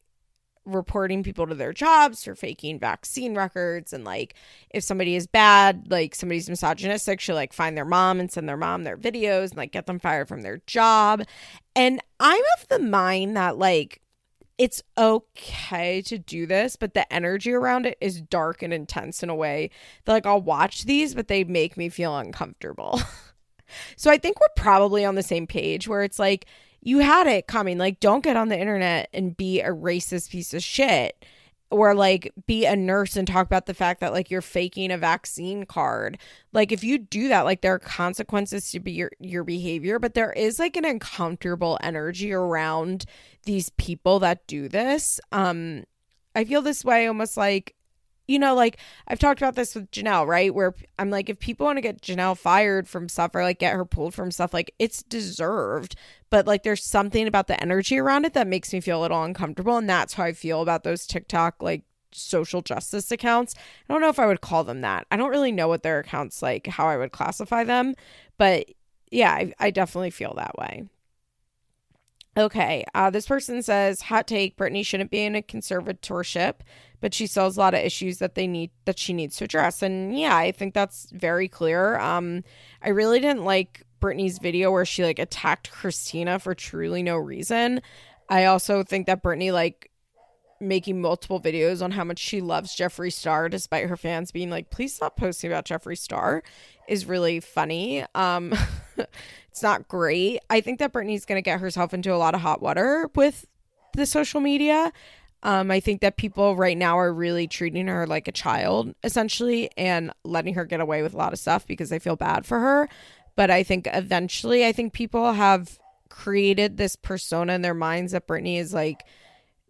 reporting 0.64 1.22
people 1.22 1.46
to 1.46 1.54
their 1.54 1.72
jobs 1.72 2.24
for 2.24 2.34
faking 2.34 2.78
vaccine 2.78 3.34
records. 3.34 3.92
And 3.92 4.04
like, 4.04 4.34
if 4.70 4.84
somebody 4.84 5.16
is 5.16 5.26
bad, 5.26 5.90
like 5.90 6.14
somebody's 6.14 6.48
misogynistic, 6.48 7.20
she'll 7.20 7.34
like 7.34 7.52
find 7.52 7.76
their 7.76 7.84
mom 7.84 8.20
and 8.20 8.30
send 8.30 8.48
their 8.48 8.56
mom 8.56 8.84
their 8.84 8.96
videos 8.96 9.50
and 9.50 9.56
like 9.56 9.72
get 9.72 9.86
them 9.86 9.98
fired 9.98 10.28
from 10.28 10.42
their 10.42 10.60
job. 10.66 11.22
And 11.74 12.00
I'm 12.20 12.42
of 12.58 12.68
the 12.68 12.78
mind 12.78 13.36
that 13.36 13.58
like, 13.58 14.01
it's 14.62 14.80
okay 14.96 16.02
to 16.02 16.18
do 16.18 16.46
this, 16.46 16.76
but 16.76 16.94
the 16.94 17.12
energy 17.12 17.52
around 17.52 17.84
it 17.84 17.98
is 18.00 18.22
dark 18.22 18.62
and 18.62 18.72
intense 18.72 19.20
in 19.20 19.28
a 19.28 19.34
way 19.34 19.70
that 20.04 20.12
like 20.12 20.24
I'll 20.24 20.40
watch 20.40 20.84
these, 20.84 21.16
but 21.16 21.26
they 21.26 21.42
make 21.42 21.76
me 21.76 21.88
feel 21.88 22.16
uncomfortable. 22.16 23.00
So 23.96 24.10
I 24.10 24.18
think 24.18 24.38
we're 24.38 24.62
probably 24.62 25.02
on 25.02 25.14
the 25.14 25.22
same 25.22 25.46
page 25.46 25.88
where 25.88 26.02
it's 26.02 26.18
like, 26.18 26.44
you 26.82 26.98
had 26.98 27.26
it 27.26 27.46
coming. 27.46 27.78
Like, 27.78 28.00
don't 28.00 28.22
get 28.22 28.36
on 28.36 28.48
the 28.48 28.60
internet 28.60 29.08
and 29.14 29.34
be 29.34 29.60
a 29.60 29.70
racist 29.70 30.28
piece 30.28 30.52
of 30.52 30.62
shit 30.62 31.24
or 31.72 31.94
like 31.94 32.30
be 32.46 32.66
a 32.66 32.76
nurse 32.76 33.16
and 33.16 33.26
talk 33.26 33.46
about 33.46 33.66
the 33.66 33.74
fact 33.74 34.00
that 34.00 34.12
like 34.12 34.30
you're 34.30 34.42
faking 34.42 34.92
a 34.92 34.98
vaccine 34.98 35.64
card. 35.64 36.18
Like 36.52 36.70
if 36.70 36.84
you 36.84 36.98
do 36.98 37.28
that, 37.28 37.42
like 37.42 37.62
there 37.62 37.74
are 37.74 37.78
consequences 37.78 38.70
to 38.72 38.80
be 38.80 38.92
your 38.92 39.10
your 39.18 39.42
behavior, 39.42 39.98
but 39.98 40.14
there 40.14 40.32
is 40.32 40.58
like 40.58 40.76
an 40.76 40.84
uncomfortable 40.84 41.78
energy 41.82 42.32
around 42.32 43.06
these 43.44 43.70
people 43.70 44.18
that 44.20 44.46
do 44.46 44.68
this. 44.68 45.18
Um 45.32 45.84
I 46.34 46.44
feel 46.44 46.62
this 46.62 46.84
way 46.84 47.06
almost 47.06 47.36
like 47.36 47.74
you 48.32 48.38
know, 48.38 48.54
like 48.54 48.78
I've 49.06 49.18
talked 49.18 49.42
about 49.42 49.56
this 49.56 49.74
with 49.74 49.90
Janelle, 49.90 50.26
right? 50.26 50.54
Where 50.54 50.74
I'm 50.98 51.10
like, 51.10 51.28
if 51.28 51.38
people 51.38 51.66
want 51.66 51.76
to 51.76 51.82
get 51.82 52.00
Janelle 52.00 52.36
fired 52.36 52.88
from 52.88 53.08
stuff 53.10 53.34
or 53.34 53.42
like 53.42 53.58
get 53.58 53.74
her 53.74 53.84
pulled 53.84 54.14
from 54.14 54.30
stuff, 54.30 54.54
like 54.54 54.74
it's 54.78 55.02
deserved. 55.02 55.96
But 56.30 56.46
like 56.46 56.62
there's 56.62 56.82
something 56.82 57.26
about 57.28 57.46
the 57.46 57.60
energy 57.62 57.98
around 57.98 58.24
it 58.24 58.32
that 58.32 58.46
makes 58.46 58.72
me 58.72 58.80
feel 58.80 59.00
a 59.00 59.02
little 59.02 59.22
uncomfortable. 59.22 59.76
And 59.76 59.88
that's 59.88 60.14
how 60.14 60.24
I 60.24 60.32
feel 60.32 60.62
about 60.62 60.82
those 60.82 61.06
TikTok 61.06 61.62
like 61.62 61.82
social 62.10 62.62
justice 62.62 63.10
accounts. 63.10 63.54
I 63.88 63.92
don't 63.92 64.00
know 64.00 64.08
if 64.08 64.18
I 64.18 64.26
would 64.26 64.40
call 64.40 64.64
them 64.64 64.80
that. 64.80 65.06
I 65.10 65.18
don't 65.18 65.30
really 65.30 65.52
know 65.52 65.68
what 65.68 65.82
their 65.82 65.98
accounts 65.98 66.40
like, 66.40 66.66
how 66.66 66.86
I 66.86 66.96
would 66.96 67.12
classify 67.12 67.64
them. 67.64 67.94
But 68.38 68.66
yeah, 69.10 69.32
I, 69.32 69.52
I 69.58 69.70
definitely 69.70 70.10
feel 70.10 70.32
that 70.36 70.56
way. 70.56 70.84
Okay, 72.34 72.82
uh, 72.94 73.10
this 73.10 73.26
person 73.26 73.62
says, 73.62 74.00
hot 74.00 74.26
take, 74.26 74.56
Britney 74.56 74.86
shouldn't 74.86 75.10
be 75.10 75.22
in 75.22 75.36
a 75.36 75.42
conservatorship 75.42 76.60
but 77.02 77.12
she 77.12 77.26
still 77.26 77.44
has 77.44 77.56
a 77.56 77.60
lot 77.60 77.74
of 77.74 77.80
issues 77.80 78.18
that 78.18 78.36
they 78.36 78.46
need 78.46 78.70
that 78.86 78.98
she 78.98 79.12
needs 79.12 79.36
to 79.36 79.44
address. 79.44 79.82
And 79.82 80.16
yeah, 80.18 80.36
I 80.36 80.52
think 80.52 80.72
that's 80.72 81.10
very 81.10 81.48
clear. 81.48 81.98
Um, 81.98 82.44
I 82.80 82.90
really 82.90 83.18
didn't 83.18 83.44
like 83.44 83.84
Britney's 84.00 84.38
video 84.38 84.70
where 84.70 84.86
she 84.86 85.04
like 85.04 85.18
attacked 85.18 85.70
Christina 85.70 86.38
for 86.38 86.54
truly 86.54 87.02
no 87.02 87.16
reason. 87.16 87.82
I 88.28 88.46
also 88.46 88.84
think 88.84 89.06
that 89.08 89.22
Britney 89.22 89.52
like 89.52 89.90
making 90.60 91.00
multiple 91.00 91.40
videos 91.40 91.82
on 91.82 91.90
how 91.90 92.04
much 92.04 92.20
she 92.20 92.40
loves 92.40 92.76
Jeffree 92.76 93.12
Star 93.12 93.48
despite 93.48 93.88
her 93.88 93.96
fans 93.96 94.30
being 94.30 94.48
like, 94.48 94.70
please 94.70 94.94
stop 94.94 95.16
posting 95.16 95.50
about 95.50 95.66
Jeffree 95.66 95.98
Star 95.98 96.44
is 96.88 97.04
really 97.04 97.40
funny. 97.40 98.04
Um 98.14 98.54
it's 99.50 99.62
not 99.62 99.88
great. 99.88 100.38
I 100.48 100.60
think 100.60 100.78
that 100.78 100.92
Britney's 100.92 101.24
gonna 101.24 101.42
get 101.42 101.58
herself 101.58 101.92
into 101.92 102.14
a 102.14 102.16
lot 102.16 102.36
of 102.36 102.42
hot 102.42 102.62
water 102.62 103.10
with 103.16 103.44
the 103.94 104.06
social 104.06 104.40
media. 104.40 104.92
Um, 105.42 105.70
I 105.70 105.80
think 105.80 106.00
that 106.02 106.16
people 106.16 106.54
right 106.54 106.76
now 106.76 106.98
are 106.98 107.12
really 107.12 107.48
treating 107.48 107.88
her 107.88 108.06
like 108.06 108.28
a 108.28 108.32
child, 108.32 108.94
essentially, 109.02 109.70
and 109.76 110.12
letting 110.24 110.54
her 110.54 110.64
get 110.64 110.80
away 110.80 111.02
with 111.02 111.14
a 111.14 111.16
lot 111.16 111.32
of 111.32 111.38
stuff 111.38 111.66
because 111.66 111.90
they 111.90 111.98
feel 111.98 112.16
bad 112.16 112.46
for 112.46 112.60
her. 112.60 112.88
But 113.34 113.50
I 113.50 113.62
think 113.62 113.88
eventually, 113.92 114.64
I 114.64 114.72
think 114.72 114.92
people 114.92 115.32
have 115.32 115.78
created 116.08 116.76
this 116.76 116.94
persona 116.94 117.54
in 117.54 117.62
their 117.62 117.74
minds 117.74 118.12
that 118.12 118.26
Britney 118.26 118.58
is 118.58 118.72
like 118.74 119.04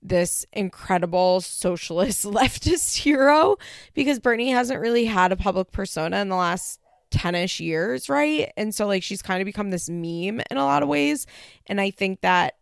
this 0.02 0.44
incredible 0.52 1.40
socialist 1.40 2.24
leftist 2.26 2.96
hero 2.96 3.56
because 3.94 4.18
Britney 4.18 4.52
hasn't 4.52 4.80
really 4.80 5.04
had 5.04 5.32
a 5.32 5.36
public 5.36 5.70
persona 5.70 6.18
in 6.18 6.28
the 6.28 6.36
last 6.36 6.80
10 7.12 7.34
ish 7.34 7.60
years, 7.60 8.08
right? 8.08 8.52
And 8.56 8.74
so, 8.74 8.86
like, 8.86 9.02
she's 9.02 9.22
kind 9.22 9.40
of 9.40 9.46
become 9.46 9.70
this 9.70 9.88
meme 9.88 10.40
in 10.50 10.56
a 10.56 10.64
lot 10.64 10.82
of 10.82 10.88
ways. 10.88 11.26
And 11.66 11.80
I 11.80 11.90
think 11.90 12.22
that 12.22 12.56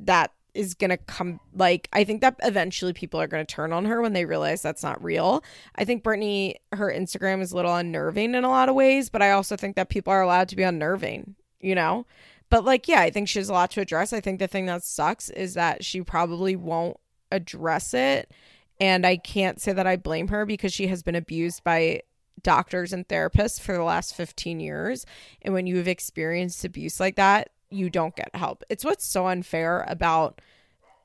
that 0.00 0.32
is 0.54 0.74
going 0.74 0.90
to 0.90 0.96
come 0.96 1.40
like 1.54 1.88
I 1.92 2.04
think 2.04 2.20
that 2.22 2.36
eventually 2.42 2.92
people 2.92 3.20
are 3.20 3.26
going 3.26 3.44
to 3.44 3.54
turn 3.54 3.72
on 3.72 3.84
her 3.84 4.00
when 4.00 4.12
they 4.12 4.24
realize 4.24 4.62
that's 4.62 4.82
not 4.82 5.02
real. 5.02 5.44
I 5.76 5.84
think 5.84 6.02
Britney 6.02 6.54
her 6.72 6.92
Instagram 6.92 7.40
is 7.40 7.52
a 7.52 7.56
little 7.56 7.74
unnerving 7.74 8.34
in 8.34 8.44
a 8.44 8.48
lot 8.48 8.68
of 8.68 8.74
ways, 8.74 9.10
but 9.10 9.22
I 9.22 9.32
also 9.32 9.56
think 9.56 9.76
that 9.76 9.88
people 9.88 10.12
are 10.12 10.22
allowed 10.22 10.48
to 10.48 10.56
be 10.56 10.62
unnerving, 10.62 11.34
you 11.60 11.74
know? 11.74 12.06
But 12.50 12.64
like 12.64 12.88
yeah, 12.88 13.00
I 13.00 13.10
think 13.10 13.28
she 13.28 13.38
has 13.38 13.48
a 13.48 13.52
lot 13.52 13.70
to 13.72 13.80
address. 13.80 14.12
I 14.12 14.20
think 14.20 14.38
the 14.38 14.48
thing 14.48 14.66
that 14.66 14.84
sucks 14.84 15.30
is 15.30 15.54
that 15.54 15.84
she 15.84 16.02
probably 16.02 16.56
won't 16.56 16.96
address 17.30 17.92
it 17.94 18.32
and 18.80 19.04
I 19.04 19.16
can't 19.16 19.60
say 19.60 19.72
that 19.72 19.86
I 19.86 19.96
blame 19.96 20.28
her 20.28 20.46
because 20.46 20.72
she 20.72 20.86
has 20.86 21.02
been 21.02 21.16
abused 21.16 21.64
by 21.64 22.02
doctors 22.42 22.92
and 22.92 23.06
therapists 23.08 23.60
for 23.60 23.72
the 23.72 23.82
last 23.82 24.14
15 24.14 24.60
years. 24.60 25.04
And 25.42 25.52
when 25.52 25.66
you've 25.66 25.88
experienced 25.88 26.64
abuse 26.64 27.00
like 27.00 27.16
that, 27.16 27.50
you 27.70 27.90
don't 27.90 28.16
get 28.16 28.34
help. 28.34 28.64
It's 28.68 28.84
what's 28.84 29.04
so 29.06 29.26
unfair 29.26 29.84
about 29.88 30.40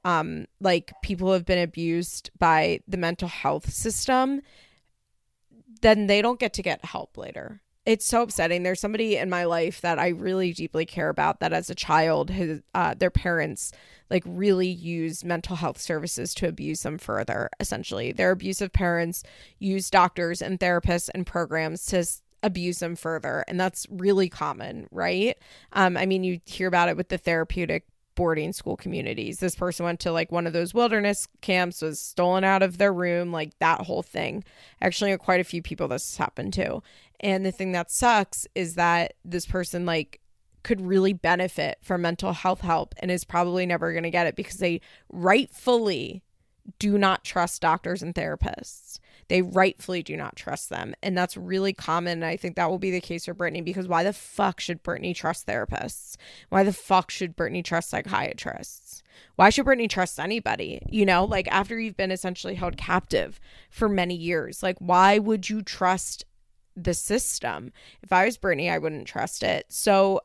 um 0.05 0.45
like 0.59 0.93
people 1.01 1.27
who 1.27 1.33
have 1.33 1.45
been 1.45 1.63
abused 1.63 2.29
by 2.37 2.81
the 2.87 2.97
mental 2.97 3.27
health 3.29 3.71
system 3.71 4.41
then 5.81 6.07
they 6.07 6.21
don't 6.21 6.39
get 6.39 6.53
to 6.53 6.63
get 6.63 6.83
help 6.85 7.17
later. 7.17 7.61
it's 7.85 8.05
so 8.05 8.21
upsetting. 8.21 8.63
There's 8.63 8.79
somebody 8.79 9.17
in 9.17 9.29
my 9.29 9.43
life 9.43 9.81
that 9.81 9.99
I 9.99 10.09
really 10.09 10.53
deeply 10.53 10.85
care 10.85 11.09
about 11.09 11.41
that 11.41 11.51
as 11.51 11.69
a 11.69 11.75
child, 11.75 12.29
his, 12.29 12.61
uh, 12.73 12.93
their 12.93 13.11
parents 13.11 13.73
like 14.09 14.23
really 14.25 14.69
use 14.69 15.25
mental 15.25 15.57
health 15.57 15.81
services 15.81 16.33
to 16.35 16.47
abuse 16.47 16.83
them 16.83 16.97
further. 16.97 17.49
Essentially, 17.59 18.13
their 18.13 18.31
abusive 18.31 18.71
parents 18.71 19.23
use 19.59 19.89
doctors 19.89 20.41
and 20.41 20.59
therapists 20.59 21.09
and 21.13 21.25
programs 21.27 21.85
to 21.87 22.05
abuse 22.43 22.79
them 22.79 22.95
further, 22.95 23.43
and 23.47 23.59
that's 23.59 23.87
really 23.89 24.29
common, 24.29 24.87
right? 24.91 25.37
Um, 25.71 25.97
I 25.97 26.05
mean, 26.05 26.23
you 26.23 26.39
hear 26.45 26.67
about 26.67 26.89
it 26.89 26.97
with 26.97 27.09
the 27.09 27.17
therapeutic 27.17 27.85
boarding 28.15 28.53
school 28.53 28.77
communities. 28.77 29.39
This 29.39 29.55
person 29.55 29.85
went 29.85 29.99
to 30.01 30.11
like 30.11 30.31
one 30.31 30.45
of 30.45 30.53
those 30.53 30.73
wilderness 30.73 31.27
camps, 31.41 31.81
was 31.81 31.99
stolen 31.99 32.43
out 32.43 32.61
of 32.61 32.77
their 32.77 32.93
room, 32.93 33.31
like 33.31 33.57
that 33.59 33.81
whole 33.81 34.03
thing. 34.03 34.43
Actually, 34.81 35.17
quite 35.17 35.41
a 35.41 35.45
few 35.45 35.61
people 35.61 35.87
this 35.87 36.17
happened 36.17 36.53
to. 36.53 36.81
And 37.19 37.45
the 37.45 37.51
thing 37.51 37.71
that 37.71 37.89
sucks 37.89 38.47
is 38.53 38.75
that 38.75 39.13
this 39.23 39.45
person 39.45 39.85
like 39.85 40.19
could 40.63 40.81
really 40.81 41.13
benefit 41.13 41.77
from 41.81 42.01
mental 42.01 42.33
health 42.33 42.61
help 42.61 42.95
and 42.99 43.11
is 43.11 43.23
probably 43.23 43.65
never 43.65 43.91
going 43.91 44.03
to 44.03 44.09
get 44.09 44.27
it 44.27 44.35
because 44.35 44.57
they 44.57 44.81
rightfully 45.11 46.23
do 46.79 46.97
not 46.97 47.23
trust 47.23 47.61
doctors 47.61 48.01
and 48.01 48.15
therapists. 48.15 48.99
They 49.33 49.41
rightfully 49.41 50.03
do 50.03 50.15
not 50.15 50.35
trust 50.35 50.69
them. 50.69 50.93
And 51.01 51.17
that's 51.17 51.35
really 51.35 51.73
common. 51.73 52.21
And 52.21 52.25
I 52.25 52.37
think 52.37 52.55
that 52.55 52.69
will 52.69 52.77
be 52.77 52.91
the 52.91 53.01
case 53.01 53.25
for 53.25 53.33
Britney 53.33 53.65
because 53.65 53.87
why 53.87 54.03
the 54.03 54.13
fuck 54.13 54.59
should 54.59 54.83
Britney 54.83 55.15
trust 55.15 55.47
therapists? 55.47 56.17
Why 56.49 56.61
the 56.61 56.71
fuck 56.71 57.09
should 57.09 57.35
Britney 57.35 57.65
trust 57.65 57.89
psychiatrists? 57.89 59.01
Why 59.35 59.49
should 59.49 59.65
Britney 59.65 59.89
trust 59.89 60.19
anybody? 60.19 60.83
You 60.87 61.07
know, 61.07 61.25
like 61.25 61.47
after 61.47 61.79
you've 61.79 61.97
been 61.97 62.11
essentially 62.11 62.53
held 62.53 62.77
captive 62.77 63.39
for 63.71 63.89
many 63.89 64.13
years, 64.13 64.61
like 64.61 64.77
why 64.77 65.17
would 65.17 65.49
you 65.49 65.63
trust 65.63 66.25
the 66.75 66.93
system? 66.93 67.71
If 68.03 68.13
I 68.13 68.25
was 68.25 68.37
Britney, 68.37 68.71
I 68.71 68.77
wouldn't 68.77 69.07
trust 69.07 69.41
it. 69.41 69.65
So 69.67 70.21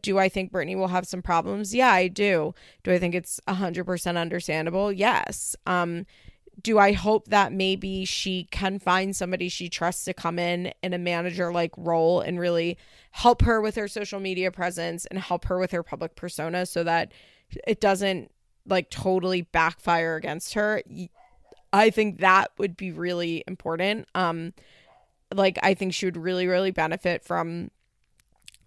do 0.00 0.20
I 0.20 0.28
think 0.28 0.52
Britney 0.52 0.76
will 0.76 0.86
have 0.86 1.08
some 1.08 1.20
problems? 1.20 1.74
Yeah, 1.74 1.90
I 1.90 2.06
do. 2.06 2.54
Do 2.84 2.92
I 2.92 3.00
think 3.00 3.16
it's 3.16 3.40
100% 3.48 4.16
understandable? 4.16 4.92
Yes. 4.92 5.56
Um, 5.66 6.06
do 6.62 6.78
I 6.78 6.92
hope 6.92 7.28
that 7.28 7.52
maybe 7.52 8.04
she 8.04 8.44
can 8.50 8.78
find 8.78 9.16
somebody 9.16 9.48
she 9.48 9.68
trusts 9.68 10.04
to 10.04 10.14
come 10.14 10.38
in 10.38 10.72
in 10.82 10.94
a 10.94 10.98
manager 10.98 11.52
like 11.52 11.72
role 11.76 12.20
and 12.20 12.38
really 12.38 12.78
help 13.10 13.42
her 13.42 13.60
with 13.60 13.74
her 13.74 13.88
social 13.88 14.20
media 14.20 14.50
presence 14.50 15.06
and 15.06 15.18
help 15.18 15.46
her 15.46 15.58
with 15.58 15.72
her 15.72 15.82
public 15.82 16.14
persona 16.14 16.66
so 16.66 16.84
that 16.84 17.12
it 17.66 17.80
doesn't 17.80 18.30
like 18.66 18.90
totally 18.90 19.42
backfire 19.42 20.14
against 20.16 20.54
her? 20.54 20.82
I 21.72 21.90
think 21.90 22.20
that 22.20 22.52
would 22.58 22.76
be 22.76 22.92
really 22.92 23.42
important. 23.46 24.08
Um 24.14 24.52
like 25.34 25.58
I 25.62 25.74
think 25.74 25.94
she 25.94 26.06
would 26.06 26.16
really 26.16 26.46
really 26.46 26.70
benefit 26.70 27.24
from 27.24 27.70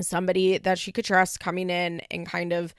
somebody 0.01 0.57
that 0.57 0.77
she 0.77 0.91
could 0.91 1.05
trust 1.05 1.39
coming 1.39 1.69
in 1.69 2.01
and 2.11 2.25
kind 2.25 2.51
of 2.51 2.75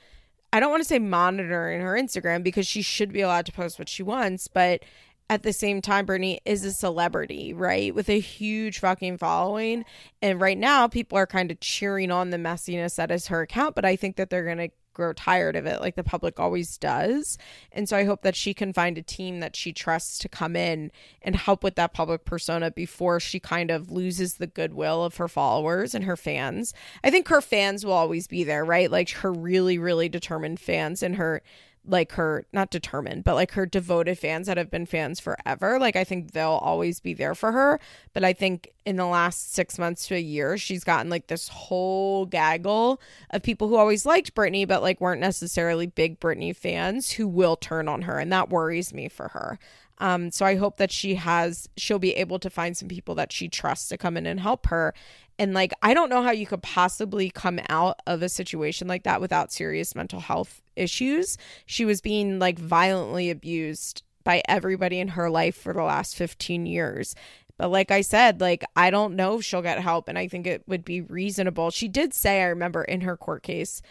I 0.57 0.61
don't 0.61 0.71
want 0.71 0.83
to 0.83 0.89
say 0.89 0.99
monitoring 0.99 1.83
her 1.83 1.93
Instagram 1.97 2.43
because 2.43 2.67
she 2.67 2.81
should 2.81 3.13
be 3.13 3.21
allowed 3.21 3.45
to 3.45 3.53
post 3.53 3.79
what 3.79 3.91
she 3.91 4.03
wants, 4.03 4.49
but 4.49 4.83
at 5.29 5.43
the 5.43 5.53
same 5.53 5.83
time, 5.83 6.07
Britney 6.07 6.39
is 6.47 6.65
a 6.65 6.73
celebrity, 6.73 7.53
right? 7.53 7.95
With 7.95 8.09
a 8.09 8.19
huge 8.19 8.79
fucking 8.79 9.19
following. 9.19 9.85
And 10.23 10.41
right 10.41 10.57
now, 10.57 10.89
people 10.89 11.19
are 11.19 11.27
kind 11.27 11.51
of 11.51 11.61
cheering 11.61 12.11
on 12.11 12.31
the 12.31 12.39
messiness 12.39 12.97
that 12.97 13.11
is 13.11 13.27
her 13.27 13.43
account, 13.43 13.75
but 13.75 13.85
I 13.85 13.97
think 13.97 14.17
that 14.17 14.31
they're 14.31 14.47
going 14.47 14.57
to 14.57 14.71
grow 14.97 15.13
tired 15.13 15.57
of 15.57 15.67
it 15.67 15.83
like 15.83 15.95
the 15.95 16.03
public 16.03 16.41
always 16.41 16.79
does. 16.79 17.37
And 17.71 17.87
so 17.87 17.99
I 17.99 18.05
hope 18.05 18.23
that 18.23 18.35
she 18.35 18.55
can 18.55 18.73
find 18.73 18.97
a 18.97 19.03
team 19.03 19.41
that 19.41 19.55
she 19.55 19.73
trusts 19.73 20.19
to 20.21 20.29
come 20.29 20.57
in 20.57 20.91
and 21.21 21.37
help 21.37 21.63
with 21.63 21.75
that 21.75 21.93
public 21.93 22.25
persona 22.25 22.71
before 22.71 23.21
she 23.21 23.39
kind 23.39 23.71
of 23.71 23.91
loses 23.91 24.35
the 24.35 24.47
goodwill 24.47 25.05
of 25.05 25.19
her 25.19 25.29
followers 25.29 25.95
and 25.95 26.05
her 26.05 26.17
fans. 26.17 26.73
I 27.05 27.11
think 27.11 27.29
her 27.29 27.43
fans 27.43 27.85
will 27.85 27.93
always 27.93 28.27
be 28.27 28.43
there, 28.43 28.65
right? 28.65 28.91
Like 28.91 29.11
her 29.11 29.33
really, 29.33 29.79
really 29.79 30.09
determined 30.09 30.59
fans 30.59 31.03
and 31.03 31.17
her 31.17 31.43
like 31.87 32.13
her 32.13 32.45
not 32.53 32.71
determined 32.71 33.25
but 33.25 33.35
like 33.35 33.53
her 33.53 33.67
devoted 33.67 34.19
fans 34.19 34.47
that 34.47 34.57
have 34.57 34.71
been 34.71 34.87
fans 34.87 35.21
forever 35.21 35.79
like 35.79 35.97
i 35.97 36.05
think 36.05 36.33
they'll 36.33 36.61
always 36.63 37.01
be 37.01 37.15
there 37.15 37.35
for 37.35 37.53
her 37.53 37.81
but 38.13 38.25
i 38.25 38.33
think 38.33 38.73
in 38.85 38.97
the 38.97 39.07
last 39.07 39.53
six 39.55 39.79
months 39.79 40.07
to 40.07 40.15
a 40.15 40.21
year 40.21 40.59
she's 40.59 40.85
gotten 40.85 41.09
like 41.11 41.27
this 41.29 41.49
whole 41.49 42.27
gaggle 42.27 43.01
of 43.31 43.43
people 43.43 43.69
who 43.69 43.77
always 43.77 44.05
liked 44.05 44.35
britney 44.35 44.67
but 44.67 44.83
like 44.83 45.01
weren't 45.01 45.21
necessarily 45.21 45.87
big 45.87 46.19
britney 46.21 46.55
fans 46.55 47.13
who 47.13 47.29
will 47.29 47.57
turn 47.57 47.89
on 47.89 48.03
her 48.03 48.19
and 48.19 48.33
that 48.33 48.51
worries 48.51 48.93
me 48.93 49.09
for 49.09 49.29
her 49.29 49.59
um, 49.99 50.31
so 50.31 50.45
I 50.45 50.57
hope 50.57 50.77
that 50.77 50.93
she 50.93 51.15
has, 51.15 51.69
she'll 51.77 51.99
be 51.99 52.15
able 52.15 52.39
to 52.41 52.51
find 52.51 52.77
some 52.77 52.89
people 52.89 53.15
that 53.15 53.33
she 53.33 53.49
trusts 53.49 53.89
to 53.89 53.97
come 53.97 54.17
in 54.17 54.27
and 54.27 54.41
help 54.41 54.67
her. 54.67 54.95
And 55.39 55.53
like, 55.53 55.73
I 55.83 55.93
don't 55.95 56.09
know 56.09 56.23
how 56.23 56.31
you 56.31 56.47
could 56.47 56.63
possibly 56.63 57.31
come 57.31 57.61
out 57.69 58.01
of 58.07 58.23
a 58.23 58.29
situation 58.29 58.89
like 58.89 59.03
that 59.03 59.21
without 59.21 59.53
serious 59.53 59.95
mental 59.95 60.21
health 60.21 60.63
issues. 60.77 61.37
She 61.67 61.85
was 61.85 62.01
being 62.01 62.39
like 62.39 62.59
violently 62.59 63.31
abused 63.31 64.03
by 64.25 64.43
everybody 64.49 64.99
in 64.99 65.09
her 65.09 65.31
life 65.31 65.57
for 65.57 65.73
the 65.73 65.83
last 65.83 66.17
15 66.17 66.67
years. 66.67 67.15
But 67.59 67.71
like 67.71 67.91
I 67.91 68.03
said, 68.03 68.41
like 68.41 68.65
I 68.75 68.91
don't 68.91 69.17
know 69.17 69.39
if 69.39 69.45
she'll 69.45 69.63
get 69.63 69.81
help 69.81 70.09
and 70.09 70.19
I 70.19 70.29
think 70.29 70.47
it 70.47 70.63
would 70.67 70.85
be 70.85 71.01
reasonable. 71.01 71.71
She 71.71 71.89
did 71.89 72.13
say 72.13 72.43
I 72.43 72.47
remember 72.47 72.83
in 72.85 73.03
her 73.03 73.17
court 73.17 73.43
case 73.43 73.83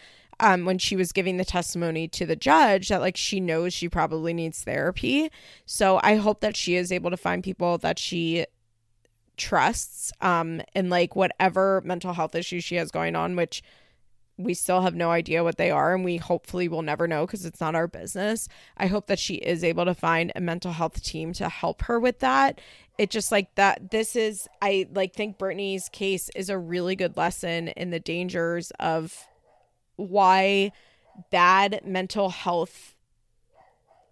um 0.42 0.66
when 0.66 0.78
she 0.78 0.98
was 0.98 1.14
giving 1.14 1.38
the 1.38 1.46
testimony 1.46 2.10
to 2.10 2.26
the 2.26 2.36
judge 2.36 2.90
that 2.90 3.00
like 3.00 3.16
she 3.16 3.40
knows 3.40 3.74
she 3.74 3.90
probably 3.90 4.34
needs 4.34 4.64
therapy. 4.64 5.30
So 5.66 6.00
I 6.04 6.16
hope 6.16 6.42
that 6.42 6.56
she 6.56 6.76
is 6.76 6.92
able 6.92 7.10
to 7.10 7.18
find 7.18 7.44
people 7.44 7.78
that 7.80 7.98
she 7.98 8.46
trusts 9.38 10.12
um 10.22 10.62
and 10.74 10.90
like 10.90 11.16
whatever 11.16 11.82
mental 11.86 12.14
health 12.14 12.36
issues 12.36 12.64
she 12.64 12.76
has 12.76 12.92
going 12.92 13.16
on 13.16 13.36
which 13.36 13.62
we 14.38 14.54
still 14.54 14.82
have 14.82 14.96
no 14.96 15.12
idea 15.12 15.44
what 15.44 15.58
they 15.58 15.72
are 15.72 15.96
and 15.96 16.04
we 16.04 16.18
hopefully 16.18 16.68
will 16.68 16.82
never 16.82 17.08
know 17.08 17.26
because 17.26 17.46
it's 17.46 17.62
not 17.62 17.76
our 17.76 17.88
business. 17.88 18.50
I 18.76 18.88
hope 18.88 19.08
that 19.08 19.20
she 19.20 19.36
is 19.36 19.64
able 19.64 19.86
to 19.86 19.94
find 19.94 20.32
a 20.36 20.42
mental 20.42 20.74
health 20.74 21.02
team 21.02 21.32
to 21.34 21.48
help 21.48 21.84
her 21.84 22.00
with 22.00 22.20
that. 22.20 22.60
It 22.98 23.10
just 23.10 23.32
like 23.32 23.54
that 23.56 23.92
this 23.92 24.16
is 24.16 24.48
i 24.62 24.88
like 24.94 25.14
think 25.14 25.38
britney's 25.38 25.90
case 25.90 26.30
is 26.34 26.50
a 26.50 26.58
really 26.58 26.96
good 26.96 27.18
lesson 27.18 27.68
in 27.70 27.90
the 27.90 28.00
dangers 28.00 28.72
of 28.80 29.28
why 29.98 30.72
bad 31.30 31.82
mental 31.86 32.30
health 32.30 32.95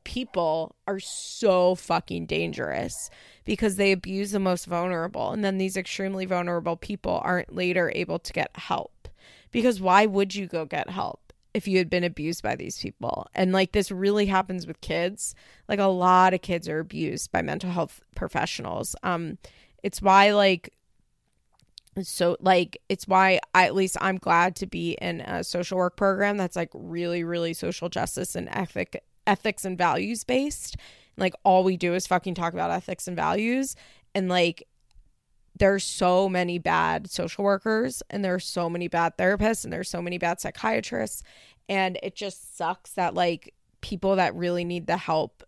people 0.03 0.75
are 0.87 0.99
so 0.99 1.75
fucking 1.75 2.25
dangerous 2.25 3.09
because 3.45 3.75
they 3.75 3.91
abuse 3.91 4.31
the 4.31 4.39
most 4.39 4.65
vulnerable 4.65 5.31
and 5.31 5.43
then 5.43 5.57
these 5.57 5.77
extremely 5.77 6.25
vulnerable 6.25 6.75
people 6.75 7.21
aren't 7.23 7.53
later 7.53 7.91
able 7.95 8.19
to 8.19 8.33
get 8.33 8.51
help 8.55 9.07
because 9.51 9.79
why 9.79 10.05
would 10.05 10.35
you 10.35 10.47
go 10.47 10.65
get 10.65 10.89
help 10.89 11.33
if 11.53 11.67
you 11.67 11.77
had 11.77 11.89
been 11.89 12.03
abused 12.03 12.41
by 12.41 12.55
these 12.55 12.79
people? 12.79 13.27
And 13.35 13.53
like 13.53 13.71
this 13.71 13.91
really 13.91 14.25
happens 14.25 14.65
with 14.65 14.81
kids. 14.81 15.35
Like 15.69 15.79
a 15.79 15.85
lot 15.85 16.33
of 16.33 16.41
kids 16.41 16.67
are 16.67 16.79
abused 16.79 17.31
by 17.31 17.41
mental 17.41 17.69
health 17.69 18.01
professionals. 18.15 18.95
Um 19.03 19.37
it's 19.83 20.01
why 20.01 20.31
like 20.31 20.73
so 22.01 22.37
like 22.39 22.79
it's 22.89 23.07
why 23.07 23.39
I, 23.53 23.65
at 23.65 23.75
least 23.75 23.97
I'm 24.01 24.17
glad 24.17 24.55
to 24.57 24.65
be 24.65 24.93
in 24.93 25.21
a 25.21 25.43
social 25.43 25.77
work 25.77 25.95
program 25.95 26.37
that's 26.37 26.55
like 26.55 26.71
really 26.73 27.23
really 27.23 27.53
social 27.53 27.89
justice 27.89 28.35
and 28.35 28.49
ethic 28.51 29.03
ethics 29.27 29.65
and 29.65 29.77
values 29.77 30.23
based. 30.23 30.77
Like 31.17 31.33
all 31.43 31.63
we 31.63 31.77
do 31.77 31.93
is 31.93 32.07
fucking 32.07 32.35
talk 32.35 32.53
about 32.53 32.71
ethics 32.71 33.07
and 33.07 33.15
values. 33.15 33.75
And 34.15 34.29
like 34.29 34.67
there's 35.57 35.83
so 35.83 36.27
many 36.27 36.57
bad 36.57 37.09
social 37.09 37.43
workers 37.43 38.01
and 38.09 38.25
there's 38.25 38.45
so 38.45 38.69
many 38.69 38.87
bad 38.87 39.17
therapists 39.17 39.63
and 39.63 39.71
there's 39.71 39.89
so 39.89 40.01
many 40.01 40.17
bad 40.17 40.39
psychiatrists. 40.39 41.23
And 41.69 41.99
it 42.01 42.15
just 42.15 42.57
sucks 42.57 42.93
that 42.93 43.13
like 43.13 43.53
people 43.81 44.15
that 44.15 44.35
really 44.35 44.65
need 44.65 44.87
the 44.87 44.97
help 44.97 45.43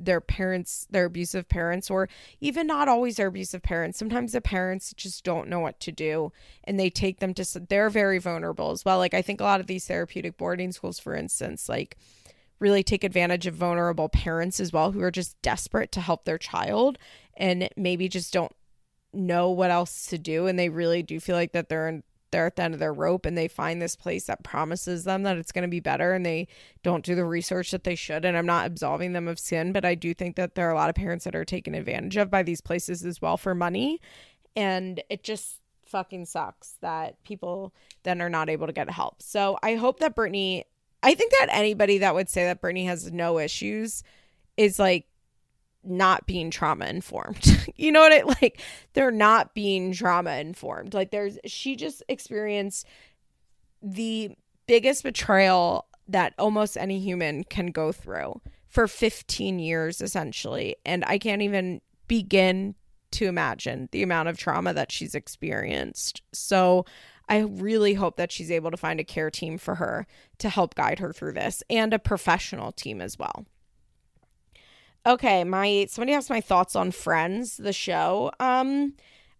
their 0.00 0.20
parents 0.20 0.88
their 0.90 1.04
abusive 1.04 1.48
parents 1.48 1.88
or 1.88 2.08
even 2.40 2.66
not 2.66 2.88
always 2.88 3.16
their 3.16 3.28
abusive 3.28 3.62
parents. 3.62 3.98
Sometimes 3.98 4.32
the 4.32 4.40
parents 4.40 4.92
just 4.94 5.22
don't 5.22 5.48
know 5.48 5.60
what 5.60 5.78
to 5.80 5.92
do 5.92 6.32
and 6.64 6.78
they 6.78 6.90
take 6.90 7.20
them 7.20 7.34
to 7.34 7.60
they're 7.68 7.90
very 7.90 8.18
vulnerable 8.18 8.72
as 8.72 8.84
well. 8.84 8.98
Like 8.98 9.14
i 9.14 9.22
think 9.22 9.40
a 9.40 9.44
lot 9.44 9.60
of 9.60 9.66
these 9.66 9.86
therapeutic 9.86 10.36
boarding 10.36 10.72
schools 10.72 10.98
for 10.98 11.14
instance 11.14 11.68
like 11.68 11.96
really 12.62 12.84
take 12.84 13.04
advantage 13.04 13.46
of 13.46 13.54
vulnerable 13.54 14.08
parents 14.08 14.60
as 14.60 14.72
well 14.72 14.92
who 14.92 15.02
are 15.02 15.10
just 15.10 15.40
desperate 15.42 15.90
to 15.92 16.00
help 16.00 16.24
their 16.24 16.38
child 16.38 16.96
and 17.36 17.68
maybe 17.76 18.08
just 18.08 18.32
don't 18.32 18.54
know 19.12 19.50
what 19.50 19.70
else 19.70 20.06
to 20.06 20.16
do. 20.16 20.46
And 20.46 20.58
they 20.58 20.68
really 20.68 21.02
do 21.02 21.20
feel 21.20 21.36
like 21.36 21.52
that 21.52 21.68
they're 21.68 21.88
in, 21.88 22.04
they're 22.30 22.46
at 22.46 22.56
the 22.56 22.62
end 22.62 22.72
of 22.72 22.80
their 22.80 22.92
rope 22.92 23.26
and 23.26 23.36
they 23.36 23.48
find 23.48 23.82
this 23.82 23.96
place 23.96 24.24
that 24.26 24.44
promises 24.44 25.04
them 25.04 25.24
that 25.24 25.36
it's 25.36 25.52
going 25.52 25.62
to 25.62 25.68
be 25.68 25.80
better 25.80 26.14
and 26.14 26.24
they 26.24 26.46
don't 26.82 27.04
do 27.04 27.14
the 27.14 27.24
research 27.24 27.72
that 27.72 27.84
they 27.84 27.96
should. 27.96 28.24
And 28.24 28.38
I'm 28.38 28.46
not 28.46 28.66
absolving 28.66 29.12
them 29.12 29.28
of 29.28 29.40
sin 29.40 29.72
but 29.72 29.84
I 29.84 29.96
do 29.96 30.14
think 30.14 30.36
that 30.36 30.54
there 30.54 30.68
are 30.68 30.72
a 30.72 30.76
lot 30.76 30.88
of 30.88 30.94
parents 30.94 31.24
that 31.24 31.34
are 31.34 31.44
taken 31.44 31.74
advantage 31.74 32.16
of 32.16 32.30
by 32.30 32.44
these 32.44 32.60
places 32.60 33.04
as 33.04 33.20
well 33.20 33.36
for 33.36 33.54
money. 33.54 34.00
And 34.54 35.02
it 35.10 35.24
just 35.24 35.58
fucking 35.86 36.26
sucks 36.26 36.76
that 36.80 37.22
people 37.24 37.74
then 38.04 38.22
are 38.22 38.30
not 38.30 38.48
able 38.48 38.66
to 38.66 38.72
get 38.72 38.88
help. 38.88 39.20
So 39.20 39.58
I 39.62 39.74
hope 39.74 39.98
that 39.98 40.16
Britney 40.16 40.64
I 41.02 41.14
think 41.14 41.32
that 41.32 41.48
anybody 41.50 41.98
that 41.98 42.14
would 42.14 42.28
say 42.28 42.44
that 42.44 42.60
Britney 42.60 42.86
has 42.86 43.12
no 43.12 43.38
issues 43.38 44.02
is 44.56 44.78
like 44.78 45.06
not 45.84 46.26
being 46.26 46.50
trauma 46.50 46.86
informed. 46.86 47.68
you 47.76 47.90
know 47.90 48.00
what 48.00 48.12
I 48.12 48.22
like? 48.22 48.60
They're 48.92 49.10
not 49.10 49.54
being 49.54 49.92
trauma 49.92 50.36
informed. 50.36 50.94
Like 50.94 51.10
there's 51.10 51.38
she 51.44 51.76
just 51.76 52.02
experienced 52.08 52.86
the 53.82 54.36
biggest 54.66 55.02
betrayal 55.02 55.86
that 56.08 56.34
almost 56.38 56.76
any 56.76 57.00
human 57.00 57.44
can 57.44 57.68
go 57.68 57.90
through 57.90 58.40
for 58.68 58.86
15 58.86 59.58
years 59.58 60.00
essentially 60.00 60.76
and 60.84 61.04
I 61.06 61.18
can't 61.18 61.42
even 61.42 61.80
begin 62.08 62.74
to 63.12 63.26
imagine 63.26 63.88
the 63.92 64.02
amount 64.02 64.28
of 64.28 64.38
trauma 64.38 64.72
that 64.74 64.90
she's 64.90 65.14
experienced. 65.14 66.22
So 66.32 66.84
I 67.32 67.38
really 67.38 67.94
hope 67.94 68.18
that 68.18 68.30
she's 68.30 68.50
able 68.50 68.70
to 68.70 68.76
find 68.76 69.00
a 69.00 69.04
care 69.04 69.30
team 69.30 69.56
for 69.56 69.76
her 69.76 70.06
to 70.36 70.50
help 70.50 70.74
guide 70.74 70.98
her 70.98 71.14
through 71.14 71.32
this 71.32 71.62
and 71.70 71.94
a 71.94 71.98
professional 71.98 72.72
team 72.72 73.00
as 73.00 73.18
well. 73.18 73.46
Okay, 75.06 75.42
my 75.42 75.86
somebody 75.88 76.12
asked 76.12 76.28
my 76.28 76.42
thoughts 76.42 76.76
on 76.76 76.90
Friends, 76.90 77.56
the 77.56 77.72
show. 77.72 78.32
Um 78.38 78.92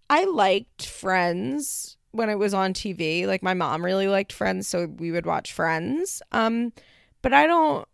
I 0.09 0.25
liked 0.25 0.87
Friends 0.87 1.99
when 2.13 2.31
it 2.31 2.39
was 2.39 2.55
on 2.55 2.73
TV. 2.73 3.27
Like 3.27 3.43
my 3.43 3.53
mom 3.53 3.85
really 3.85 4.09
liked 4.09 4.33
Friends, 4.33 4.67
so 4.67 4.87
we 4.87 5.13
would 5.13 5.27
watch 5.27 5.53
Friends. 5.53 6.23
Um 6.33 6.73
but 7.21 7.35
I 7.35 7.47
don't 7.47 7.87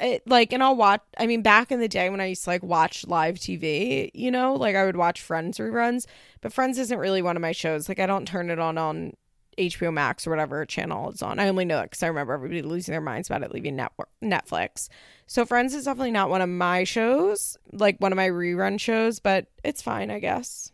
it, 0.00 0.26
like 0.26 0.52
and 0.52 0.64
I'll 0.64 0.74
watch 0.74 1.02
I 1.16 1.28
mean 1.28 1.42
back 1.42 1.70
in 1.70 1.78
the 1.78 1.86
day 1.86 2.10
when 2.10 2.20
I 2.20 2.26
used 2.26 2.42
to 2.42 2.50
like 2.50 2.64
watch 2.64 3.06
live 3.06 3.36
TV, 3.36 4.10
you 4.14 4.32
know, 4.32 4.54
like 4.54 4.74
I 4.74 4.84
would 4.84 4.96
watch 4.96 5.20
Friends 5.20 5.58
reruns, 5.58 6.06
but 6.40 6.52
Friends 6.52 6.76
isn't 6.76 6.98
really 6.98 7.22
one 7.22 7.36
of 7.36 7.40
my 7.42 7.52
shows. 7.52 7.88
Like 7.88 8.00
I 8.00 8.06
don't 8.06 8.26
turn 8.26 8.50
it 8.50 8.58
on 8.58 8.76
on 8.76 9.12
HBO 9.58 9.92
Max 9.92 10.26
or 10.26 10.30
whatever 10.30 10.64
channel 10.64 11.10
it's 11.10 11.22
on. 11.22 11.38
I 11.38 11.48
only 11.48 11.64
know 11.64 11.80
it 11.80 11.90
because 11.90 12.02
I 12.02 12.06
remember 12.06 12.32
everybody 12.32 12.62
losing 12.62 12.92
their 12.92 13.00
minds 13.00 13.28
about 13.28 13.42
it 13.42 13.52
leaving 13.52 13.76
network 13.76 14.08
Netflix. 14.22 14.88
So 15.26 15.44
Friends 15.44 15.74
is 15.74 15.84
definitely 15.84 16.12
not 16.12 16.30
one 16.30 16.40
of 16.40 16.48
my 16.48 16.84
shows, 16.84 17.58
like 17.72 17.98
one 17.98 18.12
of 18.12 18.16
my 18.16 18.28
rerun 18.28 18.80
shows, 18.80 19.20
but 19.20 19.46
it's 19.64 19.82
fine, 19.82 20.10
I 20.10 20.20
guess. 20.20 20.72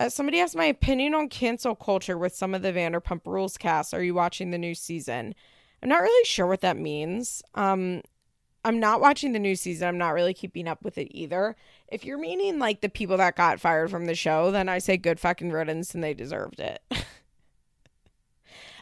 Uh, 0.00 0.08
somebody 0.08 0.38
asked 0.38 0.54
my 0.54 0.66
opinion 0.66 1.14
on 1.14 1.28
cancel 1.28 1.74
culture 1.74 2.16
with 2.16 2.34
some 2.34 2.54
of 2.54 2.62
the 2.62 2.72
Vanderpump 2.72 3.26
Rules 3.26 3.56
cast. 3.56 3.92
Are 3.92 4.02
you 4.02 4.14
watching 4.14 4.50
the 4.50 4.58
new 4.58 4.74
season? 4.74 5.34
I'm 5.82 5.88
not 5.88 6.02
really 6.02 6.24
sure 6.24 6.46
what 6.46 6.60
that 6.60 6.76
means. 6.76 7.42
Um, 7.54 8.02
I'm 8.64 8.80
not 8.80 9.00
watching 9.00 9.32
the 9.32 9.38
new 9.38 9.56
season. 9.56 9.88
I'm 9.88 9.98
not 9.98 10.10
really 10.10 10.34
keeping 10.34 10.68
up 10.68 10.84
with 10.84 10.98
it 10.98 11.08
either. 11.10 11.56
If 11.88 12.04
you're 12.04 12.18
meaning 12.18 12.58
like 12.58 12.80
the 12.80 12.88
people 12.88 13.16
that 13.16 13.36
got 13.36 13.60
fired 13.60 13.90
from 13.90 14.06
the 14.06 14.14
show, 14.14 14.50
then 14.50 14.68
I 14.68 14.78
say 14.78 14.96
good 14.96 15.18
fucking 15.18 15.50
riddance 15.50 15.94
and 15.94 16.04
they 16.04 16.14
deserved 16.14 16.60
it. 16.60 16.82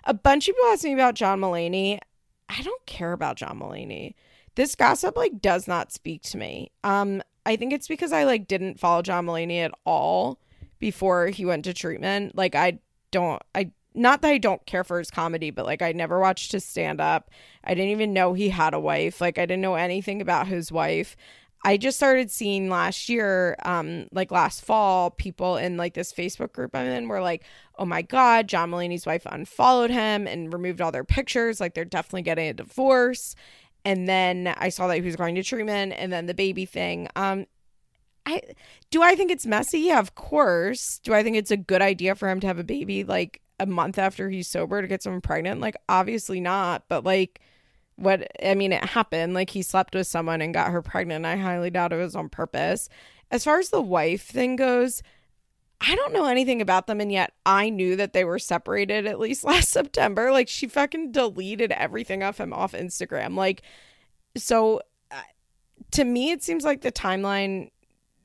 A 0.07 0.15
bunch 0.15 0.49
of 0.49 0.55
people 0.55 0.71
ask 0.71 0.85
me 0.85 0.95
about 0.95 1.17
John 1.17 1.41
Mulaney. 1.41 1.99
I 2.49 2.63
don't 2.63 2.87
care 2.87 3.13
about 3.13 3.37
John 3.37 3.59
Mulaney. 3.59 4.15
This 4.55 4.75
gossip 4.75 5.17
like 5.17 5.43
does 5.43 5.67
not 5.67 5.93
speak 5.93 6.23
to 6.23 6.39
me. 6.39 6.71
Um, 6.85 7.23
I 7.45 7.57
think 7.57 7.73
it's 7.73 7.89
because 7.89 8.13
I 8.13 8.25
like 8.25 8.47
didn't 8.47 8.81
follow 8.81 9.03
John 9.03 9.27
Mulaney 9.27 9.59
at 9.59 9.73
all 9.85 10.39
before 10.79 11.27
he 11.29 11.45
went 11.45 11.65
to 11.65 11.75
treatment. 11.75 12.37
Like 12.37 12.55
I 12.55 12.79
don't 13.11 13.43
I 13.55 13.73
not 13.95 14.23
that 14.23 14.29
I 14.29 14.39
don't 14.39 14.65
care 14.67 14.85
for 14.85 14.99
his 14.99 15.11
comedy, 15.11 15.51
but 15.51 15.67
like 15.67 15.83
I 15.83 15.93
never 15.93 16.21
watched 16.21 16.53
his 16.53 16.65
stand 16.65 17.01
up. 17.01 17.31
I 17.65 17.75
didn't 17.75 17.91
even 17.91 18.13
know 18.13 18.33
he 18.33 18.51
had 18.51 18.75
a 18.75 18.81
wife. 18.81 19.21
Like 19.21 19.39
I 19.39 19.47
didn't 19.47 19.63
know 19.63 19.75
anything 19.75 20.21
about 20.21 20.47
his 20.47 20.71
wife. 20.71 21.17
I 21.67 21.77
just 21.77 21.97
started 21.97 22.31
seeing 22.31 22.71
last 22.71 23.09
year, 23.09 23.57
um, 23.65 24.07
like 24.13 24.31
last 24.31 24.65
fall, 24.65 25.11
people 25.11 25.57
in 25.57 25.77
like 25.77 25.95
this 25.95 26.13
Facebook 26.13 26.53
group 26.53 26.77
I'm 26.77 26.87
in 26.87 27.09
were 27.09 27.21
like, 27.21 27.43
oh 27.77 27.85
my 27.85 28.03
God, 28.03 28.47
John 28.47 28.71
Mulaney's 28.71 29.05
wife 29.05 29.27
unfollowed 29.27 29.91
him 29.91 30.29
and 30.29 30.53
removed 30.53 30.81
all 30.81 30.93
their 30.93 31.03
pictures. 31.03 31.59
Like 31.59 31.75
they're 31.75 31.85
definitely 31.85 32.23
getting 32.23 32.47
a 32.47 32.53
divorce. 32.53 33.35
And 33.85 34.09
then 34.09 34.55
I 34.57 34.69
saw 34.69 34.87
that 34.87 34.95
he 34.95 35.03
was 35.03 35.17
going 35.17 35.35
to 35.35 35.43
treatment 35.43 35.95
and 35.97 36.13
then 36.13 36.27
the 36.27 36.35
baby 36.35 36.67
thing. 36.67 37.09
Um, 37.17 37.47
I 38.27 38.43
do 38.93 39.03
I 39.03 39.17
think 39.17 39.33
it's 39.33 39.45
messy? 39.45 39.81
Yeah, 39.81 39.99
of 39.99 40.15
course. 40.15 41.01
Do 41.03 41.15
I 41.15 41.25
think 41.25 41.37
it's 41.37 41.51
a 41.51 41.57
good 41.57 41.83
idea 41.83 42.15
for 42.15 42.29
him 42.29 42.39
to 42.41 42.47
have 42.47 42.61
a 42.61 42.65
baby? 42.65 43.03
Like 43.03 43.41
a 43.59 43.67
month 43.67 43.99
after 43.99 44.31
he's 44.31 44.49
sober 44.49 44.83
to 44.83 44.87
get 44.87 45.03
someone 45.03 45.21
pregnant? 45.21 45.61
Like, 45.61 45.77
obviously 45.89 46.39
not. 46.39 46.85
But 46.89 47.03
like, 47.03 47.41
what 47.97 48.31
I 48.45 48.55
mean, 48.55 48.73
it 48.73 48.85
happened. 48.85 49.35
Like, 49.35 49.51
he 49.51 49.63
slept 49.63 49.95
with 49.95 50.07
someone 50.07 50.41
and 50.41 50.55
got 50.55 50.71
her 50.71 50.83
pregnant. 50.83 51.27
I 51.27 51.37
highly 51.37 51.71
doubt 51.71 51.93
it 51.93 51.97
was 51.97 52.17
on 52.17 52.29
purpose. 52.29 52.89
As 53.31 53.45
far 53.45 53.59
as 53.59 53.71
the 53.71 53.81
wife 53.81 54.27
thing 54.27 54.57
goes, 54.57 55.03
I 55.81 55.95
don't 55.95 56.13
know 56.13 56.27
anything 56.27 56.63
about 56.63 56.87
them, 56.87 57.01
and 57.01 57.11
yet 57.11 57.33
I 57.45 57.71
knew 57.71 57.97
that 57.97 58.13
they 58.13 58.25
were 58.25 58.39
separated 58.39 59.07
at 59.07 59.19
least 59.19 59.45
last 59.45 59.71
September. 59.71 60.31
Like, 60.31 60.49
she 60.49 60.69
fucking 60.69 61.13
deleted 61.13 61.73
everything 61.73 62.23
off 62.23 62.39
him 62.41 62.53
off 62.53 62.73
Instagram. 62.73 63.35
Like, 63.37 63.63
so 64.37 64.81
uh, 65.11 65.23
to 65.93 66.05
me, 66.05 66.31
it 66.31 66.43
seems 66.43 66.65
like 66.65 66.83
the 66.83 66.93
timeline 66.93 67.71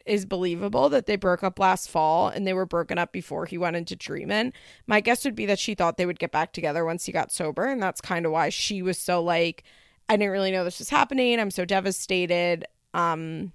is 0.05 0.25
believable 0.25 0.89
that 0.89 1.05
they 1.05 1.15
broke 1.15 1.43
up 1.43 1.59
last 1.59 1.89
fall 1.89 2.27
and 2.27 2.45
they 2.45 2.53
were 2.53 2.65
broken 2.65 2.97
up 2.97 3.11
before 3.11 3.45
he 3.45 3.57
went 3.57 3.75
into 3.75 3.95
treatment. 3.95 4.55
My 4.87 5.01
guess 5.01 5.25
would 5.25 5.35
be 5.35 5.45
that 5.47 5.59
she 5.59 5.75
thought 5.75 5.97
they 5.97 6.05
would 6.05 6.19
get 6.19 6.31
back 6.31 6.53
together 6.53 6.85
once 6.85 7.05
he 7.05 7.11
got 7.11 7.31
sober. 7.31 7.65
And 7.65 7.81
that's 7.81 8.01
kind 8.01 8.25
of 8.25 8.31
why 8.31 8.49
she 8.49 8.81
was 8.81 8.97
so 8.97 9.21
like, 9.21 9.63
I 10.09 10.17
didn't 10.17 10.31
really 10.31 10.51
know 10.51 10.63
this 10.63 10.79
was 10.79 10.89
happening. 10.89 11.39
I'm 11.39 11.51
so 11.51 11.65
devastated. 11.65 12.65
Um, 12.93 13.53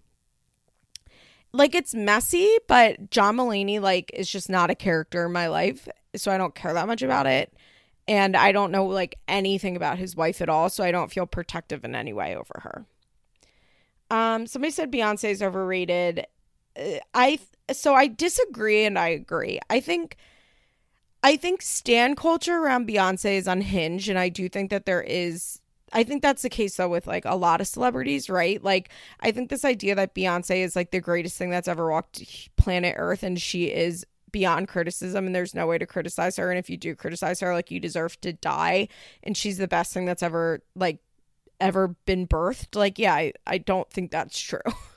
like 1.52 1.74
it's 1.74 1.94
messy, 1.94 2.56
but 2.68 3.10
John 3.10 3.36
Mulaney 3.36 3.80
like 3.80 4.10
is 4.14 4.30
just 4.30 4.48
not 4.48 4.70
a 4.70 4.74
character 4.74 5.26
in 5.26 5.32
my 5.32 5.48
life, 5.48 5.88
so 6.14 6.30
I 6.30 6.38
don't 6.38 6.54
care 6.54 6.74
that 6.74 6.86
much 6.86 7.02
about 7.02 7.26
it. 7.26 7.52
And 8.08 8.36
I 8.36 8.52
don't 8.52 8.70
know 8.70 8.86
like 8.86 9.18
anything 9.26 9.76
about 9.76 9.98
his 9.98 10.14
wife 10.14 10.40
at 10.40 10.48
all, 10.48 10.68
so 10.68 10.84
I 10.84 10.92
don't 10.92 11.10
feel 11.10 11.26
protective 11.26 11.84
in 11.84 11.94
any 11.94 12.12
way 12.12 12.36
over 12.36 12.60
her. 12.62 12.86
Um, 14.10 14.46
somebody 14.46 14.70
said 14.70 14.92
Beyonce 14.92 15.30
is 15.30 15.42
overrated. 15.42 16.26
I 17.14 17.38
so 17.72 17.94
I 17.94 18.06
disagree 18.06 18.84
and 18.84 18.98
I 18.98 19.08
agree. 19.08 19.60
I 19.70 19.80
think 19.80 20.16
I 21.22 21.36
think 21.36 21.62
stan 21.62 22.14
culture 22.14 22.56
around 22.58 22.88
Beyonce 22.88 23.36
is 23.36 23.46
unhinged 23.46 24.08
and 24.08 24.18
I 24.18 24.28
do 24.28 24.48
think 24.48 24.70
that 24.70 24.86
there 24.86 25.02
is 25.02 25.60
I 25.92 26.02
think 26.02 26.22
that's 26.22 26.42
the 26.42 26.50
case 26.50 26.76
though 26.76 26.88
with 26.88 27.06
like 27.06 27.24
a 27.24 27.36
lot 27.36 27.60
of 27.60 27.68
celebrities, 27.68 28.28
right? 28.28 28.62
Like 28.62 28.90
I 29.20 29.32
think 29.32 29.50
this 29.50 29.64
idea 29.64 29.94
that 29.94 30.14
Beyonce 30.14 30.58
is 30.58 30.76
like 30.76 30.90
the 30.90 31.00
greatest 31.00 31.36
thing 31.38 31.50
that's 31.50 31.68
ever 31.68 31.90
walked 31.90 32.22
planet 32.56 32.94
Earth 32.98 33.22
and 33.22 33.40
she 33.40 33.66
is 33.66 34.04
beyond 34.32 34.68
criticism 34.68 35.26
and 35.26 35.34
there's 35.34 35.54
no 35.54 35.66
way 35.66 35.78
to 35.78 35.86
criticize 35.86 36.36
her 36.36 36.50
and 36.50 36.58
if 36.58 36.68
you 36.68 36.76
do 36.76 36.94
criticize 36.94 37.40
her 37.40 37.54
like 37.54 37.70
you 37.70 37.80
deserve 37.80 38.20
to 38.20 38.32
die 38.32 38.88
and 39.22 39.36
she's 39.36 39.56
the 39.56 39.68
best 39.68 39.94
thing 39.94 40.04
that's 40.04 40.22
ever 40.22 40.60
like 40.74 40.98
ever 41.60 41.88
been 42.06 42.26
birthed. 42.26 42.76
Like 42.76 42.98
yeah, 42.98 43.14
I, 43.14 43.32
I 43.46 43.58
don't 43.58 43.90
think 43.90 44.10
that's 44.10 44.38
true. 44.38 44.60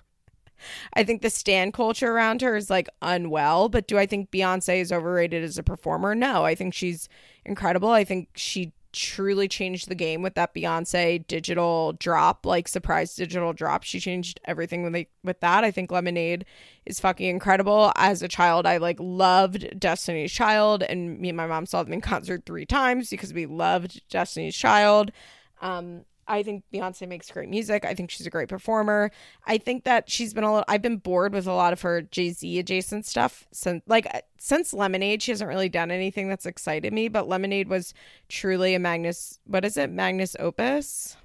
I 0.93 1.03
think 1.03 1.21
the 1.21 1.29
stan 1.29 1.71
culture 1.71 2.11
around 2.11 2.41
her 2.41 2.55
is 2.55 2.69
like 2.69 2.89
unwell, 3.01 3.69
but 3.69 3.87
do 3.87 3.97
I 3.97 4.05
think 4.05 4.31
Beyonce 4.31 4.79
is 4.79 4.91
overrated 4.91 5.43
as 5.43 5.57
a 5.57 5.63
performer? 5.63 6.15
No, 6.15 6.45
I 6.45 6.55
think 6.55 6.73
she's 6.73 7.09
incredible. 7.45 7.89
I 7.89 8.03
think 8.03 8.29
she 8.35 8.73
truly 8.91 9.47
changed 9.47 9.87
the 9.87 9.95
game 9.95 10.21
with 10.21 10.35
that 10.35 10.53
Beyonce 10.53 11.25
digital 11.27 11.93
drop, 11.93 12.45
like 12.45 12.67
surprise 12.67 13.15
digital 13.15 13.53
drop. 13.53 13.83
She 13.83 13.99
changed 13.99 14.39
everything 14.45 14.83
with 14.83 15.07
with 15.23 15.39
that. 15.41 15.63
I 15.63 15.71
think 15.71 15.91
Lemonade 15.91 16.45
is 16.85 16.99
fucking 16.99 17.29
incredible. 17.29 17.91
As 17.95 18.21
a 18.21 18.27
child, 18.27 18.65
I 18.65 18.77
like 18.77 18.97
loved 18.99 19.79
Destiny's 19.79 20.31
Child, 20.31 20.83
and 20.83 21.19
me 21.19 21.29
and 21.29 21.37
my 21.37 21.47
mom 21.47 21.65
saw 21.65 21.83
them 21.83 21.93
in 21.93 22.01
concert 22.01 22.45
three 22.45 22.65
times 22.65 23.09
because 23.09 23.33
we 23.33 23.45
loved 23.45 24.01
Destiny's 24.09 24.55
Child. 24.55 25.11
Um, 25.61 26.05
I 26.29 26.43
think 26.43 26.63
Beyonce 26.71 27.07
makes 27.07 27.31
great 27.31 27.49
music. 27.49 27.83
I 27.83 27.95
think 27.95 28.11
she's 28.11 28.27
a 28.27 28.29
great 28.29 28.47
performer. 28.47 29.11
I 29.45 29.57
think 29.57 29.83
that 29.83 30.09
she's 30.09 30.33
been 30.33 30.43
a 30.43 30.51
little 30.51 30.65
I've 30.67 30.83
been 30.83 30.97
bored 30.97 31.33
with 31.33 31.47
a 31.47 31.53
lot 31.53 31.73
of 31.73 31.81
her 31.81 32.03
Jay-Z 32.03 32.59
adjacent 32.59 33.07
stuff 33.07 33.47
since 33.51 33.83
like 33.87 34.05
uh, 34.13 34.21
since 34.37 34.73
Lemonade, 34.73 35.23
she 35.23 35.31
hasn't 35.31 35.49
really 35.49 35.69
done 35.69 35.89
anything 35.91 36.29
that's 36.29 36.45
excited 36.45 36.93
me, 36.93 37.07
but 37.07 37.27
Lemonade 37.27 37.67
was 37.67 37.93
truly 38.29 38.75
a 38.75 38.79
Magnus 38.79 39.39
what 39.45 39.65
is 39.65 39.75
it? 39.75 39.89
Magnus 39.89 40.35
opus? 40.39 41.17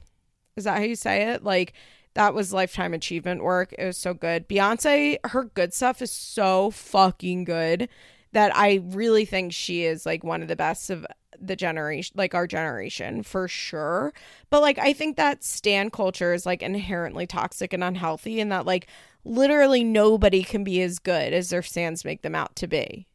Is 0.56 0.64
that 0.64 0.78
how 0.78 0.84
you 0.84 0.96
say 0.96 1.30
it? 1.34 1.44
Like 1.44 1.74
that 2.14 2.32
was 2.32 2.52
lifetime 2.52 2.94
achievement 2.94 3.42
work. 3.42 3.74
It 3.78 3.84
was 3.84 3.98
so 3.98 4.14
good. 4.14 4.48
Beyonce, 4.48 5.18
her 5.24 5.44
good 5.44 5.74
stuff 5.74 6.00
is 6.00 6.10
so 6.10 6.70
fucking 6.70 7.44
good 7.44 7.88
that 8.34 8.54
I 8.54 8.82
really 8.90 9.24
think 9.24 9.52
she 9.52 9.84
is 9.84 10.04
like 10.04 10.22
one 10.22 10.42
of 10.42 10.48
the 10.48 10.56
best 10.56 10.90
of 10.90 11.06
the 11.40 11.56
generation 11.56 12.14
like 12.16 12.34
our 12.34 12.46
generation 12.46 13.22
for 13.22 13.48
sure. 13.48 14.12
But 14.50 14.62
like 14.62 14.78
i 14.78 14.92
think 14.92 15.16
that 15.16 15.42
stan 15.42 15.90
culture 15.90 16.32
is 16.32 16.46
like 16.46 16.62
inherently 16.62 17.26
toxic 17.26 17.72
and 17.72 17.82
unhealthy 17.82 18.40
and 18.40 18.52
that 18.52 18.66
like 18.66 18.86
literally 19.24 19.82
nobody 19.82 20.42
can 20.42 20.62
be 20.62 20.80
as 20.82 20.98
good 20.98 21.32
as 21.32 21.50
their 21.50 21.62
stands 21.62 22.04
make 22.04 22.22
them 22.22 22.34
out 22.34 22.54
to 22.56 22.66
be. 22.66 23.06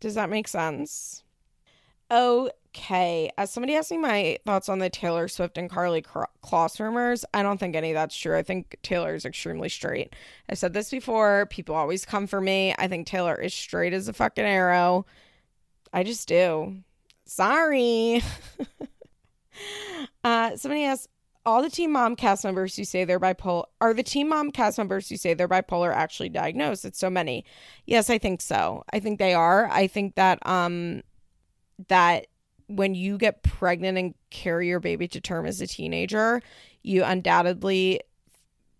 Does 0.00 0.14
that 0.14 0.30
make 0.30 0.46
sense 0.46 1.24
oh, 2.10 2.50
okay 2.78 3.30
as 3.36 3.50
somebody 3.50 3.74
asked 3.74 3.90
me 3.90 3.98
my 3.98 4.38
thoughts 4.46 4.68
on 4.68 4.78
the 4.78 4.88
taylor 4.90 5.28
swift 5.28 5.58
and 5.58 5.68
Karlie 5.68 6.04
Kloss 6.44 6.78
rumors 6.78 7.24
i 7.34 7.42
don't 7.42 7.58
think 7.58 7.74
any 7.74 7.90
of 7.90 7.94
that's 7.94 8.16
true 8.16 8.36
i 8.36 8.42
think 8.42 8.76
taylor 8.82 9.14
is 9.14 9.24
extremely 9.24 9.68
straight 9.68 10.14
i 10.48 10.54
said 10.54 10.72
this 10.72 10.90
before 10.90 11.46
people 11.50 11.74
always 11.74 12.04
come 12.04 12.26
for 12.26 12.40
me 12.40 12.74
i 12.78 12.86
think 12.86 13.06
taylor 13.06 13.34
is 13.34 13.52
straight 13.52 13.92
as 13.92 14.08
a 14.08 14.12
fucking 14.12 14.44
arrow 14.44 15.04
i 15.92 16.02
just 16.02 16.28
do 16.28 16.82
Sorry. 17.28 18.22
uh, 20.24 20.56
somebody 20.56 20.84
asked, 20.84 21.08
all 21.44 21.62
the 21.62 21.70
Teen 21.70 21.92
Mom 21.92 22.16
cast 22.16 22.42
members 22.44 22.74
who 22.74 22.84
say 22.84 23.04
they're 23.04 23.20
bipolar 23.20 23.64
are 23.80 23.94
the 23.94 24.02
Teen 24.02 24.28
Mom 24.28 24.50
cast 24.50 24.78
members 24.78 25.08
who 25.08 25.16
say 25.16 25.34
they're 25.34 25.48
bipolar 25.48 25.94
actually 25.94 26.30
diagnosed. 26.30 26.84
It's 26.84 26.98
so 26.98 27.08
many. 27.08 27.44
Yes, 27.86 28.10
I 28.10 28.18
think 28.18 28.40
so. 28.40 28.82
I 28.92 29.00
think 29.00 29.18
they 29.18 29.34
are. 29.34 29.68
I 29.70 29.86
think 29.86 30.14
that 30.16 30.44
um 30.46 31.02
that 31.88 32.26
when 32.68 32.94
you 32.94 33.18
get 33.18 33.42
pregnant 33.42 33.98
and 33.98 34.14
carry 34.30 34.68
your 34.68 34.80
baby 34.80 35.08
to 35.08 35.20
term 35.20 35.46
as 35.46 35.60
a 35.60 35.66
teenager, 35.66 36.40
you 36.82 37.02
undoubtedly 37.02 38.00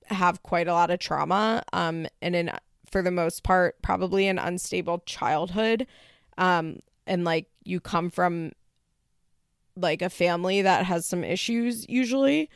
have 0.06 0.42
quite 0.42 0.68
a 0.68 0.72
lot 0.72 0.90
of 0.90 0.98
trauma 0.98 1.62
um 1.74 2.06
and 2.22 2.34
in 2.34 2.50
for 2.90 3.02
the 3.02 3.10
most 3.10 3.42
part 3.42 3.76
probably 3.82 4.26
an 4.26 4.38
unstable 4.38 5.02
childhood. 5.04 5.86
Um 6.38 6.78
and 7.06 7.24
like 7.24 7.46
you 7.64 7.80
come 7.80 8.08
from 8.10 8.52
like 9.76 10.02
a 10.02 10.10
family 10.10 10.62
that 10.62 10.86
has 10.86 11.06
some 11.06 11.24
issues 11.24 11.88
usually. 11.88 12.48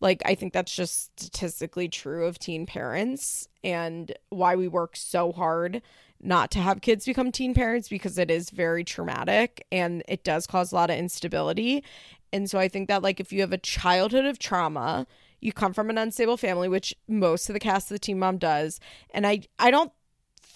Like 0.00 0.22
i 0.24 0.34
think 0.34 0.52
that's 0.52 0.74
just 0.74 1.18
statistically 1.20 1.88
true 1.88 2.26
of 2.26 2.38
teen 2.38 2.66
parents 2.66 3.48
and 3.64 4.12
why 4.28 4.54
we 4.54 4.68
work 4.68 4.96
so 4.96 5.32
hard 5.32 5.82
not 6.20 6.50
to 6.50 6.58
have 6.58 6.80
kids 6.80 7.04
become 7.04 7.30
teen 7.30 7.54
parents 7.54 7.88
because 7.88 8.18
it 8.18 8.30
is 8.30 8.50
very 8.50 8.84
traumatic 8.84 9.66
and 9.70 10.02
it 10.08 10.24
does 10.24 10.46
cause 10.46 10.72
a 10.72 10.74
lot 10.74 10.90
of 10.90 10.96
instability 10.96 11.84
and 12.32 12.50
so 12.50 12.58
i 12.58 12.68
think 12.68 12.88
that 12.88 13.02
like 13.02 13.20
if 13.20 13.32
you 13.32 13.40
have 13.40 13.52
a 13.52 13.58
childhood 13.58 14.24
of 14.24 14.38
trauma 14.38 15.06
you 15.40 15.52
come 15.52 15.72
from 15.72 15.90
an 15.90 15.98
unstable 15.98 16.36
family 16.36 16.68
which 16.68 16.94
most 17.06 17.48
of 17.48 17.52
the 17.52 17.60
cast 17.60 17.90
of 17.90 17.94
the 17.94 17.98
teen 17.98 18.18
mom 18.18 18.38
does 18.38 18.80
and 19.10 19.26
i 19.26 19.40
i 19.58 19.70
don't 19.70 19.92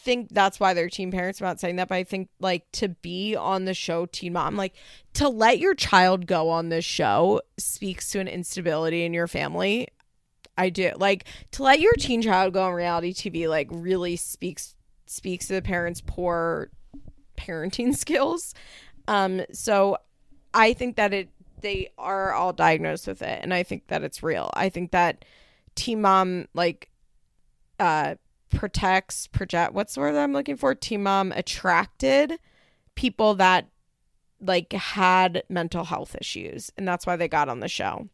think 0.02 0.28
that's 0.30 0.58
why 0.58 0.74
they're 0.74 0.88
teen 0.88 1.10
parents. 1.12 1.40
I'm 1.40 1.46
not 1.46 1.60
saying 1.60 1.76
that, 1.76 1.88
but 1.88 1.94
I 1.94 2.04
think 2.04 2.28
like 2.40 2.70
to 2.72 2.88
be 2.88 3.36
on 3.36 3.64
the 3.64 3.74
show 3.74 4.06
Teen 4.06 4.32
Mom, 4.32 4.56
like 4.56 4.74
to 5.14 5.28
let 5.28 5.58
your 5.58 5.74
child 5.74 6.26
go 6.26 6.50
on 6.50 6.68
this 6.68 6.84
show 6.84 7.40
speaks 7.56 8.10
to 8.10 8.18
an 8.18 8.28
instability 8.28 9.04
in 9.04 9.14
your 9.14 9.28
family. 9.28 9.88
I 10.58 10.70
do 10.70 10.92
like 10.96 11.24
to 11.52 11.62
let 11.62 11.80
your 11.80 11.94
teen 11.94 12.20
child 12.20 12.52
go 12.52 12.64
on 12.64 12.74
reality 12.74 13.14
TV, 13.14 13.48
like 13.48 13.68
really 13.70 14.16
speaks 14.16 14.74
speaks 15.12 15.46
to 15.48 15.54
the 15.54 15.62
parents' 15.62 16.02
poor 16.04 16.70
parenting 17.36 17.94
skills. 17.96 18.54
Um, 19.08 19.42
so 19.52 19.98
I 20.54 20.72
think 20.72 20.96
that 20.96 21.12
it 21.12 21.28
they 21.60 21.90
are 21.96 22.32
all 22.32 22.52
diagnosed 22.52 23.06
with 23.06 23.22
it, 23.22 23.38
and 23.42 23.54
I 23.54 23.62
think 23.62 23.86
that 23.86 24.02
it's 24.02 24.22
real. 24.22 24.50
I 24.54 24.68
think 24.68 24.90
that 24.90 25.24
Teen 25.74 26.00
Mom 26.00 26.48
like 26.54 26.88
uh 27.78 28.16
protects 28.50 29.26
project 29.28 29.72
what's 29.72 29.94
the 29.94 30.00
word 30.00 30.14
I'm 30.14 30.32
looking 30.32 30.56
for? 30.56 30.74
Teen 30.74 31.02
Mom 31.02 31.32
attracted 31.32 32.38
people 32.94 33.34
that 33.36 33.68
like 34.40 34.72
had 34.72 35.42
mental 35.48 35.84
health 35.84 36.14
issues 36.20 36.70
and 36.76 36.86
that's 36.86 37.06
why 37.06 37.16
they 37.16 37.28
got 37.28 37.48
on 37.48 37.60
the 37.60 37.68
show. 37.68 38.08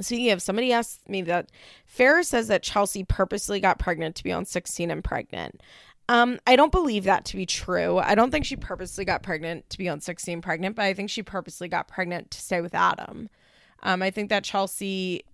Speaking 0.00 0.30
of, 0.30 0.42
somebody 0.42 0.72
asked 0.72 1.08
me 1.08 1.22
that 1.22 1.50
Farrah 1.90 2.24
says 2.24 2.48
that 2.48 2.62
Chelsea 2.62 3.02
purposely 3.02 3.60
got 3.60 3.78
pregnant 3.78 4.14
to 4.16 4.24
be 4.24 4.32
on 4.32 4.44
16 4.44 4.90
and 4.90 5.02
pregnant. 5.02 5.62
Um, 6.08 6.38
I 6.46 6.54
don't 6.56 6.72
believe 6.72 7.04
that 7.04 7.24
to 7.26 7.36
be 7.36 7.46
true. 7.46 7.98
I 7.98 8.14
don't 8.14 8.30
think 8.30 8.44
she 8.44 8.56
purposely 8.56 9.04
got 9.04 9.22
pregnant 9.22 9.68
to 9.70 9.78
be 9.78 9.88
on 9.88 10.00
16 10.00 10.40
pregnant, 10.40 10.76
but 10.76 10.84
I 10.84 10.94
think 10.94 11.10
she 11.10 11.22
purposely 11.22 11.68
got 11.68 11.88
pregnant 11.88 12.30
to 12.30 12.40
stay 12.40 12.60
with 12.60 12.74
Adam. 12.74 13.28
Um, 13.82 14.02
I 14.02 14.10
think 14.10 14.30
that 14.30 14.44
Chelsea, 14.44 15.24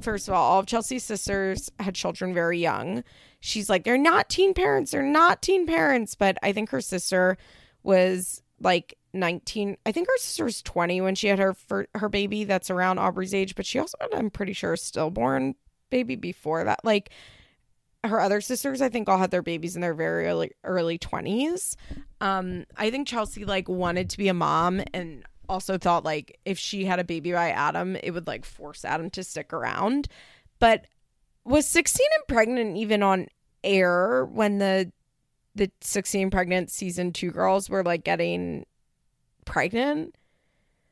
first 0.00 0.26
of 0.26 0.34
all, 0.34 0.52
all 0.52 0.60
of 0.60 0.66
Chelsea's 0.66 1.04
sisters 1.04 1.70
had 1.78 1.94
children 1.94 2.34
very 2.34 2.58
young 2.58 3.04
she's 3.46 3.70
like, 3.70 3.84
they're 3.84 3.96
not 3.96 4.28
teen 4.28 4.54
parents, 4.54 4.90
they're 4.90 5.02
not 5.02 5.42
teen 5.42 5.66
parents. 5.66 6.14
But 6.14 6.36
I 6.42 6.52
think 6.52 6.70
her 6.70 6.80
sister 6.80 7.38
was 7.82 8.42
like 8.60 8.98
19. 9.12 9.76
I 9.86 9.92
think 9.92 10.08
her 10.08 10.18
sister 10.18 10.44
was 10.44 10.62
20 10.62 11.00
when 11.00 11.14
she 11.14 11.28
had 11.28 11.38
her 11.38 11.54
for 11.54 11.86
her 11.94 12.08
baby 12.08 12.44
that's 12.44 12.70
around 12.70 12.98
Aubree's 12.98 13.34
age, 13.34 13.54
but 13.54 13.66
she 13.66 13.78
also 13.78 13.96
had, 14.00 14.14
I'm 14.14 14.30
pretty 14.30 14.52
sure, 14.52 14.76
stillborn 14.76 15.54
baby 15.90 16.16
before 16.16 16.64
that. 16.64 16.84
Like 16.84 17.10
her 18.08 18.20
other 18.20 18.40
sisters, 18.40 18.80
I 18.80 18.88
think 18.88 19.08
all 19.08 19.18
had 19.18 19.30
their 19.30 19.42
babies 19.42 19.74
in 19.74 19.82
their 19.82 19.94
very 19.94 20.26
early 20.26 20.52
early 20.64 20.98
20s. 20.98 21.76
Um, 22.20 22.64
I 22.76 22.90
think 22.90 23.08
Chelsea 23.08 23.44
like 23.44 23.68
wanted 23.68 24.10
to 24.10 24.18
be 24.18 24.28
a 24.28 24.34
mom 24.34 24.82
and 24.92 25.24
also 25.48 25.78
thought 25.78 26.04
like 26.04 26.38
if 26.44 26.58
she 26.58 26.84
had 26.84 26.98
a 26.98 27.04
baby 27.04 27.32
by 27.32 27.50
Adam, 27.50 27.96
it 28.02 28.12
would 28.12 28.26
like 28.26 28.44
force 28.44 28.84
Adam 28.84 29.10
to 29.10 29.24
stick 29.24 29.52
around. 29.52 30.08
But 30.58 30.86
was 31.44 31.66
16 31.66 32.04
and 32.16 32.28
pregnant 32.28 32.76
even 32.76 33.02
on 33.02 33.28
air 33.62 34.24
when 34.24 34.58
the 34.58 34.92
the 35.54 35.70
16 35.80 36.30
pregnant 36.30 36.70
season 36.70 37.12
2 37.12 37.30
girls 37.30 37.70
were 37.70 37.82
like 37.82 38.04
getting 38.04 38.66
pregnant 39.46 40.14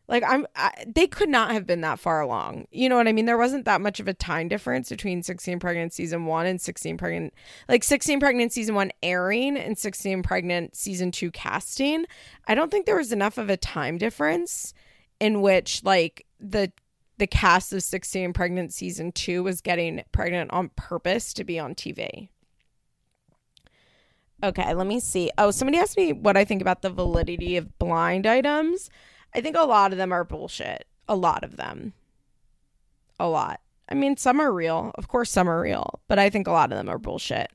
like 0.09 0.23
i'm 0.27 0.47
I, 0.55 0.73
they 0.87 1.07
could 1.07 1.29
not 1.29 1.51
have 1.53 1.67
been 1.67 1.81
that 1.83 1.99
far 1.99 2.21
along 2.21 2.67
you 2.71 2.89
know 2.89 2.97
what 2.97 3.09
i 3.09 3.13
mean 3.13 3.25
there 3.25 3.39
wasn't 3.39 3.65
that 3.65 3.81
much 3.81 4.01
of 4.01 4.09
a 4.09 4.15
time 4.15 4.49
difference 4.49 4.89
between 4.89 5.23
16 5.23 5.59
pregnant 5.61 5.93
season 5.93 6.27
1 6.27 6.47
and 6.47 6.61
16 6.61 6.97
pregnant 6.97 7.35
like 7.69 7.85
16 7.85 8.21
pregnant 8.21 8.53
season 8.53 8.75
1 8.75 8.91
airing 9.03 9.57
and 9.57 9.79
16 9.79 10.23
pregnant 10.23 10.77
season 10.77 11.11
2 11.11 11.31
casting 11.31 12.05
i 12.47 12.55
don't 12.55 12.71
think 12.71 12.87
there 12.87 12.97
was 12.97 13.13
enough 13.13 13.39
of 13.39 13.51
a 13.51 13.57
time 13.57 13.99
difference 13.99 14.75
in 15.21 15.41
which 15.41 15.83
like 15.85 16.27
the 16.39 16.73
the 17.17 17.27
cast 17.29 17.73
of 17.73 17.83
16 17.83 18.33
pregnant 18.33 18.73
season 18.73 19.13
2 19.13 19.43
was 19.43 19.61
getting 19.61 20.03
pregnant 20.13 20.51
on 20.51 20.71
purpose 20.77 21.33
to 21.33 21.45
be 21.45 21.59
on 21.59 21.75
tv 21.75 22.29
Okay, 24.43 24.75
let 24.75 24.87
me 24.87 25.01
see. 25.01 25.31
Oh, 25.39 25.51
somebody 25.51 25.79
asked 25.79 25.97
me 25.97 26.13
what 26.13 26.37
I 26.37 26.45
think 26.45 26.61
about 26.61 26.83
the 26.83 26.91
validity 26.91 27.57
of 27.57 27.79
blind 27.79 28.27
items. 28.27 28.91
I 29.35 29.41
think 29.41 29.57
a 29.57 29.63
lot 29.63 29.93
of 29.93 29.99
them 29.99 30.13
are 30.13 30.25
bullshit. 30.25 30.87
A 31.09 31.17
lot 31.17 31.45
of 31.45 31.57
them. 31.57 31.93
A 33.19 33.29
lot. 33.29 33.61
I 33.89 33.95
mean, 33.95 34.17
some 34.17 34.41
are 34.41 34.53
real. 34.53 34.93
Of 34.95 35.09
course, 35.09 35.31
some 35.31 35.49
are 35.49 35.61
real, 35.61 36.01
but 36.09 36.19
I 36.19 36.31
think 36.31 36.47
a 36.47 36.53
lot 36.53 36.73
of 36.73 36.79
them 36.79 36.89
are 36.89 36.99
bullshit. 36.99 37.51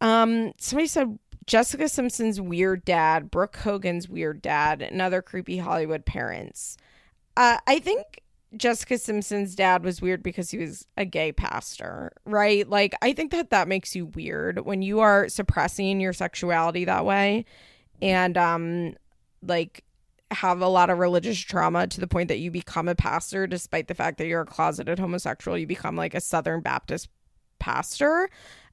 Um, 0.00 0.52
somebody 0.58 0.88
said 0.88 1.18
Jessica 1.46 1.88
Simpson's 1.88 2.40
weird 2.40 2.84
dad, 2.84 3.30
Brooke 3.30 3.56
Hogan's 3.56 4.08
weird 4.08 4.42
dad, 4.42 4.82
and 4.82 5.00
other 5.00 5.22
creepy 5.22 5.58
Hollywood 5.58 6.04
parents. 6.04 6.76
Uh, 7.36 7.58
I 7.66 7.78
think 7.78 8.22
Jessica 8.56 8.98
Simpson's 8.98 9.54
dad 9.54 9.84
was 9.84 10.02
weird 10.02 10.22
because 10.22 10.50
he 10.50 10.58
was 10.58 10.86
a 10.96 11.04
gay 11.04 11.32
pastor, 11.32 12.12
right? 12.24 12.68
Like, 12.68 12.94
I 13.00 13.12
think 13.12 13.30
that 13.30 13.50
that 13.50 13.68
makes 13.68 13.94
you 13.94 14.06
weird 14.06 14.64
when 14.64 14.82
you 14.82 15.00
are 15.00 15.28
suppressing 15.28 16.00
your 16.00 16.12
sexuality 16.12 16.84
that 16.84 17.04
way 17.04 17.44
and, 18.02 18.36
um, 18.36 18.94
like, 19.42 19.84
have 20.30 20.60
a 20.60 20.68
lot 20.68 20.90
of 20.90 20.98
religious 20.98 21.38
trauma 21.38 21.86
to 21.86 22.00
the 22.00 22.06
point 22.06 22.28
that 22.28 22.38
you 22.38 22.50
become 22.50 22.88
a 22.88 22.94
pastor, 22.94 23.46
despite 23.46 23.88
the 23.88 23.94
fact 23.94 24.18
that 24.18 24.26
you're 24.26 24.42
a 24.42 24.46
closeted 24.46 24.98
homosexual. 24.98 25.56
You 25.56 25.66
become 25.66 25.96
like 25.96 26.14
a 26.14 26.20
Southern 26.20 26.60
Baptist 26.60 27.08
pastor. 27.58 28.28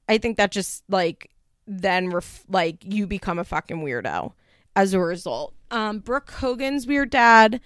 I 0.08 0.18
think 0.18 0.36
that 0.36 0.50
just, 0.50 0.84
like, 0.88 1.30
then, 1.66 2.10
ref- 2.10 2.44
like, 2.48 2.84
you 2.84 3.06
become 3.06 3.38
a 3.38 3.44
fucking 3.44 3.78
weirdo 3.78 4.32
as 4.76 4.92
a 4.92 5.00
result. 5.00 5.54
Um, 5.70 6.00
Brooke 6.00 6.30
Hogan's 6.30 6.86
weird 6.86 7.10
dad 7.10 7.60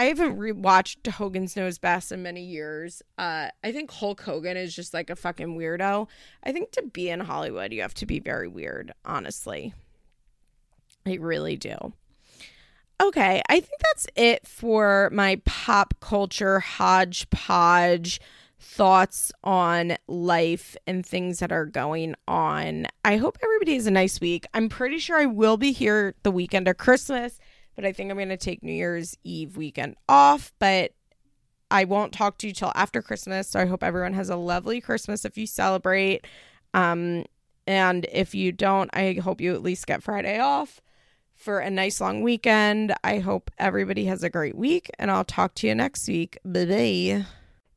I 0.00 0.04
haven't 0.04 0.38
rewatched 0.38 1.06
Hogan's 1.12 1.56
Knows 1.56 1.76
Best 1.76 2.10
in 2.10 2.22
many 2.22 2.42
years. 2.42 3.02
Uh, 3.18 3.48
I 3.62 3.70
think 3.70 3.90
Hulk 3.90 4.22
Hogan 4.22 4.56
is 4.56 4.74
just 4.74 4.94
like 4.94 5.10
a 5.10 5.14
fucking 5.14 5.58
weirdo. 5.58 6.08
I 6.42 6.52
think 6.52 6.70
to 6.72 6.82
be 6.84 7.10
in 7.10 7.20
Hollywood, 7.20 7.70
you 7.70 7.82
have 7.82 7.92
to 7.94 8.06
be 8.06 8.18
very 8.18 8.48
weird, 8.48 8.94
honestly. 9.04 9.74
I 11.04 11.18
really 11.20 11.56
do. 11.56 11.92
Okay, 13.00 13.42
I 13.48 13.60
think 13.60 13.80
that's 13.82 14.06
it 14.14 14.46
for 14.46 15.08
my 15.12 15.40
pop 15.44 15.94
culture 16.00 16.60
hodgepodge 16.60 18.20
thoughts 18.58 19.32
on 19.42 19.96
life 20.06 20.76
and 20.86 21.04
things 21.04 21.38
that 21.38 21.50
are 21.50 21.64
going 21.64 22.14
on. 22.28 22.86
I 23.04 23.16
hope 23.16 23.38
everybody 23.42 23.74
has 23.74 23.86
a 23.86 23.90
nice 23.90 24.20
week. 24.20 24.46
I'm 24.52 24.68
pretty 24.68 24.98
sure 24.98 25.18
I 25.18 25.26
will 25.26 25.56
be 25.56 25.72
here 25.72 26.14
the 26.22 26.30
weekend 26.30 26.68
of 26.68 26.76
Christmas 26.76 27.38
but 27.80 27.88
I 27.88 27.92
think 27.92 28.10
I'm 28.10 28.18
going 28.18 28.28
to 28.28 28.36
take 28.36 28.62
New 28.62 28.74
Year's 28.74 29.16
Eve 29.24 29.56
weekend 29.56 29.96
off. 30.06 30.52
But 30.58 30.92
I 31.70 31.84
won't 31.84 32.12
talk 32.12 32.36
to 32.38 32.46
you 32.46 32.52
till 32.52 32.72
after 32.74 33.00
Christmas. 33.00 33.48
So 33.48 33.58
I 33.58 33.64
hope 33.64 33.82
everyone 33.82 34.12
has 34.12 34.28
a 34.28 34.36
lovely 34.36 34.82
Christmas 34.82 35.24
if 35.24 35.38
you 35.38 35.46
celebrate. 35.46 36.26
Um, 36.74 37.24
and 37.66 38.06
if 38.12 38.34
you 38.34 38.52
don't, 38.52 38.90
I 38.92 39.14
hope 39.14 39.40
you 39.40 39.54
at 39.54 39.62
least 39.62 39.86
get 39.86 40.02
Friday 40.02 40.38
off 40.38 40.82
for 41.40 41.58
a 41.58 41.70
nice 41.70 42.00
long 42.00 42.22
weekend. 42.22 42.94
I 43.02 43.18
hope 43.18 43.50
everybody 43.58 44.04
has 44.04 44.22
a 44.22 44.30
great 44.30 44.56
week, 44.56 44.90
and 44.98 45.10
I'll 45.10 45.24
talk 45.24 45.54
to 45.56 45.66
you 45.66 45.74
next 45.74 46.06
week. 46.06 46.38
Bye 46.44 46.66
bye. 46.66 47.26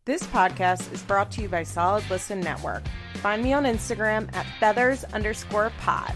This 0.06 0.24
podcast 0.24 0.92
is 0.92 1.02
brought 1.02 1.32
to 1.32 1.42
you 1.42 1.48
by 1.48 1.64
Solid 1.64 2.04
Listen 2.10 2.42
Network. 2.42 2.84
Find 3.16 3.42
me 3.42 3.54
on 3.54 3.64
Instagram 3.64 4.34
at 4.36 4.46
feathers 4.60 5.06
underscore 5.06 5.72
pod. 5.80 6.14